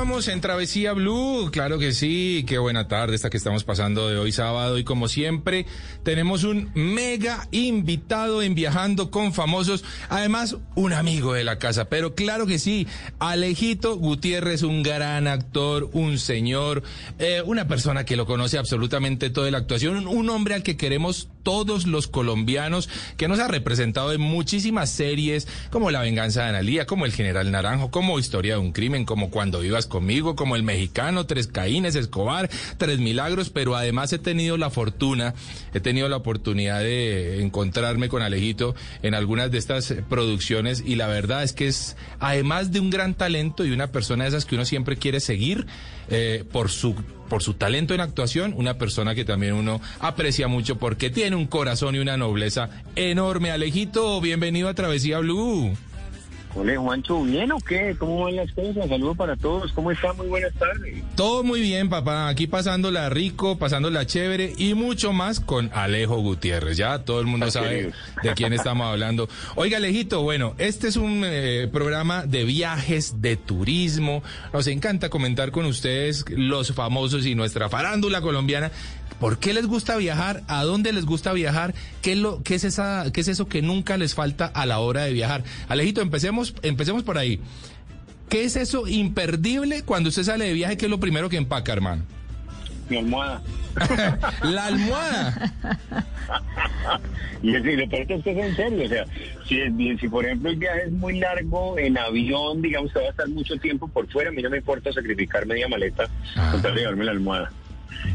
En 0.00 0.40
Travesía 0.40 0.94
Blue, 0.94 1.50
claro 1.52 1.78
que 1.78 1.92
sí, 1.92 2.42
qué 2.48 2.56
buena 2.56 2.88
tarde 2.88 3.14
esta 3.14 3.28
que 3.28 3.36
estamos 3.36 3.64
pasando 3.64 4.08
de 4.08 4.16
hoy 4.16 4.32
sábado. 4.32 4.78
Y 4.78 4.82
como 4.82 5.08
siempre 5.08 5.66
tenemos 6.04 6.42
un 6.42 6.70
mega 6.74 7.46
invitado 7.50 8.40
en 8.40 8.54
Viajando 8.54 9.10
con 9.10 9.34
Famosos, 9.34 9.84
además 10.08 10.56
un 10.74 10.94
amigo 10.94 11.34
de 11.34 11.44
la 11.44 11.58
casa, 11.58 11.90
pero 11.90 12.14
claro 12.14 12.46
que 12.46 12.58
sí, 12.58 12.86
Alejito 13.18 13.98
Gutiérrez, 13.98 14.62
un 14.62 14.82
gran 14.82 15.28
actor, 15.28 15.90
un 15.92 16.18
señor, 16.18 16.82
eh, 17.18 17.42
una 17.44 17.68
persona 17.68 18.04
que 18.04 18.16
lo 18.16 18.24
conoce 18.24 18.56
absolutamente 18.56 19.28
toda 19.28 19.50
la 19.50 19.58
actuación, 19.58 20.08
un 20.08 20.30
hombre 20.30 20.54
al 20.54 20.62
que 20.62 20.78
queremos 20.78 21.28
todos 21.42 21.86
los 21.86 22.06
colombianos, 22.06 22.88
que 23.16 23.28
nos 23.28 23.38
ha 23.38 23.48
representado 23.48 24.12
en 24.12 24.20
muchísimas 24.20 24.90
series, 24.90 25.48
como 25.70 25.90
La 25.90 26.00
venganza 26.00 26.42
de 26.42 26.48
Analía, 26.50 26.86
como 26.86 27.06
El 27.06 27.12
General 27.12 27.50
Naranjo, 27.50 27.90
como 27.90 28.18
Historia 28.18 28.54
de 28.54 28.60
un 28.60 28.72
crimen, 28.72 29.04
como 29.04 29.30
Cuando 29.30 29.60
vivas 29.60 29.86
conmigo, 29.86 30.36
como 30.36 30.56
El 30.56 30.62
Mexicano, 30.62 31.26
Tres 31.26 31.46
Caínes, 31.46 31.94
Escobar, 31.94 32.50
Tres 32.78 32.98
Milagros, 32.98 33.50
pero 33.50 33.76
además 33.76 34.12
he 34.12 34.18
tenido 34.18 34.56
la 34.56 34.70
fortuna, 34.70 35.34
he 35.74 35.80
tenido 35.80 36.08
la 36.08 36.16
oportunidad 36.16 36.80
de 36.80 37.42
encontrarme 37.42 38.08
con 38.08 38.22
Alejito 38.22 38.74
en 39.02 39.14
algunas 39.14 39.50
de 39.50 39.58
estas 39.58 39.94
producciones 40.08 40.82
y 40.84 40.96
la 40.96 41.06
verdad 41.06 41.42
es 41.42 41.52
que 41.52 41.68
es, 41.68 41.96
además 42.18 42.72
de 42.72 42.80
un 42.80 42.90
gran 42.90 43.14
talento 43.14 43.64
y 43.64 43.72
una 43.72 43.88
persona 43.88 44.24
de 44.24 44.28
esas 44.30 44.44
que 44.44 44.54
uno 44.54 44.64
siempre 44.64 44.96
quiere 44.96 45.20
seguir, 45.20 45.66
eh, 46.08 46.44
por 46.50 46.70
su 46.70 46.94
por 47.30 47.42
su 47.42 47.54
talento 47.54 47.94
en 47.94 48.00
actuación, 48.00 48.52
una 48.58 48.76
persona 48.76 49.14
que 49.14 49.24
también 49.24 49.54
uno 49.54 49.80
aprecia 50.00 50.48
mucho 50.48 50.76
porque 50.76 51.08
tiene 51.08 51.36
un 51.36 51.46
corazón 51.46 51.94
y 51.94 51.98
una 52.00 52.18
nobleza 52.18 52.68
enorme. 52.96 53.50
Alejito, 53.50 54.20
bienvenido 54.20 54.68
a 54.68 54.74
Travesía 54.74 55.20
Blue. 55.20 55.74
Hola 56.52 56.76
Juancho, 56.76 57.22
¿bien 57.22 57.52
o 57.52 57.58
qué? 57.58 57.94
¿Cómo 57.96 58.24
van 58.24 58.34
las 58.34 58.50
cosas? 58.52 58.88
Saludos 58.88 59.16
para 59.16 59.36
todos, 59.36 59.72
¿cómo 59.72 59.92
están? 59.92 60.16
Muy 60.16 60.26
buenas 60.26 60.52
tardes. 60.54 61.02
Todo 61.14 61.44
muy 61.44 61.60
bien, 61.60 61.88
papá. 61.88 62.28
Aquí 62.28 62.48
pasándola 62.48 63.08
rico, 63.08 63.56
pasándola 63.56 64.04
chévere 64.04 64.52
y 64.58 64.74
mucho 64.74 65.12
más 65.12 65.38
con 65.38 65.70
Alejo 65.72 66.16
Gutiérrez. 66.16 66.76
Ya 66.76 66.98
todo 67.04 67.20
el 67.20 67.26
mundo 67.26 67.50
sabe 67.52 67.92
de 68.22 68.34
quién 68.34 68.52
estamos 68.52 68.88
hablando. 68.88 69.28
Oiga, 69.54 69.76
Alejito, 69.76 70.22
bueno, 70.22 70.54
este 70.58 70.88
es 70.88 70.96
un 70.96 71.22
eh, 71.24 71.68
programa 71.72 72.26
de 72.26 72.44
viajes, 72.44 73.22
de 73.22 73.36
turismo. 73.36 74.24
Nos 74.52 74.66
encanta 74.66 75.08
comentar 75.08 75.52
con 75.52 75.66
ustedes 75.66 76.24
los 76.30 76.72
famosos 76.72 77.26
y 77.26 77.36
nuestra 77.36 77.68
farándula 77.68 78.20
colombiana. 78.20 78.72
¿Por 79.20 79.38
qué 79.38 79.52
les 79.52 79.66
gusta 79.66 79.96
viajar? 79.96 80.42
¿A 80.48 80.64
dónde 80.64 80.92
les 80.92 81.04
gusta 81.04 81.32
viajar? 81.32 81.74
¿Qué 82.02 82.12
es, 82.12 82.18
lo, 82.18 82.42
qué 82.42 82.54
es, 82.54 82.64
esa, 82.64 83.04
qué 83.12 83.20
es 83.20 83.28
eso 83.28 83.46
que 83.46 83.60
nunca 83.62 83.96
les 83.98 84.14
falta 84.14 84.46
a 84.46 84.64
la 84.66 84.78
hora 84.78 85.02
de 85.04 85.12
viajar? 85.12 85.44
Alejito, 85.68 86.00
empecemos, 86.00 86.54
empecemos 86.62 87.02
por 87.02 87.18
ahí. 87.18 87.38
¿Qué 88.30 88.44
es 88.44 88.56
eso 88.56 88.88
imperdible 88.88 89.82
cuando 89.82 90.08
usted 90.08 90.22
sale 90.22 90.46
de 90.46 90.54
viaje? 90.54 90.76
¿Qué 90.76 90.86
es 90.86 90.90
lo 90.90 90.98
primero 91.00 91.28
que 91.28 91.36
empaca, 91.36 91.72
hermano? 91.72 92.04
mi 92.90 92.96
almohada. 92.96 93.40
la 94.42 94.66
almohada. 94.66 95.52
y 97.42 97.54
es, 97.54 97.64
lo 97.64 97.88
peor 97.88 98.02
es 98.12 98.24
que 98.24 98.30
es 98.32 98.36
en 98.36 98.56
serio, 98.56 98.84
o 98.84 98.88
sea, 98.88 99.04
si, 99.46 99.96
si 99.98 100.08
por 100.08 100.26
ejemplo 100.26 100.50
el 100.50 100.56
viaje 100.56 100.82
es 100.86 100.92
muy 100.92 101.20
largo 101.20 101.78
en 101.78 101.96
avión, 101.96 102.60
digamos 102.60 102.92
que 102.92 102.98
va 102.98 103.06
a 103.06 103.10
estar 103.10 103.28
mucho 103.28 103.56
tiempo 103.58 103.86
por 103.86 104.08
fuera, 104.08 104.30
a 104.30 104.32
mí 104.32 104.42
no 104.42 104.50
me 104.50 104.58
importa 104.58 104.92
sacrificar 104.92 105.46
media 105.46 105.68
maleta 105.68 106.08
Ah. 106.36 106.48
con 106.52 106.62
tal 106.62 106.74
de 106.74 106.80
llevarme 106.80 107.04
la 107.04 107.12
almohada. 107.12 107.52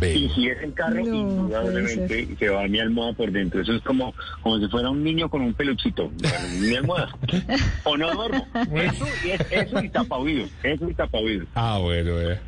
Y 0.01 0.29
si 0.29 0.49
es 0.49 0.61
en 0.61 0.71
carro, 0.71 1.03
No, 1.03 1.15
indudablemente 1.15 2.35
se 2.37 2.49
va 2.49 2.67
mi 2.67 2.79
almohada 2.79 3.13
por 3.13 3.31
dentro. 3.31 3.61
Eso 3.61 3.73
es 3.73 3.81
como, 3.83 4.13
como 4.41 4.59
si 4.59 4.67
fuera 4.67 4.89
un 4.89 5.03
niño 5.03 5.29
con 5.29 5.41
un 5.41 5.53
peluchito. 5.53 6.11
mi 6.59 6.75
almohada. 6.75 7.09
O 7.85 7.95
no 7.97 8.13
duermo. 8.13 8.45
Eso, 8.75 9.05
y 9.25 9.31
es- 9.31 9.45
eso 9.51 9.83
y 9.83 9.89
tapa 9.89 10.17
oídos. 10.17 10.49
Eso 10.63 10.89
y 10.89 10.93
tapa 10.93 11.17
oídos. 11.19 11.47
Ah, 11.55 11.77
bueno, 11.81 12.19
eh. 12.19 12.39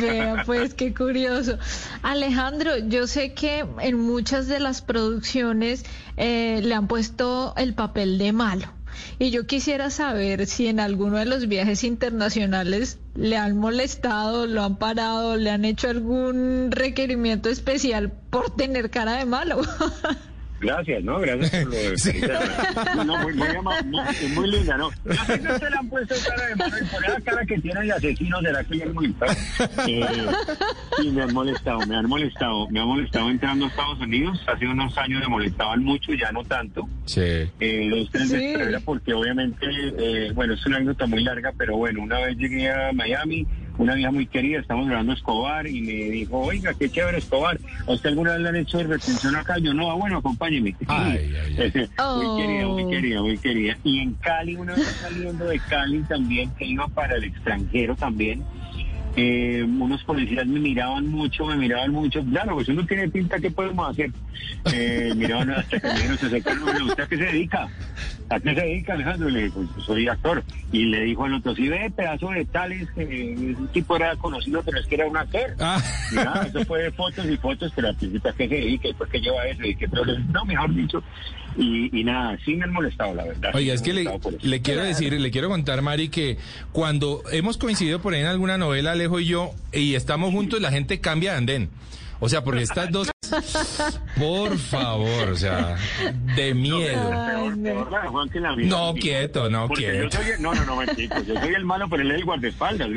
Vea, 0.00 0.42
pues 0.44 0.74
qué 0.74 0.92
curioso. 0.92 1.58
Alejandro, 2.02 2.72
yo 2.86 3.06
sé 3.06 3.32
que 3.34 3.64
en 3.80 3.98
muchas 3.98 4.46
de 4.46 4.60
las 4.60 4.82
producciones 4.82 5.84
eh, 6.16 6.60
le 6.62 6.74
han 6.74 6.86
puesto 6.86 7.54
el 7.56 7.74
papel 7.74 8.18
de 8.18 8.32
malo. 8.32 8.66
Y 9.18 9.30
yo 9.30 9.46
quisiera 9.46 9.90
saber 9.90 10.46
si 10.46 10.66
en 10.66 10.80
alguno 10.80 11.18
de 11.18 11.24
los 11.24 11.48
viajes 11.48 11.84
internacionales 11.84 12.98
le 13.14 13.36
han 13.36 13.56
molestado, 13.56 14.46
lo 14.46 14.62
han 14.62 14.76
parado, 14.76 15.36
le 15.36 15.50
han 15.50 15.64
hecho 15.64 15.88
algún 15.88 16.70
requerimiento 16.70 17.48
especial 17.48 18.12
por 18.30 18.54
tener 18.54 18.90
cara 18.90 19.14
de 19.14 19.24
malo. 19.24 19.60
Gracias, 20.60 21.04
¿no? 21.04 21.18
Gracias 21.20 21.50
por 21.50 21.64
lo 21.64 21.76
de 21.76 21.94
No, 22.96 23.04
no, 23.04 23.22
muy, 23.22 23.34
muy, 23.34 23.48
muy- 23.84 24.28
muy 24.34 24.50
linda, 24.50 24.76
¿no? 24.78 24.90
Que 25.04 25.10
usted 25.10 25.70
le 25.70 25.76
han 25.76 25.88
puesto 25.88 26.14
cara 26.26 26.46
de 26.46 26.56
mano 26.56 26.76
y 26.80 26.84
por 26.86 27.04
esa 27.04 27.20
cara 27.20 27.44
que 27.44 27.58
tiene 27.58 27.80
el 27.80 27.92
asesino 27.92 28.40
será 28.40 28.64
que 28.64 28.74
le 28.76 28.84
han 28.84 28.94
molestado. 28.94 29.32
Eh, 29.86 30.06
sí, 30.98 31.10
me 31.10 31.22
han 31.22 31.34
molestado, 31.34 31.86
me 31.86 31.96
han 31.96 32.06
molestado. 32.06 32.68
Me 32.70 32.80
han 32.80 32.86
molestado 32.88 33.30
entrando 33.30 33.64
a 33.66 33.68
Estados 33.68 34.00
Unidos. 34.00 34.40
Hace 34.46 34.66
unos 34.66 34.96
años 34.96 35.20
me 35.20 35.28
molestaban 35.28 35.82
mucho, 35.84 36.12
ya 36.14 36.32
no 36.32 36.42
tanto. 36.44 36.88
Sí. 37.04 37.20
Eh, 37.60 37.86
los 37.88 38.10
trenes 38.10 38.30
Sí. 38.30 38.36
de 38.36 38.52
carrera 38.54 38.80
porque 38.84 39.12
obviamente, 39.12 39.66
eh, 39.98 40.32
bueno, 40.34 40.54
es 40.54 40.64
una 40.66 40.76
anécdota 40.76 41.06
muy 41.06 41.22
larga, 41.24 41.52
pero 41.58 41.76
bueno, 41.76 42.02
una 42.02 42.18
vez 42.20 42.36
llegué 42.38 42.70
a 42.70 42.92
Miami, 42.92 43.46
una 43.78 43.94
vieja 43.94 44.10
muy 44.10 44.26
querida, 44.26 44.60
estamos 44.60 44.86
grabando 44.86 45.12
Escobar 45.12 45.66
y 45.66 45.80
me 45.80 45.92
dijo, 45.92 46.38
oiga, 46.38 46.74
qué 46.74 46.88
chévere 46.88 47.18
Escobar, 47.18 47.58
¿a 47.86 47.92
usted 47.92 48.10
alguna 48.10 48.32
vez 48.32 48.40
le 48.40 48.48
han 48.48 48.56
hecho 48.56 48.82
retención 48.82 49.36
acá? 49.36 49.58
Yo 49.58 49.74
no, 49.74 49.90
ah, 49.90 49.94
bueno, 49.94 50.18
acompáñeme. 50.18 50.76
Ay, 50.86 51.18
ay, 51.18 51.36
ay. 51.36 51.66
Ese, 51.66 51.88
Oh. 51.98 52.22
Muy 52.22 52.42
querida, 52.42 52.68
muy 52.68 52.90
querida, 52.90 53.22
muy 53.22 53.38
querida. 53.38 53.78
Y 53.84 54.00
en 54.00 54.14
Cali, 54.14 54.56
una 54.56 54.74
vez 54.74 54.86
saliendo 55.00 55.44
de 55.46 55.58
Cali 55.58 56.02
también, 56.02 56.50
que 56.54 56.66
iba 56.66 56.86
para 56.88 57.16
el 57.16 57.24
extranjero 57.24 57.94
también, 57.96 58.42
eh, 59.16 59.62
unos 59.62 60.02
policías 60.04 60.46
me 60.46 60.60
miraban 60.60 61.06
mucho, 61.06 61.46
me 61.46 61.56
miraban 61.56 61.92
mucho. 61.92 62.24
Claro, 62.24 62.54
pues 62.54 62.68
uno 62.68 62.84
tiene 62.86 63.08
pinta, 63.08 63.38
¿qué 63.38 63.50
podemos 63.50 63.88
hacer? 63.90 64.10
Eh, 64.72 65.12
miraban 65.16 65.50
hasta 65.50 65.78
que 65.78 65.86
me 65.86 65.94
dijeron, 65.94 66.18
se 66.18 66.26
acercaron, 66.26 66.62
"Bueno, 66.62 66.86
¿usted 66.86 67.02
a 67.04 67.06
qué 67.06 67.16
se 67.16 67.24
dedica? 67.24 67.68
¿A 68.30 68.40
qué 68.40 68.54
se 68.54 68.60
dedica, 68.60 68.94
Alejandro? 68.94 69.28
Le 69.28 69.44
dije, 69.44 69.52
pues 69.54 69.68
yo 69.76 69.82
soy 69.82 70.08
actor. 70.08 70.42
Y 70.72 70.86
le 70.86 71.02
dijo 71.02 71.24
al 71.24 71.34
otro, 71.34 71.54
sí, 71.54 71.68
ve, 71.68 71.92
pedazo 71.94 72.30
de 72.30 72.44
tales, 72.46 72.88
que 72.92 73.02
ese 73.32 73.56
tipo 73.72 73.96
era 73.96 74.16
conocido, 74.16 74.62
pero 74.64 74.80
es 74.80 74.86
que 74.86 74.94
era 74.94 75.06
un 75.06 75.16
actor. 75.16 75.54
Ah. 75.60 75.80
Y 76.10 76.14
nada, 76.16 76.46
eso 76.46 76.64
fue 76.64 76.82
de 76.82 76.90
fotos 76.90 77.26
y 77.26 77.36
fotos, 77.36 77.70
pero 77.76 77.88
al 77.88 77.96
principio, 77.96 78.30
¿a 78.30 78.34
qué 78.34 78.48
se 78.48 78.54
dedica? 78.54 78.88
¿Y 78.88 78.94
por 78.94 79.08
qué 79.08 79.20
lleva 79.20 79.46
eso? 79.46 79.62
Y 79.62 79.76
que, 79.76 79.88
pero, 79.88 80.04
no, 80.32 80.44
mejor 80.44 80.74
dicho. 80.74 81.02
Y, 81.56 82.00
y 82.00 82.02
nada, 82.02 82.36
sí 82.44 82.56
me 82.56 82.64
han 82.64 82.72
molestado, 82.72 83.14
la 83.14 83.24
verdad. 83.24 83.50
Oiga, 83.54 83.76
Sí 83.76 83.76
es 83.76 83.82
que 83.82 83.92
le, 83.92 84.10
le 84.42 84.62
quiero 84.62 84.82
decir, 84.82 85.12
le 85.12 85.30
quiero 85.30 85.48
contar, 85.48 85.82
Mari, 85.82 86.08
que 86.08 86.38
cuando 86.72 87.22
hemos 87.30 87.58
coincidido 87.58 88.00
por 88.00 88.14
ahí 88.14 88.22
en 88.22 88.26
alguna 88.26 88.58
novela, 88.58 88.94
Alejo 89.04 89.20
y 89.20 89.26
yo, 89.26 89.50
y 89.70 89.96
estamos 89.96 90.32
juntos, 90.32 90.62
la 90.62 90.70
gente 90.70 90.98
cambia 90.98 91.32
de 91.32 91.36
andén. 91.36 91.70
O 92.20 92.28
sea, 92.30 92.42
porque 92.42 92.62
estas 92.62 92.90
dos, 92.90 93.10
por 94.18 94.56
favor, 94.56 95.28
o 95.28 95.36
sea, 95.36 95.76
de 96.36 96.54
miedo. 96.54 97.10
No, 98.56 98.94
quieto, 98.94 99.50
no, 99.50 99.68
Porque 99.68 99.90
quieto. 99.90 100.04
Yo 100.04 100.10
soy, 100.22 100.30
el- 100.30 100.40
no, 100.42 100.54
no, 100.54 100.64
no, 100.64 100.76
mentira, 100.76 101.20
yo 101.20 101.38
soy 101.38 101.52
el 101.54 101.66
malo, 101.66 101.86
pero 101.90 102.02
él 102.02 102.12
es 102.12 102.18
el 102.20 102.24
guardaespaldas. 102.24 102.88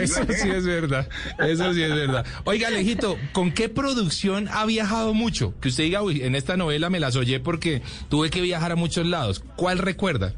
Eso 0.00 0.22
sí 0.32 0.48
es 0.50 0.66
verdad, 0.66 1.08
eso 1.38 1.72
sí 1.72 1.82
es 1.82 1.94
verdad. 1.94 2.26
Oiga, 2.44 2.68
Alejito, 2.68 3.16
¿con 3.30 3.52
qué 3.52 3.68
producción 3.68 4.48
ha 4.50 4.64
viajado 4.66 5.14
mucho? 5.14 5.54
Que 5.60 5.68
usted 5.68 5.84
diga, 5.84 6.02
uy, 6.02 6.22
en 6.24 6.34
esta 6.34 6.56
novela 6.56 6.90
me 6.90 6.98
las 6.98 7.14
oye 7.14 7.38
porque 7.38 7.82
tuve 8.08 8.30
que 8.30 8.40
viajar 8.40 8.72
a 8.72 8.76
muchos 8.76 9.06
lados. 9.06 9.44
¿Cuál 9.54 9.78
recuerda? 9.78 10.32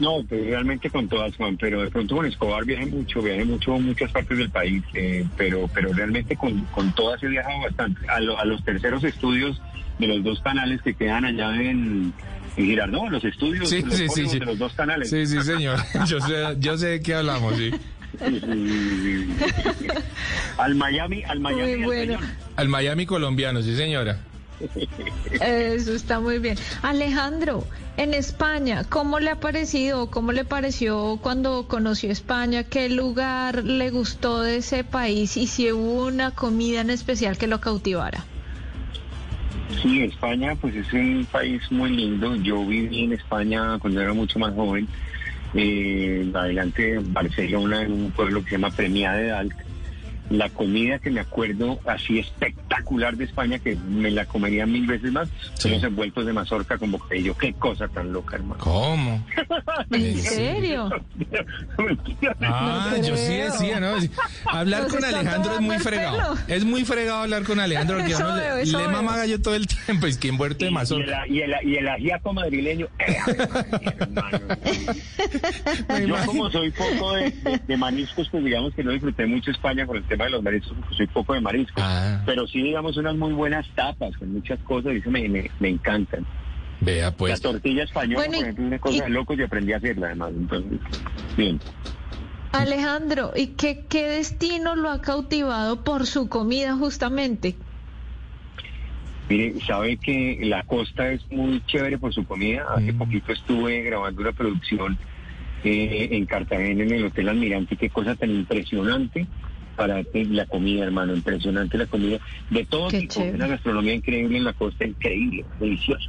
No, 0.00 0.24
pues 0.28 0.44
realmente 0.46 0.90
con 0.90 1.08
todas, 1.08 1.36
Juan, 1.36 1.56
pero 1.56 1.82
de 1.82 1.88
pronto 1.90 2.16
con 2.16 2.26
Escobar 2.26 2.64
viajé 2.64 2.86
mucho, 2.86 3.22
viajé 3.22 3.44
mucho 3.44 3.74
a 3.74 3.78
muchas 3.78 4.10
partes 4.10 4.36
del 4.38 4.50
país, 4.50 4.82
eh, 4.94 5.24
pero 5.36 5.70
pero 5.72 5.92
realmente 5.92 6.36
con, 6.36 6.60
con 6.66 6.92
todas 6.94 7.22
he 7.22 7.28
viajado 7.28 7.60
bastante. 7.62 8.00
A, 8.08 8.18
lo- 8.20 8.38
a 8.38 8.44
los 8.44 8.64
terceros 8.64 9.04
estudios 9.04 9.60
de 9.98 10.08
los 10.08 10.24
dos 10.24 10.40
canales 10.40 10.82
que 10.82 10.94
quedan 10.94 11.24
allá 11.24 11.54
en, 11.62 12.12
en 12.56 12.66
Girardot, 12.66 13.08
los 13.10 13.24
estudios 13.24 13.68
Sí, 13.68 13.82
los 13.82 13.94
sí, 13.94 14.08
sí, 14.08 14.08
polvos 14.08 14.32
sí. 14.32 14.38
de 14.40 14.46
los 14.46 14.58
dos 14.58 14.72
canales. 14.74 15.10
Sí, 15.10 15.26
sí, 15.26 15.40
señor. 15.42 15.78
Yo 16.08 16.20
sé, 16.20 16.34
yo 16.58 16.76
sé 16.76 16.86
de 16.88 17.00
qué 17.00 17.14
hablamos, 17.14 17.56
sí. 17.56 17.70
Sí, 18.18 18.40
sí, 18.40 18.40
sí, 19.02 19.34
sí. 19.80 19.86
al 20.58 20.74
Miami, 20.74 21.22
al 21.24 21.38
Miami 21.40 21.76
Muy 21.76 21.84
bueno. 21.84 22.18
Al 22.56 22.68
Miami 22.68 23.06
colombiano, 23.06 23.62
sí, 23.62 23.76
señora. 23.76 24.18
Eso 25.40 25.92
está 25.92 26.20
muy 26.20 26.38
bien. 26.38 26.56
Alejandro, 26.82 27.66
en 27.96 28.14
España, 28.14 28.84
¿cómo 28.88 29.20
le 29.20 29.30
ha 29.30 29.40
parecido, 29.40 30.10
cómo 30.10 30.32
le 30.32 30.44
pareció 30.44 31.18
cuando 31.22 31.66
conoció 31.68 32.10
España? 32.10 32.64
¿Qué 32.64 32.88
lugar 32.88 33.64
le 33.64 33.90
gustó 33.90 34.40
de 34.40 34.56
ese 34.56 34.84
país 34.84 35.36
y 35.36 35.46
si 35.46 35.70
hubo 35.72 36.06
una 36.06 36.30
comida 36.32 36.80
en 36.80 36.90
especial 36.90 37.38
que 37.38 37.46
lo 37.46 37.60
cautivara? 37.60 38.24
Sí, 39.82 40.02
España 40.02 40.54
pues 40.60 40.74
es 40.74 40.92
un 40.92 41.26
país 41.30 41.60
muy 41.70 41.90
lindo. 41.90 42.34
Yo 42.36 42.64
viví 42.64 43.04
en 43.04 43.12
España 43.12 43.78
cuando 43.78 44.00
era 44.00 44.12
mucho 44.12 44.38
más 44.38 44.54
joven, 44.54 44.88
eh, 45.54 46.30
adelante 46.34 46.98
Barcelona, 47.00 47.82
en 47.82 47.92
un 47.92 48.10
pueblo 48.10 48.42
que 48.42 48.50
se 48.50 48.56
llama 48.56 48.70
Premia 48.70 49.12
de 49.12 49.26
Dalt. 49.28 49.54
La 50.30 50.48
comida 50.48 50.98
que 50.98 51.10
me 51.10 51.20
acuerdo 51.20 51.78
así 51.86 52.18
espectacular 52.18 53.14
de 53.16 53.24
España, 53.24 53.58
que 53.58 53.76
me 53.76 54.10
la 54.10 54.24
comería 54.24 54.64
mil 54.66 54.86
veces 54.86 55.12
más, 55.12 55.28
son 55.54 55.72
los 55.72 55.84
envueltos 55.84 56.24
de 56.24 56.32
mazorca 56.32 56.78
con 56.78 56.90
bocadillo. 56.92 57.36
Qué 57.36 57.52
cosa 57.52 57.88
tan 57.88 58.12
loca, 58.12 58.36
hermano. 58.36 58.58
¿Cómo? 58.64 59.24
¿En 59.90 60.18
serio? 60.18 60.90
Ah, 62.40 62.88
No 62.96 63.02
yo 63.06 63.16
sí 63.16 63.34
decía, 63.34 63.80
¿no? 63.80 63.94
Hablar 64.46 64.82
Nos 64.84 64.92
con 64.94 65.04
Alejandro 65.04 65.54
es 65.54 65.60
muy 65.60 65.78
fregado. 65.78 66.34
pelo. 66.34 66.56
Es 66.56 66.64
muy 66.64 66.84
fregado 66.84 67.22
hablar 67.22 67.44
con 67.44 67.60
Alejandro 67.60 67.96
porque 67.98 68.12
Eso 68.14 68.24
uno 68.26 68.36
le- 68.36 68.42
veo, 68.64 68.78
le 68.80 68.88
mama 68.88 69.16
gallo 69.16 69.40
todo 69.40 69.54
el 69.54 69.66
tiempo. 69.66 70.06
Es 70.06 70.16
que 70.18 70.28
envuelto 70.28 70.58
de 70.58 70.64
Y 70.64 70.68
el, 70.68 70.74
mazorca. 70.74 71.26
y, 71.28 71.40
el, 71.40 71.54
y 71.64 71.76
el 71.76 71.88
ajiaco 71.88 72.32
madrileño. 72.32 72.86
eh, 72.98 73.16
hermano. 73.98 74.38
Yo 76.06 76.26
como 76.26 76.50
soy 76.50 76.70
poco 76.70 77.12
de, 77.14 77.30
de- 77.30 77.60
de 77.66 77.76
mariscos, 77.76 78.28
pues 78.30 78.44
digamos 78.44 78.74
que 78.74 78.82
no 78.84 78.92
disfruté 78.92 79.26
mucho 79.26 79.50
España 79.50 79.86
con 79.86 79.96
el 79.96 80.04
tema 80.04 80.13
de 80.22 80.30
los 80.30 80.42
mariscos, 80.42 80.76
porque 80.78 80.94
soy 80.94 81.06
poco 81.08 81.34
de 81.34 81.40
mariscos. 81.40 81.82
Ah. 81.84 82.22
Pero 82.24 82.46
sí, 82.46 82.62
digamos, 82.62 82.96
unas 82.96 83.16
muy 83.16 83.32
buenas 83.32 83.66
tapas 83.74 84.16
con 84.16 84.32
muchas 84.32 84.60
cosas 84.60 84.92
y 84.94 84.98
eso 84.98 85.10
me, 85.10 85.28
me, 85.28 85.50
me 85.58 85.68
encantan. 85.70 86.24
Vea, 86.80 87.06
La 87.06 87.16
pues. 87.16 87.40
tortilla 87.40 87.82
española, 87.84 88.26
Bueno, 88.26 88.34
y- 88.34 88.36
por 88.36 88.42
ejemplo, 88.44 88.64
es 88.64 88.68
una 88.68 88.78
cosa 88.78 88.96
y- 88.96 89.00
de 89.00 89.08
locos 89.10 89.38
y 89.38 89.42
aprendí 89.42 89.72
a 89.72 89.76
hacerla 89.78 90.06
además. 90.06 90.32
Entonces, 90.36 90.78
bien. 91.36 91.60
Alejandro, 92.52 93.32
¿y 93.34 93.48
qué, 93.48 93.84
qué 93.88 94.06
destino 94.06 94.76
lo 94.76 94.90
ha 94.90 95.00
cautivado 95.00 95.82
por 95.82 96.06
su 96.06 96.28
comida 96.28 96.74
justamente? 96.76 97.56
Mire, 99.28 99.54
sabe 99.66 99.96
que 99.96 100.38
la 100.42 100.62
costa 100.64 101.10
es 101.10 101.22
muy 101.30 101.62
chévere 101.66 101.98
por 101.98 102.12
su 102.12 102.24
comida. 102.26 102.64
Hace 102.76 102.92
Mm. 102.92 102.98
poquito 102.98 103.32
estuve 103.32 103.82
grabando 103.82 104.20
una 104.20 104.32
producción 104.32 104.98
eh, 105.64 106.08
en 106.12 106.26
Cartagena, 106.26 106.82
en 106.82 106.92
el 106.92 107.06
Hotel 107.06 107.30
Almirante. 107.30 107.76
Qué 107.78 107.88
cosa 107.88 108.14
tan 108.16 108.30
impresionante 108.30 109.26
para 109.74 110.02
la 110.12 110.46
comida, 110.46 110.84
hermano. 110.84 111.14
Impresionante 111.14 111.78
la 111.78 111.86
comida. 111.86 112.18
De 112.50 112.64
todo 112.64 112.88
Qué 112.88 113.00
tipo. 113.00 113.14
chévere. 113.14 113.34
Una 113.36 113.46
gastronomía 113.48 113.94
increíble 113.94 114.38
en 114.38 114.44
la 114.44 114.52
costa, 114.52 114.84
increíble, 114.86 115.44
delicioso. 115.60 116.08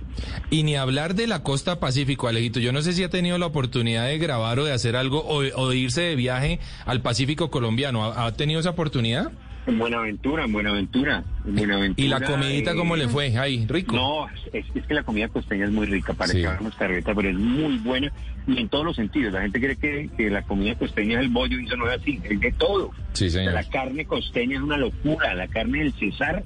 Y 0.50 0.64
ni 0.64 0.76
hablar 0.76 1.16
de 1.16 1.28
la 1.28 1.44
costa 1.44 1.80
pacífico, 1.80 2.28
Alejito. 2.28 2.60
Yo 2.60 2.72
no 2.72 2.82
sé 2.82 2.94
si 2.94 3.04
ha 3.04 3.10
tenido 3.10 3.38
la 3.38 3.48
oportunidad 3.48 4.08
de 4.08 4.18
grabar 4.18 4.60
o 4.60 4.66
de 4.66 4.72
hacer 4.72 4.96
algo 4.96 5.20
o, 5.20 5.38
o 5.40 5.70
de 5.70 5.78
irse 5.78 6.02
de 6.02 6.16
viaje 6.16 6.60
al 6.86 7.02
Pacífico 7.02 7.50
colombiano. 7.50 8.04
¿Ha, 8.06 8.26
ha 8.26 8.32
tenido 8.34 8.60
esa 8.60 8.72
oportunidad? 8.72 9.32
En 9.68 9.80
Buenaventura, 9.80 10.46
en 10.46 10.52
Buenaventura, 10.52 11.24
en 11.46 11.56
Buenaventura. 11.56 12.06
¿Y 12.06 12.08
la 12.10 12.22
comidita 12.22 12.72
eh, 12.72 12.76
cómo 12.76 12.96
le 12.96 13.08
fue? 13.08 13.36
Ahí, 13.38 13.66
rico. 13.68 13.96
No, 13.96 14.28
es, 14.54 14.66
es 14.76 14.86
que 14.86 14.94
la 14.94 15.02
comida 15.04 15.28
costeña 15.28 15.66
es 15.66 15.72
muy 15.72 15.88
rica, 15.88 16.14
para 16.14 16.32
Sí. 16.32 16.42
que 16.42 16.48
hagamos 16.48 16.76
carreta, 16.76 17.14
pero 17.16 17.30
es 17.30 17.36
muy 17.36 17.78
buena 17.80 18.12
y 18.48 18.60
en 18.60 18.70
todos 18.70 18.86
los 18.86 18.96
sentidos. 18.96 19.34
La 19.34 19.42
gente 19.42 19.60
cree 19.60 19.76
que, 19.76 20.10
que 20.16 20.30
la 20.30 20.44
comida 20.44 20.76
costeña 20.76 21.16
es 21.20 21.26
el 21.26 21.30
bollo 21.32 21.60
y 21.60 21.66
eso 21.66 21.78
no 21.78 21.90
es 21.90 22.00
así, 22.00 22.20
es 22.24 22.40
de 22.40 22.52
todo. 22.52 22.92
Sí, 23.14 23.26
O 23.26 23.30
sea, 23.30 23.40
señor. 23.42 23.54
la 23.54 23.64
carne 23.64 24.06
costeña 24.06 24.58
es 24.58 24.62
una 24.62 24.78
locura, 24.78 25.34
la 25.34 25.48
carne 25.48 25.80
del 25.80 25.94
César 25.94 26.44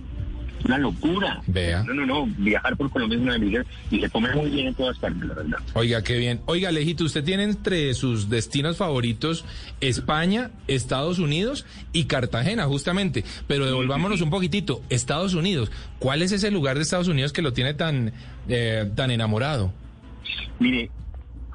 una 0.65 0.77
locura. 0.77 1.41
Vea. 1.47 1.83
No, 1.83 1.93
no, 1.93 2.05
no, 2.05 2.25
viajar 2.37 2.75
por 2.77 2.89
Colombia 2.89 3.17
es 3.17 3.23
una 3.23 3.33
delicia 3.33 3.65
y 3.91 3.99
se 3.99 4.09
come 4.09 4.33
muy 4.35 4.49
bien 4.49 4.67
en 4.67 4.75
todas 4.75 4.97
partes, 4.97 5.23
la 5.23 5.33
verdad. 5.33 5.59
Oiga, 5.73 6.03
qué 6.03 6.17
bien. 6.17 6.41
Oiga, 6.45 6.69
Alejito, 6.69 7.03
usted 7.03 7.23
tiene 7.23 7.43
entre 7.43 7.93
sus 7.93 8.29
destinos 8.29 8.77
favoritos 8.77 9.45
España, 9.81 10.51
Estados 10.67 11.19
Unidos 11.19 11.65
y 11.93 12.05
Cartagena, 12.05 12.65
justamente. 12.65 13.23
Pero 13.47 13.65
devolvámonos 13.65 14.21
un 14.21 14.29
poquitito. 14.29 14.81
Estados 14.89 15.33
Unidos, 15.33 15.71
¿cuál 15.99 16.21
es 16.21 16.31
ese 16.31 16.51
lugar 16.51 16.75
de 16.75 16.83
Estados 16.83 17.07
Unidos 17.07 17.33
que 17.33 17.41
lo 17.41 17.53
tiene 17.53 17.73
tan, 17.73 18.13
eh, 18.47 18.89
tan 18.95 19.11
enamorado? 19.11 19.73
Mire, 20.59 20.91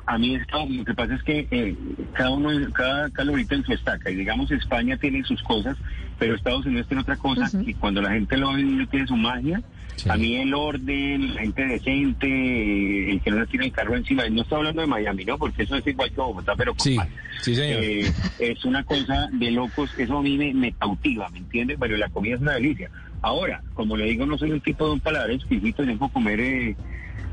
a 0.07 0.19
mí 0.19 0.35
esto, 0.35 0.67
lo 0.69 0.85
que 0.85 0.95
pasa 0.95 1.15
es 1.15 1.23
que 1.23 1.47
eh, 1.51 1.77
cada 2.13 2.31
uno, 2.31 2.51
cada, 2.73 3.11
cada 3.11 3.33
en 3.33 3.65
su 3.65 3.73
estaca. 3.73 4.11
Y 4.11 4.17
digamos, 4.17 4.51
España 4.51 4.97
tiene 4.97 5.25
sus 5.25 5.43
cosas, 5.43 5.77
pero 6.19 6.35
Estados 6.35 6.67
Unidos 6.67 6.87
tiene 6.87 7.03
otra 7.03 7.17
cosa. 7.17 7.51
Y 7.67 7.75
cuando 7.75 8.03
la 8.03 8.11
gente 8.11 8.37
lo 8.37 8.53
ve, 8.53 8.87
tiene 8.91 9.07
su 9.07 9.17
magia. 9.17 9.63
A 10.09 10.17
mí 10.17 10.37
el 10.37 10.53
orden, 10.53 11.35
la 11.35 11.43
gente 11.43 11.65
decente, 11.65 13.11
el 13.13 13.21
que 13.21 13.31
no 13.31 13.41
le 13.41 13.47
tiene 13.47 13.67
el 13.67 13.73
carro 13.73 13.97
encima. 13.97 14.29
No 14.29 14.43
estoy 14.43 14.59
hablando 14.59 14.83
de 14.83 14.87
Miami, 14.89 15.25
¿no? 15.25 15.39
Porque 15.39 15.63
eso 15.63 15.77
es 15.77 15.87
igual 15.87 16.11
que 16.11 16.17
Bogotá, 16.17 16.55
pero... 16.57 16.75
Sí, 16.79 16.99
sí, 17.41 17.55
señor. 17.55 17.83
Eh, 17.83 18.13
es 18.39 18.65
una 18.65 18.85
cosa 18.85 19.29
de 19.33 19.51
locos. 19.51 19.91
Eso 19.97 20.19
a 20.19 20.23
mí 20.23 20.37
me, 20.37 20.53
me 20.53 20.73
cautiva, 20.73 21.29
¿me 21.31 21.39
entiendes? 21.39 21.77
Pero 21.81 21.97
la 21.97 22.09
comida 22.09 22.35
es 22.35 22.41
una 22.41 22.55
delicia. 22.55 22.91
Ahora, 23.25 23.63
como 23.73 23.97
le 23.97 24.05
digo, 24.05 24.27
no 24.27 24.37
soy 24.37 24.53
un 24.53 24.61
tipo 24.61 24.85
de 24.87 24.93
un 24.93 25.01
paladar 25.01 25.31
exquisito, 25.31 25.85
tengo 25.85 26.09
que 26.09 26.13
comer... 26.13 26.41
Eh, 26.41 26.77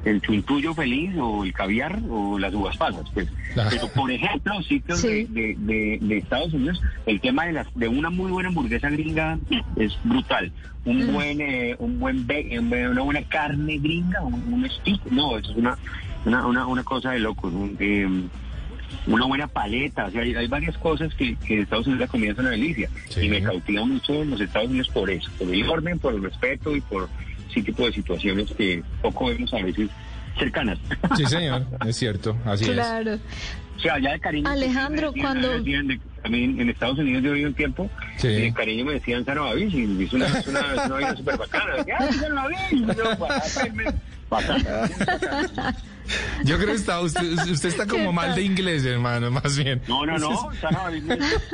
el 0.03 0.19
chuntullo 0.19 0.73
feliz 0.73 1.11
o 1.19 1.43
el 1.43 1.53
caviar 1.53 1.99
o 2.09 2.39
las 2.39 2.51
uvas 2.55 2.75
pasas. 2.75 3.07
Pues. 3.13 3.29
Pero, 3.69 3.87
por 3.89 4.09
ejemplo, 4.09 4.59
sitios 4.63 4.99
Sí. 4.99 5.25
de, 5.29 5.55
de, 5.59 5.99
de 6.01 6.17
Estados 6.17 6.51
Unidos, 6.55 6.81
el 7.05 7.21
tema 7.21 7.45
de 7.45 7.51
las 7.53 7.67
de 7.75 7.87
una 7.87 8.09
muy 8.09 8.31
buena 8.31 8.49
hamburguesa 8.49 8.89
gringa 8.89 9.37
es 9.75 9.95
brutal. 10.03 10.51
Un 10.85 11.05
Mm. 11.05 11.13
buen 11.13 11.41
eh, 11.41 11.75
un 11.77 11.99
buen 11.99 12.25
be- 12.25 12.57
una 12.59 13.01
buena 13.03 13.21
carne 13.29 13.77
gringa, 13.77 14.23
un, 14.23 14.33
un 14.51 14.67
stick, 14.71 15.05
no, 15.11 15.37
eso 15.37 15.51
es 15.51 15.57
una 15.57 15.77
una, 16.25 16.47
una, 16.47 16.65
una 16.65 16.83
cosa 16.83 17.11
de 17.11 17.19
locos. 17.19 17.53
un, 17.53 17.77
eh, 17.79 18.07
una 19.07 19.25
buena 19.25 19.47
paleta, 19.47 20.05
o 20.05 20.11
sea, 20.11 20.21
hay, 20.21 20.35
hay 20.35 20.47
varias 20.47 20.77
cosas 20.77 21.13
que, 21.15 21.35
que 21.37 21.55
en 21.55 21.61
Estados 21.63 21.87
Unidos 21.87 22.01
la 22.01 22.07
comida 22.07 22.31
es 22.31 22.37
una 22.37 22.49
delicia 22.51 22.89
y 23.21 23.29
me 23.29 23.41
cautiva 23.41 23.85
mucho 23.85 24.13
en 24.21 24.29
los 24.31 24.41
Estados 24.41 24.69
Unidos 24.69 24.89
por 24.89 25.09
eso, 25.09 25.29
por 25.39 25.53
el 25.53 25.67
orden, 25.69 25.99
por 25.99 26.13
el 26.13 26.23
respeto 26.23 26.75
y 26.75 26.81
por 26.81 27.09
ese 27.49 27.61
tipo 27.63 27.85
de 27.85 27.93
situaciones 27.93 28.49
que 28.51 28.83
poco 29.01 29.27
vemos 29.27 29.53
a 29.53 29.57
veces 29.63 29.89
cercanas. 30.37 30.77
Sí, 31.17 31.25
señor, 31.25 31.65
es 31.85 31.95
cierto, 31.97 32.37
así 32.45 32.65
Claro. 32.65 33.19
O 33.77 33.79
sea, 33.83 33.95
allá 33.95 34.11
de 34.11 34.19
cariño. 34.19 34.47
Alejandro, 34.47 35.11
me 35.11 35.17
decían- 35.23 35.41
cuando- 35.41 35.63
de- 35.63 35.99
también 36.21 36.61
en 36.61 36.69
Estados 36.69 36.99
Unidos 36.99 37.23
yo 37.23 37.31
viví 37.33 37.45
un 37.45 37.53
tiempo, 37.55 37.89
Sí. 38.17 38.27
y 38.27 38.41
de 38.41 38.53
cariño 38.53 38.85
me 38.85 38.93
decían 38.93 39.25
Sanovavis 39.25 39.73
y 39.73 40.03
es 40.03 40.13
una, 40.13 40.27
es 40.27 40.47
una, 40.47 40.59
es 40.59 40.85
una 40.85 40.97
vida 40.97 41.15
súper 41.15 41.37
bacana. 41.37 41.75
Decía, 41.77 41.95
"Ah, 41.99 42.11
Sanovavis", 42.13 42.57
y 42.71 42.79
yo, 42.85 43.17
"Bacán, 43.17 44.01
bacán". 44.29 44.61
Yo 46.43 46.57
creo 46.57 46.69
que 46.69 46.73
está, 46.73 46.99
usted, 47.01 47.23
usted 47.49 47.69
está 47.69 47.85
como 47.87 48.11
mal 48.11 48.35
de 48.35 48.43
inglés, 48.43 48.85
hermano, 48.85 49.31
más 49.31 49.57
bien. 49.57 49.81
No, 49.87 50.05
no, 50.05 50.17
no, 50.17 50.51
es, 50.51 50.59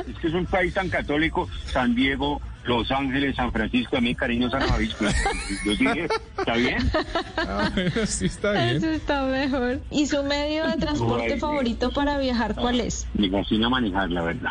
es 0.08 0.16
que 0.20 0.28
es 0.28 0.34
un 0.34 0.46
país 0.46 0.74
tan 0.74 0.88
católico, 0.88 1.48
San 1.66 1.94
Diego, 1.94 2.40
Los 2.64 2.90
Ángeles, 2.90 3.36
San 3.36 3.52
Francisco, 3.52 3.96
a 3.96 4.00
mí 4.00 4.14
cariño 4.14 4.50
Sanovavis, 4.50 4.94
pues, 4.94 5.14
yo 5.64 5.70
dije, 5.72 6.08
¿está 6.38 6.54
bien? 6.54 6.90
Ah, 7.36 7.70
bueno, 7.74 8.06
sí 8.06 8.26
está 8.26 8.52
bien. 8.52 8.76
Eso 8.76 8.90
está 8.90 9.22
mejor. 9.24 9.80
¿Y 9.90 10.06
su 10.06 10.22
medio 10.22 10.66
de 10.66 10.76
transporte 10.76 11.34
Ay, 11.34 11.40
favorito 11.40 11.90
para 11.90 12.18
viajar 12.18 12.54
cuál 12.54 12.80
es? 12.80 13.06
Me 13.14 13.30
fascina 13.30 13.68
manejar, 13.68 14.10
la 14.10 14.22
verdad. 14.22 14.50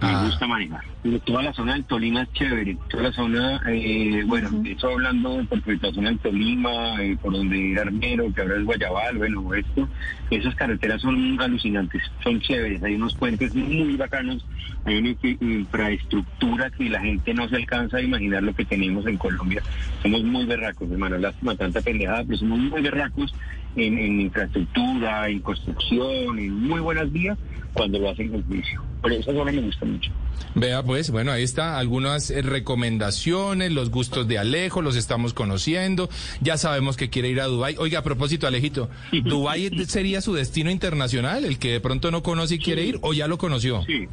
Me 0.00 0.08
Ah. 0.08 0.24
gusta 0.26 0.46
manejar. 0.46 0.82
Pero 1.02 1.18
toda 1.20 1.42
la 1.42 1.52
zona 1.54 1.72
del 1.72 1.84
Tolima 1.84 2.22
es 2.22 2.32
chévere. 2.34 2.76
Toda 2.90 3.04
la 3.04 3.12
zona, 3.12 3.62
eh, 3.68 4.24
bueno, 4.26 4.50
de 4.50 4.72
hecho 4.72 4.88
hablando 4.90 5.42
por 5.48 5.58
la 5.82 5.92
zona 5.92 6.08
del 6.10 6.18
Tolima, 6.18 7.02
eh, 7.02 7.16
por 7.20 7.32
donde 7.32 7.56
ir 7.56 7.78
Armero, 7.80 8.30
que 8.34 8.42
ahora 8.42 8.56
es 8.58 8.64
Guayabal, 8.64 9.16
bueno, 9.16 9.54
esto, 9.54 9.88
esas 10.30 10.54
carreteras 10.54 11.00
son 11.00 11.40
alucinantes, 11.40 12.02
son 12.22 12.38
chéveres. 12.40 12.82
Hay 12.82 12.94
unos 12.96 13.14
puentes 13.14 13.54
muy 13.54 13.96
bacanos, 13.96 14.44
hay 14.84 14.98
una 14.98 15.08
infra- 15.10 15.36
infraestructura 15.40 16.70
que 16.70 16.90
la 16.90 17.00
gente 17.00 17.32
no 17.32 17.48
se 17.48 17.56
alcanza 17.56 17.96
a 17.96 18.02
imaginar 18.02 18.42
lo 18.42 18.54
que 18.54 18.66
tenemos 18.66 19.06
en 19.06 19.16
Colombia. 19.16 19.62
Somos 20.02 20.22
muy 20.24 20.44
berracos, 20.44 20.90
hermano, 20.90 21.16
lástima 21.16 21.54
tanta 21.56 21.80
pendejada, 21.80 22.22
pero 22.24 22.36
somos 22.38 22.58
muy 22.58 22.82
berracos 22.82 23.34
en, 23.76 23.98
en 23.98 24.20
infraestructura, 24.20 25.28
en 25.28 25.40
construcción, 25.40 26.38
en 26.38 26.54
muy 26.68 26.80
buenas 26.80 27.10
vías, 27.12 27.38
cuando 27.76 27.98
lo 27.98 28.10
hacen 28.10 28.30
con 28.30 28.42
juicio. 28.44 28.82
Por 29.02 29.12
eso 29.12 29.32
zona 29.32 29.52
me 29.52 29.60
gusta 29.60 29.84
mucho. 29.84 30.10
Vea, 30.54 30.82
pues, 30.82 31.10
bueno, 31.10 31.32
ahí 31.32 31.42
está, 31.42 31.78
algunas 31.78 32.30
eh, 32.30 32.42
recomendaciones, 32.42 33.72
los 33.72 33.90
gustos 33.90 34.26
de 34.26 34.38
Alejo, 34.38 34.80
los 34.82 34.96
estamos 34.96 35.34
conociendo, 35.34 36.08
ya 36.40 36.56
sabemos 36.56 36.96
que 36.96 37.10
quiere 37.10 37.28
ir 37.28 37.40
a 37.40 37.46
Dubái. 37.46 37.76
Oiga, 37.78 38.00
a 38.00 38.02
propósito, 38.02 38.46
Alejito, 38.46 38.88
¿Dubái 39.12 39.70
sería 39.86 40.20
su 40.20 40.34
destino 40.34 40.70
internacional, 40.70 41.44
el 41.44 41.58
que 41.58 41.72
de 41.72 41.80
pronto 41.80 42.10
no 42.10 42.22
conoce 42.22 42.56
y 42.56 42.58
quiere 42.58 42.84
ir, 42.84 42.98
o 43.02 43.12
ya 43.12 43.28
lo 43.28 43.38
conoció? 43.38 43.84
Sí. 43.84 44.08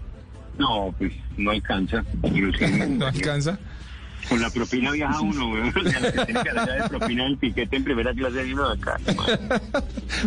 No, 0.57 0.93
pues 0.97 1.13
no 1.37 1.51
alcanza. 1.51 2.03
¿No 2.89 3.07
alcanza? 3.07 3.59
Con 4.29 4.41
la 4.41 4.49
propina 4.49 4.91
viaja 4.91 5.21
uno, 5.21 5.49
güey. 5.49 5.63
O 5.83 5.89
sea, 5.89 5.99
lo 5.99 6.11
que 6.11 6.25
tiene 6.25 6.41
que 6.43 6.71
de 6.71 6.89
propina 6.89 7.27
el 7.27 7.37
piquete 7.37 7.75
en 7.75 7.83
primera 7.83 8.13
clase 8.13 8.43
de 8.43 8.53
uno 8.53 8.69
de 8.69 8.81
acá. 8.81 8.99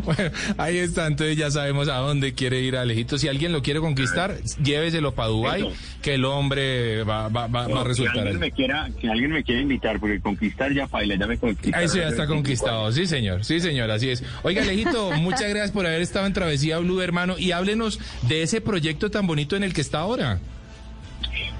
Bueno, 0.04 0.30
ahí 0.58 0.78
está, 0.78 1.06
entonces 1.06 1.36
ya 1.36 1.50
sabemos 1.50 1.88
a 1.88 1.96
dónde 1.96 2.34
quiere 2.34 2.60
ir 2.60 2.76
Alejito. 2.76 3.18
Si 3.18 3.28
alguien 3.28 3.52
lo 3.52 3.62
quiere 3.62 3.80
conquistar, 3.80 4.36
lléveselo 4.62 5.14
para 5.14 5.28
Dubái, 5.28 5.60
Eso. 5.62 5.72
que 6.02 6.14
el 6.14 6.24
hombre 6.24 7.02
va, 7.04 7.28
va, 7.28 7.46
va, 7.46 7.66
va 7.66 7.80
a 7.80 7.82
que 7.82 7.88
resultar 7.88 8.18
alguien 8.18 8.36
ahí. 8.36 8.40
me 8.40 8.50
quiera, 8.50 8.90
que 9.00 9.08
alguien 9.08 9.30
me 9.30 9.42
quiera 9.42 9.60
invitar, 9.62 9.98
porque 9.98 10.20
conquistar 10.20 10.72
ya 10.72 10.86
baila, 10.86 11.14
ya 11.16 11.26
me 11.26 11.38
conquista. 11.38 11.82
Eso 11.82 11.96
ya 11.96 12.08
está 12.08 12.26
conquistado, 12.26 12.90
sí 12.92 13.06
señor, 13.06 13.44
sí 13.44 13.60
señor, 13.60 13.90
así 13.90 14.10
es. 14.10 14.22
Oiga, 14.42 14.62
Alejito, 14.62 15.12
muchas 15.18 15.48
gracias 15.48 15.70
por 15.70 15.86
haber 15.86 16.02
estado 16.02 16.26
en 16.26 16.32
Travesía 16.32 16.78
Blue, 16.78 17.00
hermano, 17.00 17.36
y 17.38 17.52
háblenos 17.52 17.98
de 18.28 18.42
ese 18.42 18.60
proyecto 18.60 19.10
tan 19.10 19.26
bonito 19.26 19.56
en 19.56 19.62
el 19.62 19.72
que 19.72 19.80
está 19.80 20.00
ahora. 20.00 20.40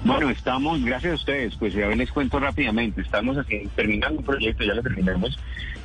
Bueno, 0.05 0.29
estamos, 0.29 0.83
gracias 0.85 1.11
a 1.11 1.15
ustedes, 1.15 1.55
pues 1.57 1.73
ya 1.73 1.87
les 1.89 2.11
cuento 2.11 2.39
rápidamente, 2.39 3.01
estamos 3.01 3.35
así, 3.37 3.63
terminando 3.75 4.19
un 4.19 4.25
proyecto, 4.25 4.63
ya 4.63 4.73
lo 4.73 4.81
terminamos. 4.83 5.37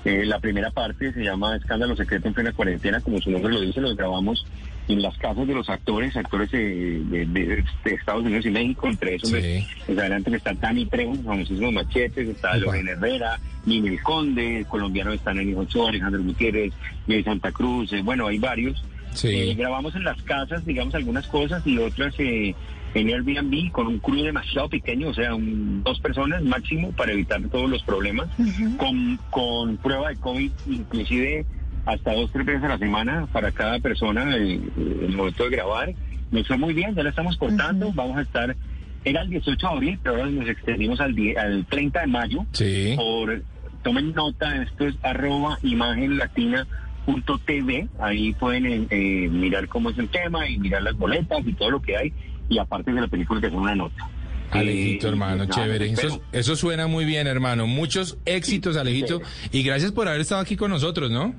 Eh, 0.04 0.24
la 0.24 0.38
primera 0.38 0.70
parte 0.70 1.12
se 1.12 1.22
llama 1.24 1.56
Escándalo 1.56 1.96
Secreto 1.96 2.28
en 2.28 2.34
plena 2.34 2.52
cuarentena, 2.52 3.00
como 3.00 3.20
su 3.20 3.30
nombre 3.30 3.52
lo 3.52 3.60
dice, 3.60 3.80
los 3.80 3.96
grabamos 3.96 4.46
en 4.88 5.00
las 5.00 5.16
casas 5.16 5.46
de 5.46 5.54
los 5.54 5.68
actores, 5.68 6.16
actores 6.16 6.50
de, 6.50 7.00
de- 7.04 7.26
de- 7.26 7.64
de 7.84 7.94
Estados 7.94 8.24
Unidos 8.24 8.44
y 8.46 8.50
México, 8.50 8.86
entre 8.88 9.14
esos, 9.16 9.30
Sí. 9.30 9.66
pues, 9.86 9.98
adelante 9.98 10.36
está 10.36 10.54
Tani 10.54 10.86
Trejo, 10.86 11.14
famosísimos 11.24 11.72
machetes, 11.72 12.28
está 12.28 12.56
Lorena 12.58 12.92
Herrera, 12.92 13.40
Ninel 13.64 14.00
Conde, 14.02 14.66
colombianos 14.68 15.14
están 15.14 15.38
Eni 15.38 15.54
Ochoa, 15.54 15.88
Alejandro 15.88 16.22
Gutiérrez, 16.22 16.72
Miguel 17.06 17.24
Santa 17.24 17.50
Cruz, 17.50 17.92
eh, 17.92 18.02
bueno, 18.02 18.26
hay 18.26 18.38
varios. 18.38 18.84
Sí. 19.14 19.28
Eh, 19.28 19.54
grabamos 19.54 19.94
en 19.94 20.04
las 20.04 20.20
casas, 20.22 20.64
digamos, 20.64 20.94
algunas 20.94 21.26
cosas 21.28 21.64
y 21.66 21.78
otras 21.78 22.14
eh, 22.18 22.54
en 22.94 23.08
Airbnb 23.08 23.70
con 23.72 23.86
un 23.86 23.98
crew 23.98 24.22
demasiado 24.24 24.68
pequeño, 24.68 25.08
o 25.08 25.14
sea, 25.14 25.34
un- 25.34 25.82
dos 25.82 25.98
personas 26.00 26.42
máximo 26.42 26.92
para 26.92 27.12
evitar 27.12 27.40
todos 27.50 27.68
los 27.70 27.82
problemas, 27.82 28.28
con, 28.76 29.18
con 29.30 29.76
prueba 29.78 30.10
de 30.10 30.16
COVID, 30.16 30.50
inclusive 30.70 31.46
hasta 31.86 32.12
dos, 32.14 32.30
tres 32.32 32.46
veces 32.46 32.64
a 32.64 32.68
la 32.68 32.78
semana 32.78 33.26
para 33.32 33.50
cada 33.52 33.78
persona 33.80 34.36
eh, 34.36 34.60
el, 34.76 35.04
el 35.08 35.16
momento 35.16 35.44
de 35.44 35.50
grabar. 35.56 35.94
Nos 36.30 36.46
fue 36.46 36.56
muy 36.56 36.74
bien, 36.74 36.94
ya 36.94 37.02
la 37.02 37.10
estamos 37.10 37.36
cortando, 37.36 37.90
vamos 37.94 38.16
a 38.18 38.22
estar, 38.22 38.54
era 39.04 39.22
el 39.22 39.30
18 39.30 39.66
de 39.68 39.72
abril, 39.74 39.98
pero 40.02 40.16
ahora 40.16 40.30
nos 40.30 40.48
extendimos 40.48 41.00
al, 41.00 41.14
die- 41.14 41.36
al 41.36 41.66
30 41.66 42.00
de 42.00 42.06
mayo. 42.06 42.46
Sí. 42.52 42.94
Por, 42.96 43.42
tomen 43.82 44.12
nota, 44.14 44.62
esto 44.62 44.86
es 44.86 44.94
arroba 45.02 45.58
imagen 45.62 46.18
latina 46.18 46.66
punto 47.04 47.36
TV, 47.38 47.88
ahí 47.98 48.32
pueden 48.34 48.64
eh, 48.64 48.86
eh, 48.90 49.28
mirar 49.28 49.66
cómo 49.66 49.90
es 49.90 49.98
el 49.98 50.08
tema 50.08 50.48
y 50.48 50.56
mirar 50.60 50.82
las 50.84 50.96
boletas 50.96 51.40
y 51.44 51.52
todo 51.54 51.70
lo 51.72 51.82
que 51.82 51.96
hay, 51.96 52.12
y 52.48 52.58
aparte 52.58 52.92
de 52.92 53.00
la 53.00 53.08
película 53.08 53.40
que 53.40 53.46
es 53.48 53.52
una 53.52 53.74
nota. 53.74 54.08
Alejito, 54.50 55.08
hermano, 55.08 55.46
chévere. 55.46 55.90
Eso, 55.92 56.20
eso 56.30 56.56
suena 56.56 56.86
muy 56.86 57.04
bien, 57.04 57.26
hermano. 57.26 57.66
Muchos 57.66 58.18
éxitos, 58.26 58.76
Alejito. 58.76 59.22
Y 59.50 59.62
gracias 59.62 59.92
por 59.92 60.08
haber 60.08 60.20
estado 60.20 60.42
aquí 60.42 60.56
con 60.56 60.70
nosotros, 60.70 61.10
¿no? 61.10 61.34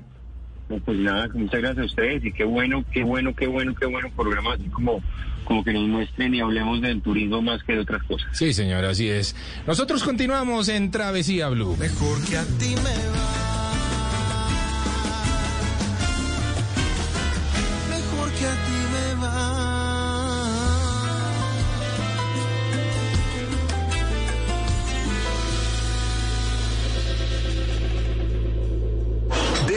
No, 0.68 0.78
pues 0.78 0.98
nada, 0.98 1.28
muchas 1.34 1.60
gracias 1.60 1.82
a 1.82 1.86
ustedes 1.86 2.24
y 2.24 2.32
qué 2.32 2.44
bueno, 2.44 2.84
qué 2.90 3.04
bueno, 3.04 3.34
qué 3.34 3.46
bueno, 3.46 3.74
qué 3.74 3.86
bueno 3.86 4.10
programa, 4.16 4.54
así 4.54 4.64
como, 4.70 5.02
como 5.44 5.62
que 5.62 5.74
nos 5.74 5.86
muestren 5.86 6.34
y 6.34 6.40
hablemos 6.40 6.80
del 6.80 7.02
turismo 7.02 7.42
más 7.42 7.62
que 7.64 7.74
de 7.74 7.80
otras 7.80 8.02
cosas. 8.04 8.28
Sí, 8.32 8.54
señor, 8.54 8.84
así 8.84 9.08
es. 9.08 9.36
Nosotros 9.66 10.02
continuamos 10.02 10.68
en 10.68 10.90
Travesía 10.90 11.50
Blue. 11.50 11.76
Mejor 11.78 12.24
que 12.24 12.38
a 12.38 12.44
ti 12.44 12.74
me 12.76 12.82
va. 12.82 13.33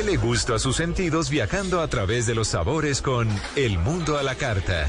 Dele 0.07 0.19
gusto 0.19 0.55
a 0.55 0.59
sus 0.59 0.77
sentidos 0.77 1.29
viajando 1.29 1.81
a 1.81 1.89
través 1.89 2.25
de 2.25 2.33
los 2.33 2.47
sabores 2.47 3.01
con 3.01 3.27
El 3.57 3.77
Mundo 3.77 4.17
a 4.17 4.23
la 4.23 4.35
Carta. 4.35 4.87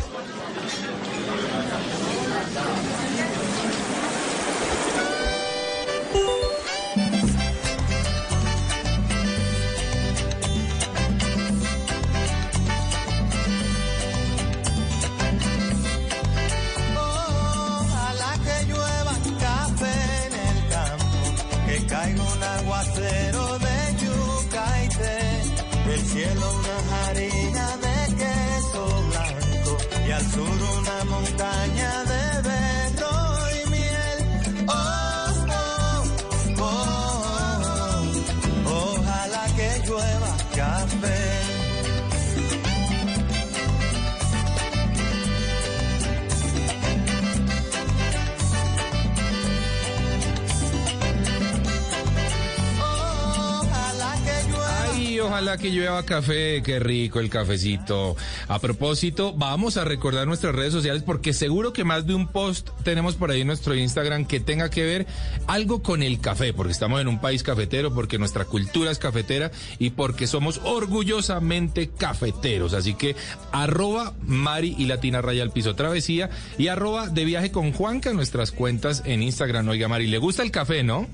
Ojalá 55.38 55.56
que 55.56 55.70
llueva 55.70 56.04
café, 56.04 56.64
qué 56.64 56.80
rico 56.80 57.20
el 57.20 57.30
cafecito. 57.30 58.16
A 58.48 58.58
propósito, 58.58 59.32
vamos 59.32 59.76
a 59.76 59.84
recordar 59.84 60.26
nuestras 60.26 60.52
redes 60.52 60.72
sociales 60.72 61.04
porque 61.04 61.32
seguro 61.32 61.72
que 61.72 61.84
más 61.84 62.08
de 62.08 62.14
un 62.14 62.26
post 62.26 62.70
tenemos 62.82 63.14
por 63.14 63.30
ahí 63.30 63.42
en 63.42 63.46
nuestro 63.46 63.76
Instagram 63.76 64.24
que 64.24 64.40
tenga 64.40 64.68
que 64.68 64.84
ver 64.84 65.06
algo 65.46 65.80
con 65.80 66.02
el 66.02 66.18
café, 66.18 66.52
porque 66.52 66.72
estamos 66.72 67.00
en 67.00 67.06
un 67.06 67.20
país 67.20 67.44
cafetero, 67.44 67.94
porque 67.94 68.18
nuestra 68.18 68.46
cultura 68.46 68.90
es 68.90 68.98
cafetera 68.98 69.52
y 69.78 69.90
porque 69.90 70.26
somos 70.26 70.60
orgullosamente 70.64 71.88
cafeteros. 71.88 72.74
Así 72.74 72.94
que 72.94 73.14
arroba 73.52 74.14
Mari 74.26 74.74
y 74.76 74.86
Latina 74.86 75.22
Raya 75.22 75.44
al 75.44 75.52
Piso 75.52 75.76
Travesía 75.76 76.30
y 76.58 76.66
arroba 76.66 77.10
de 77.10 77.24
viaje 77.24 77.52
con 77.52 77.72
Juanca 77.72 78.12
nuestras 78.12 78.50
cuentas 78.50 79.04
en 79.06 79.22
Instagram. 79.22 79.68
Oiga, 79.68 79.86
Mari, 79.86 80.08
¿le 80.08 80.18
gusta 80.18 80.42
el 80.42 80.50
café, 80.50 80.82
no? 80.82 81.06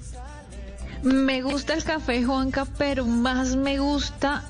Me 1.05 1.42
gusta 1.42 1.74
el 1.74 1.84
café, 1.84 2.24
Juanca, 2.24 2.66
pero 2.78 3.05
más 3.05 3.57
me 3.57 3.78
gusta 3.78 4.42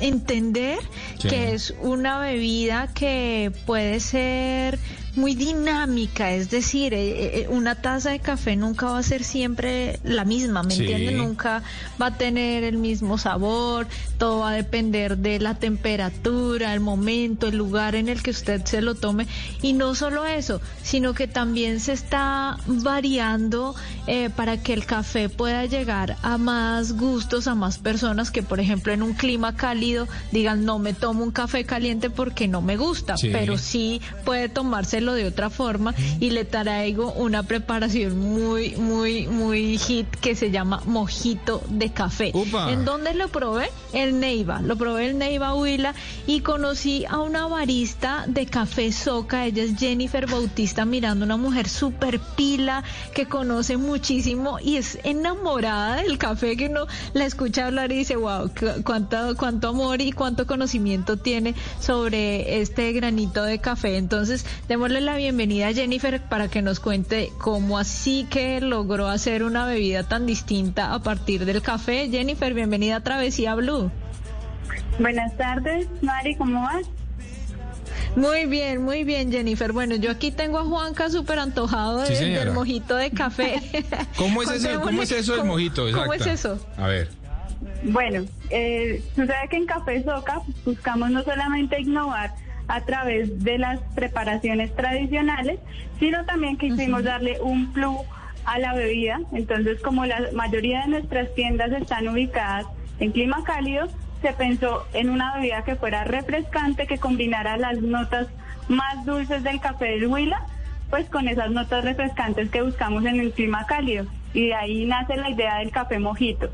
entender 0.00 0.78
Sí. 1.18 1.28
que 1.28 1.52
es 1.54 1.74
una 1.82 2.18
bebida 2.18 2.88
que 2.94 3.52
puede 3.66 4.00
ser 4.00 4.78
muy 5.18 5.34
dinámica, 5.34 6.32
es 6.32 6.48
decir, 6.50 6.94
eh, 6.94 7.40
eh, 7.42 7.46
una 7.50 7.74
taza 7.74 8.10
de 8.10 8.20
café 8.20 8.56
nunca 8.56 8.86
va 8.86 8.98
a 8.98 9.02
ser 9.02 9.22
siempre 9.24 9.98
la 10.04 10.24
misma, 10.24 10.62
¿me 10.62 10.74
Sí. 10.74 10.80
entiende? 10.82 11.12
Nunca 11.12 11.62
va 12.00 12.06
a 12.06 12.16
tener 12.16 12.64
el 12.64 12.78
mismo 12.78 13.18
sabor, 13.18 13.86
todo 14.16 14.38
va 14.40 14.50
a 14.50 14.54
depender 14.54 15.18
de 15.18 15.38
la 15.40 15.54
temperatura, 15.56 16.72
el 16.72 16.80
momento, 16.80 17.48
el 17.48 17.56
lugar 17.56 17.94
en 17.96 18.08
el 18.08 18.22
que 18.22 18.30
usted 18.30 18.64
se 18.64 18.80
lo 18.80 18.94
tome 18.94 19.26
y 19.60 19.72
no 19.72 19.94
solo 19.94 20.24
eso, 20.24 20.60
sino 20.82 21.12
que 21.14 21.26
también 21.26 21.80
se 21.80 21.92
está 21.92 22.56
variando 22.66 23.74
eh, 24.06 24.30
para 24.34 24.62
que 24.62 24.72
el 24.72 24.86
café 24.86 25.28
pueda 25.28 25.66
llegar 25.66 26.16
a 26.22 26.38
más 26.38 26.92
gustos, 26.92 27.46
a 27.46 27.54
más 27.54 27.78
personas 27.78 28.30
que 28.30 28.42
por 28.42 28.60
ejemplo 28.60 28.92
en 28.92 29.02
un 29.02 29.14
clima 29.14 29.54
cálido 29.56 30.06
digan 30.32 30.64
no 30.64 30.78
me 30.78 30.94
tomo 30.94 31.24
un 31.24 31.30
café 31.30 31.64
caliente 31.64 32.08
porque 32.10 32.48
no 32.48 32.62
me 32.62 32.76
gusta, 32.76 33.16
Sí. 33.16 33.30
pero 33.32 33.58
sí 33.58 34.00
puede 34.24 34.48
tomárselo 34.48 35.07
de 35.14 35.26
otra 35.26 35.50
forma 35.50 35.94
y 36.20 36.30
le 36.30 36.44
traigo 36.44 37.12
una 37.12 37.42
preparación 37.42 38.18
muy, 38.18 38.76
muy, 38.76 39.26
muy 39.26 39.78
hit 39.78 40.06
que 40.20 40.34
se 40.34 40.50
llama 40.50 40.82
mojito 40.86 41.62
de 41.68 41.90
café. 41.92 42.32
¿En 42.70 42.84
dónde 42.84 43.14
lo 43.14 43.28
probé? 43.28 43.70
En 43.92 44.20
Neiva. 44.20 44.60
Lo 44.62 44.76
probé 44.76 45.08
en 45.10 45.18
Neiva 45.18 45.54
Huila 45.54 45.94
y 46.26 46.40
conocí 46.40 47.04
a 47.06 47.18
una 47.18 47.46
barista 47.46 48.24
de 48.26 48.46
café 48.46 48.92
Soca. 48.92 49.46
Ella 49.46 49.62
es 49.64 49.76
Jennifer 49.78 50.26
Bautista 50.26 50.84
Mirando, 50.84 51.24
una 51.24 51.36
mujer 51.36 51.68
súper 51.68 52.18
pila 52.36 52.84
que 53.14 53.26
conoce 53.26 53.76
muchísimo 53.76 54.58
y 54.62 54.76
es 54.76 54.98
enamorada 55.04 55.96
del 56.02 56.18
café 56.18 56.56
que 56.56 56.66
uno 56.66 56.86
la 57.14 57.24
escucha 57.24 57.66
hablar 57.66 57.92
y 57.92 57.96
dice, 57.96 58.16
wow, 58.16 58.48
cu- 58.48 58.82
cuánto, 58.84 59.36
cuánto 59.36 59.68
amor 59.68 60.00
y 60.00 60.12
cuánto 60.12 60.46
conocimiento 60.46 61.16
tiene 61.16 61.54
sobre 61.80 62.60
este 62.60 62.92
granito 62.92 63.42
de 63.42 63.58
café. 63.60 63.96
Entonces, 63.96 64.44
démosle 64.68 64.97
la 65.00 65.16
bienvenida 65.16 65.68
a 65.68 65.72
Jennifer 65.72 66.20
para 66.22 66.48
que 66.48 66.62
nos 66.62 66.80
cuente 66.80 67.32
cómo 67.38 67.78
así 67.78 68.26
que 68.30 68.60
logró 68.60 69.08
hacer 69.08 69.42
una 69.42 69.66
bebida 69.66 70.02
tan 70.02 70.26
distinta 70.26 70.92
a 70.94 70.98
partir 71.00 71.44
del 71.44 71.62
café. 71.62 72.08
Jennifer, 72.10 72.52
bienvenida 72.54 72.96
a 72.96 73.00
Travesía 73.00 73.54
Blue. 73.54 73.90
Buenas 74.98 75.36
tardes, 75.36 75.86
Mari, 76.02 76.34
¿cómo 76.36 76.62
vas? 76.62 76.86
Muy 78.16 78.46
bien, 78.46 78.82
muy 78.82 79.04
bien, 79.04 79.30
Jennifer. 79.30 79.72
Bueno, 79.72 79.94
yo 79.96 80.10
aquí 80.10 80.30
tengo 80.32 80.58
a 80.58 80.64
Juanca 80.64 81.08
súper 81.10 81.38
antojado 81.38 82.00
de- 82.00 82.16
Sí, 82.16 82.24
del 82.30 82.50
mojito 82.52 82.96
de 82.96 83.10
café. 83.10 83.60
¿Cómo 84.16 84.42
es, 84.42 84.50
eso, 84.50 84.80
¿Cómo 84.80 85.02
es 85.02 85.12
eso 85.12 85.32
del 85.32 85.40
¿Cómo- 85.42 85.52
mojito? 85.52 85.84
¿Cómo 85.92 86.14
es 86.14 86.26
eso? 86.26 86.58
A 86.76 86.86
ver. 86.88 87.08
Bueno, 87.84 88.24
eh, 88.50 89.02
sucede 89.14 89.34
que 89.50 89.56
en 89.56 89.66
Café 89.66 90.02
Soca 90.02 90.40
buscamos 90.64 91.10
no 91.10 91.22
solamente 91.22 91.80
innovar 91.80 92.32
a 92.68 92.82
través 92.82 93.42
de 93.42 93.58
las 93.58 93.80
preparaciones 93.94 94.74
tradicionales, 94.76 95.58
sino 95.98 96.24
también 96.24 96.56
quisimos 96.56 97.02
darle 97.02 97.40
un 97.40 97.72
plus 97.72 97.98
a 98.44 98.58
la 98.58 98.74
bebida. 98.74 99.20
Entonces, 99.32 99.80
como 99.80 100.06
la 100.06 100.20
mayoría 100.34 100.82
de 100.82 100.88
nuestras 100.88 101.34
tiendas 101.34 101.72
están 101.72 102.08
ubicadas 102.08 102.66
en 103.00 103.12
clima 103.12 103.42
cálido, 103.44 103.88
se 104.22 104.32
pensó 104.32 104.86
en 104.92 105.10
una 105.10 105.34
bebida 105.36 105.64
que 105.64 105.76
fuera 105.76 106.04
refrescante, 106.04 106.86
que 106.86 106.98
combinara 106.98 107.56
las 107.56 107.80
notas 107.80 108.28
más 108.68 109.04
dulces 109.04 109.42
del 109.42 109.60
café 109.60 109.86
del 109.86 110.06
Huila, 110.06 110.44
pues 110.90 111.08
con 111.08 111.28
esas 111.28 111.50
notas 111.50 111.84
refrescantes 111.84 112.50
que 112.50 112.62
buscamos 112.62 113.04
en 113.04 113.20
el 113.20 113.32
clima 113.32 113.66
cálido. 113.66 114.06
Y 114.34 114.48
de 114.48 114.54
ahí 114.54 114.84
nace 114.84 115.16
la 115.16 115.30
idea 115.30 115.58
del 115.58 115.70
café 115.70 115.98
mojito. 115.98 116.50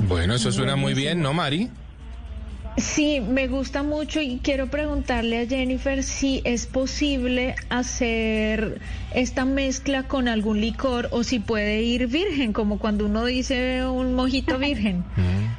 Bueno, 0.00 0.34
eso 0.34 0.52
suena 0.52 0.76
muy 0.76 0.94
bien, 0.94 1.20
¿no, 1.20 1.32
Mari? 1.32 1.70
Sí, 2.76 3.20
me 3.20 3.46
gusta 3.46 3.84
mucho 3.84 4.20
y 4.20 4.40
quiero 4.42 4.66
preguntarle 4.66 5.42
a 5.42 5.46
Jennifer 5.46 6.02
si 6.02 6.42
es 6.44 6.66
posible 6.66 7.54
hacer 7.70 8.80
esta 9.14 9.44
mezcla 9.44 10.02
con 10.04 10.26
algún 10.26 10.60
licor 10.60 11.08
o 11.12 11.22
si 11.22 11.38
puede 11.38 11.82
ir 11.82 12.08
virgen, 12.08 12.52
como 12.52 12.78
cuando 12.78 13.06
uno 13.06 13.24
dice 13.24 13.86
un 13.86 14.14
mojito 14.14 14.58
virgen. 14.58 15.04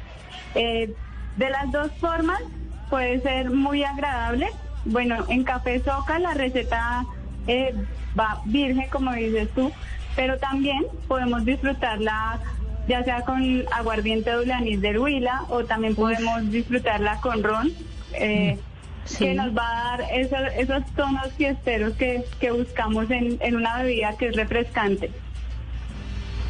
Eh, 0.58 0.90
de 1.36 1.50
las 1.50 1.70
dos 1.70 1.92
formas 2.00 2.40
puede 2.88 3.20
ser 3.20 3.50
muy 3.50 3.84
agradable. 3.84 4.46
Bueno, 4.86 5.26
en 5.28 5.44
Café 5.44 5.82
Soca 5.82 6.18
la 6.18 6.32
receta 6.32 7.04
eh, 7.46 7.74
va 8.18 8.40
virgen, 8.46 8.88
como 8.88 9.12
dices 9.12 9.50
tú, 9.54 9.70
pero 10.14 10.38
también 10.38 10.82
podemos 11.08 11.44
disfrutarla 11.44 12.40
ya 12.88 13.02
sea 13.04 13.22
con 13.22 13.64
aguardiente 13.72 14.30
de 14.36 14.52
anís 14.52 14.80
del 14.80 14.98
Huila 14.98 15.42
o 15.48 15.64
también 15.64 15.94
podemos 15.94 16.50
disfrutarla 16.50 17.20
con 17.20 17.42
ron, 17.42 17.72
eh, 18.14 18.58
Sí. 19.04 19.18
que 19.24 19.34
nos 19.34 19.56
va 19.56 19.68
a 19.68 19.98
dar 19.98 20.06
esos, 20.12 20.40
esos 20.58 20.84
tonos 20.96 21.32
fiesteros 21.36 21.92
que, 21.94 22.24
que 22.40 22.50
buscamos 22.50 23.08
en, 23.12 23.38
en 23.40 23.54
una 23.54 23.80
bebida 23.84 24.16
que 24.18 24.26
es 24.26 24.34
refrescante. 24.36 25.12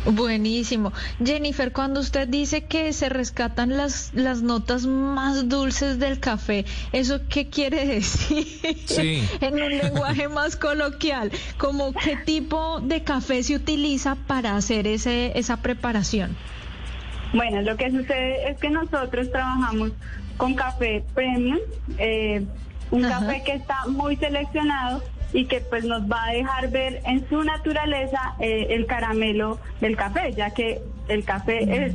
Buenísimo. 0.06 0.92
Jennifer, 1.24 1.72
cuando 1.72 2.00
usted 2.00 2.28
dice 2.28 2.64
que 2.64 2.92
se 2.92 3.08
rescatan 3.08 3.76
las, 3.76 4.12
las 4.14 4.40
notas 4.42 4.86
más 4.86 5.48
dulces 5.48 5.98
del 5.98 6.20
café, 6.20 6.64
¿eso 6.92 7.20
qué 7.28 7.48
quiere 7.48 7.86
decir? 7.94 8.46
Sí. 8.86 9.28
en 9.40 9.54
un 9.54 9.76
lenguaje 9.76 10.28
más 10.36 10.56
coloquial, 10.56 11.30
como 11.58 11.92
qué 11.92 12.16
tipo 12.16 12.80
de 12.80 13.02
café 13.02 13.42
se 13.42 13.56
utiliza 13.56 14.14
para 14.26 14.56
hacer 14.56 14.86
ese, 14.86 15.36
esa 15.38 15.56
preparación. 15.58 16.36
Bueno, 17.32 17.60
lo 17.62 17.76
que 17.76 17.90
sucede 17.90 18.48
es 18.50 18.58
que 18.58 18.70
nosotros 18.70 19.30
trabajamos 19.32 19.90
con 20.36 20.54
café 20.54 21.02
premium, 21.14 21.58
eh, 21.98 22.44
un 22.92 23.04
Ajá. 23.04 23.20
café 23.26 23.42
que 23.44 23.52
está 23.54 23.86
muy 23.88 24.16
seleccionado 24.16 25.02
y 25.36 25.44
que 25.44 25.60
pues 25.60 25.84
nos 25.84 26.10
va 26.10 26.24
a 26.24 26.32
dejar 26.32 26.70
ver 26.70 27.02
en 27.04 27.28
su 27.28 27.44
naturaleza 27.44 28.34
eh, 28.40 28.68
el 28.70 28.86
caramelo 28.86 29.60
del 29.82 29.94
café, 29.94 30.32
ya 30.32 30.48
que 30.54 30.80
el 31.08 31.24
café 31.24 31.84
es, 31.84 31.92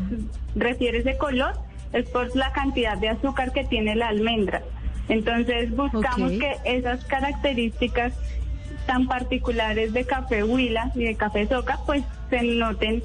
refiere 0.56 1.00
ese 1.00 1.18
color 1.18 1.54
es 1.92 2.08
por 2.10 2.34
la 2.36 2.52
cantidad 2.54 3.00
de 3.00 3.10
azúcar 3.10 3.52
que 3.52 3.64
tiene 3.64 3.96
la 3.96 4.10
almendra. 4.10 4.62
Entonces 5.10 5.76
buscamos 5.76 6.34
que 6.34 6.56
esas 6.66 7.04
características 7.06 8.14
tan 8.86 9.08
particulares 9.08 9.92
de 9.92 10.06
café 10.06 10.44
huila 10.44 10.92
y 10.94 11.06
de 11.06 11.16
café 11.16 11.48
soca 11.48 11.80
pues 11.88 12.04
se 12.30 12.44
noten 12.44 13.02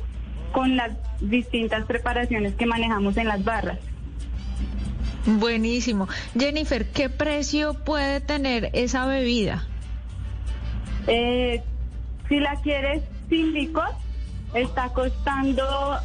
con 0.52 0.76
las 0.76 0.90
distintas 1.22 1.86
preparaciones 1.86 2.54
que 2.56 2.66
manejamos 2.66 3.16
en 3.16 3.28
las 3.28 3.42
barras. 3.42 3.78
Buenísimo. 5.24 6.08
Jennifer, 6.38 6.86
¿qué 6.90 7.08
precio 7.08 7.72
puede 7.72 8.20
tener 8.20 8.68
esa 8.74 9.06
bebida? 9.06 9.66
Eh, 11.06 11.62
si 12.28 12.40
la 12.40 12.56
quieres 12.62 13.02
sin 13.28 13.52
licor, 13.52 13.88
está 14.54 14.88
costando 14.90 15.96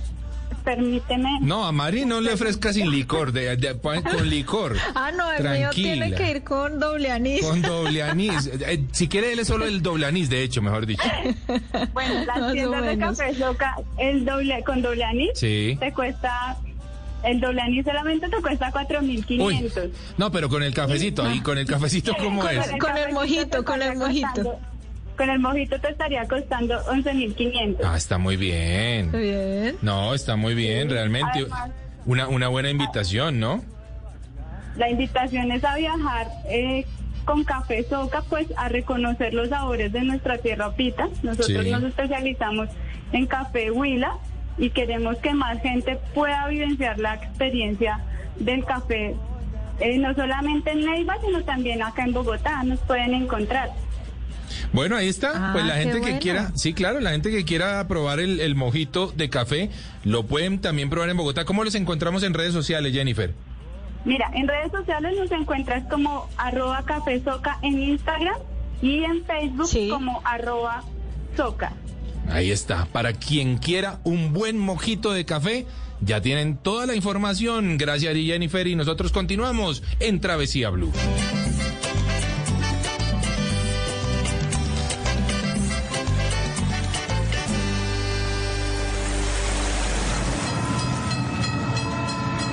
permíteme. 0.63 1.39
No, 1.41 1.65
a 1.65 1.71
Mari 1.71 2.05
no 2.05 2.21
le 2.21 2.33
ofrezca 2.33 2.71
sin 2.71 2.91
licor, 2.91 3.31
de, 3.31 3.55
de- 3.57 3.79
con 3.79 4.29
licor. 4.29 4.77
Ah, 4.93 5.11
no, 5.11 5.31
el 5.31 5.41
mío 5.57 5.69
tiene 5.71 5.97
Tranquila. 6.09 6.17
que 6.17 6.31
ir 6.37 6.43
con 6.43 6.79
doble 6.79 7.09
anís. 7.11 7.41
Con 7.43 7.61
doble 7.63 8.03
anís. 8.03 8.45
Eh, 8.67 8.85
si 8.91 9.07
quiere, 9.07 9.33
él 9.33 9.39
es 9.39 9.47
solo 9.47 9.65
el 9.65 9.81
doble 9.81 10.05
anís, 10.05 10.29
de 10.29 10.43
hecho, 10.43 10.61
mejor 10.61 10.85
dicho. 10.85 11.01
Bueno, 11.93 12.25
las 12.25 12.51
tiendas 12.53 12.85
de 12.85 12.97
café 12.97 13.33
Soca, 13.33 13.75
el 13.97 14.23
doble, 14.23 14.63
con 14.63 14.83
doble 14.83 15.03
anís, 15.03 15.31
Sí. 15.33 15.75
te 15.79 15.91
cuesta, 15.93 16.57
el 17.23 17.39
doble 17.39 17.61
anís 17.61 17.83
solamente 17.83 18.29
te 18.29 18.37
cuesta 18.39 18.71
4.500. 18.71 19.89
No, 20.19 20.31
pero 20.31 20.47
con 20.47 20.61
el 20.61 20.75
cafecito, 20.75 21.27
¿y 21.33 21.39
con 21.41 21.57
el 21.57 21.65
cafecito 21.65 22.13
cómo 22.19 22.39
Con 22.41 22.51
es? 22.51 22.67
el 22.69 22.77
Con 22.77 22.95
el 22.97 23.13
mojito, 23.13 23.65
con 23.65 23.81
el 23.81 23.97
mojito. 23.97 24.59
Con 25.21 25.29
el 25.29 25.37
mojito 25.37 25.79
te 25.79 25.89
estaría 25.89 26.27
costando 26.27 26.83
11.500. 26.85 27.75
Ah, 27.85 27.95
está 27.95 28.17
muy 28.17 28.37
bien. 28.37 29.11
Bien. 29.11 29.75
No, 29.83 30.15
está 30.15 30.35
muy 30.35 30.55
bien, 30.55 30.89
realmente. 30.89 31.41
Además- 31.41 31.69
Una, 32.07 32.27
una 32.27 32.47
buena 32.47 32.71
invitación, 32.71 33.39
¿no? 33.39 33.63
La 34.77 34.89
invitación 34.89 35.51
es 35.51 35.63
a 35.63 35.75
viajar 35.75 36.25
eh, 36.49 36.87
con 37.23 37.43
Café 37.43 37.83
Soca, 37.83 38.23
pues 38.31 38.47
a 38.57 38.67
reconocer 38.69 39.35
los 39.35 39.49
sabores 39.49 39.91
de 39.93 40.01
nuestra 40.01 40.39
tierra 40.39 40.73
pita. 40.73 41.07
Nosotros 41.21 41.63
Sí. 41.65 41.69
nos 41.69 41.83
especializamos 41.83 42.69
en 43.11 43.27
café 43.27 43.69
Huila 43.69 44.13
y 44.57 44.71
queremos 44.71 45.17
que 45.17 45.35
más 45.35 45.61
gente 45.61 45.99
pueda 46.15 46.47
vivenciar 46.47 46.97
la 46.97 47.13
experiencia 47.13 47.99
del 48.39 48.65
café, 48.65 49.13
eh, 49.81 49.97
no 49.99 50.15
solamente 50.15 50.71
en 50.71 50.79
Neiva, 50.83 51.17
sino 51.23 51.43
también 51.43 51.83
acá 51.83 52.05
en 52.05 52.13
Bogotá. 52.13 52.63
Nos 52.63 52.79
pueden 52.79 53.13
encontrar. 53.13 53.69
Bueno, 54.73 54.95
ahí 54.95 55.07
está. 55.09 55.31
Ah, 55.35 55.49
pues 55.53 55.65
la 55.65 55.75
gente 55.75 55.95
que 55.95 55.99
bueno. 56.01 56.19
quiera, 56.19 56.51
sí, 56.55 56.73
claro, 56.73 56.99
la 57.01 57.11
gente 57.11 57.29
que 57.29 57.43
quiera 57.43 57.85
probar 57.87 58.19
el, 58.19 58.39
el 58.39 58.55
mojito 58.55 59.11
de 59.15 59.29
café, 59.29 59.69
lo 60.05 60.23
pueden 60.25 60.59
también 60.59 60.89
probar 60.89 61.09
en 61.09 61.17
Bogotá. 61.17 61.43
¿Cómo 61.45 61.63
los 61.63 61.75
encontramos 61.75 62.23
en 62.23 62.33
redes 62.33 62.53
sociales, 62.53 62.93
Jennifer? 62.93 63.33
Mira, 64.05 64.31
en 64.33 64.47
redes 64.47 64.71
sociales 64.71 65.13
nos 65.17 65.31
encuentras 65.31 65.83
como 65.89 66.27
arroba 66.37 66.83
Café 66.85 67.21
Soca 67.23 67.59
en 67.61 67.79
Instagram 67.79 68.35
y 68.81 69.03
en 69.03 69.23
Facebook 69.25 69.67
Sí. 69.67 69.89
como 69.89 70.21
arroba 70.23 70.83
Soca. 71.37 71.73
Ahí 72.29 72.49
está. 72.49 72.85
Para 72.85 73.13
quien 73.13 73.57
quiera 73.57 73.99
un 74.03 74.31
buen 74.33 74.57
mojito 74.57 75.11
de 75.11 75.25
café, 75.25 75.65
ya 75.99 76.21
tienen 76.21 76.55
toda 76.57 76.85
la 76.85 76.95
información. 76.95 77.77
Gracias, 77.77 78.15
Jennifer. 78.15 78.65
Y 78.65 78.75
nosotros 78.75 79.11
continuamos 79.11 79.83
en 79.99 80.19
Travesía 80.21 80.69
Blue. 80.69 80.91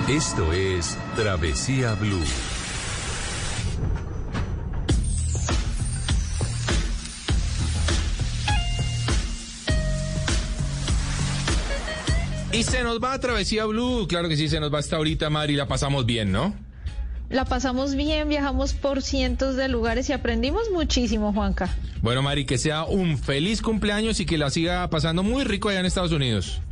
Esto 0.09 0.54
es 0.54 0.96
Travesía 1.16 1.92
Blue. 1.92 2.24
Y 12.52 12.62
se 12.62 12.82
nos 12.82 13.04
va 13.04 13.12
a 13.12 13.20
Travesía 13.20 13.66
Blue. 13.66 14.06
Claro 14.09 14.30
que 14.30 14.38
sí, 14.38 14.48
se 14.48 14.59
nos 14.61 14.72
va 14.72 14.78
hasta 14.78 14.96
ahorita, 14.96 15.28
Mari. 15.28 15.56
La 15.56 15.68
pasamos 15.68 16.06
bien, 16.06 16.32
¿no? 16.32 16.54
La 17.28 17.44
pasamos 17.44 17.94
bien, 17.94 18.30
viajamos 18.30 18.72
por 18.72 19.02
cientos 19.02 19.56
de 19.56 19.68
lugares 19.68 20.09
y 20.09 20.14
aprendimos 20.14 20.70
muchísimo, 20.72 21.34
Juanca. 21.34 21.68
Bueno, 22.00 22.22
Mari, 22.22 22.46
que 22.46 22.56
sea 22.56 22.84
un 22.84 23.18
feliz 23.18 23.61
cumpleaños 23.61 24.20
y 24.20 24.24
que 24.24 24.38
la 24.38 24.48
siga 24.48 24.88
pasando 24.88 25.22
muy 25.22 25.44
rico 25.44 25.68
allá 25.68 25.80
en 25.80 25.86
Estados 25.86 26.12
Unidos. 26.12 26.62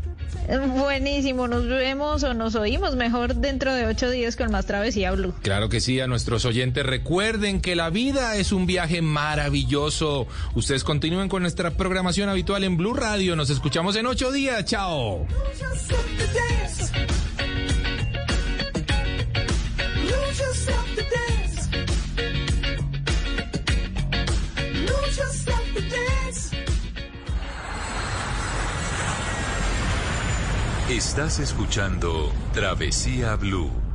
Buenísimo, 0.47 1.49
nos 1.49 1.67
vemos 1.67 2.23
o 2.23 2.35
nos 2.35 2.55
oímos 2.55 2.95
mejor 2.95 3.35
dentro 3.35 3.75
de 3.75 3.87
ocho 3.87 4.11
días 4.11 4.37
con 4.37 4.51
más 4.53 4.67
Travesía 4.67 5.13
Blue. 5.13 5.35
Claro 5.43 5.69
que 5.69 5.81
sí, 5.81 6.01
a 6.01 6.07
nuestros 6.07 6.45
oyentes 6.45 6.87
recuerden 6.87 7.61
que 7.61 7.75
la 7.75 7.91
vida 7.91 8.37
es 8.37 8.53
un 8.53 8.67
viaje 8.67 9.03
maravilloso. 9.03 10.27
Ustedes 10.55 10.85
continúen 10.85 11.29
con 11.29 11.43
nuestra 11.43 11.73
programación 11.73 12.29
habitual 12.29 12.65
en 12.65 12.77
Blue 12.77 12.95
Radio. 12.95 13.35
Nos 13.35 13.51
escuchamos 13.51 13.97
en 13.97 14.07
ocho 14.07 14.31
días. 14.31 14.65
Chao. 14.65 15.27
Estás 30.89 31.41
escuchando 31.41 32.33
Travesía 32.53 33.35
Blue. 33.35 33.86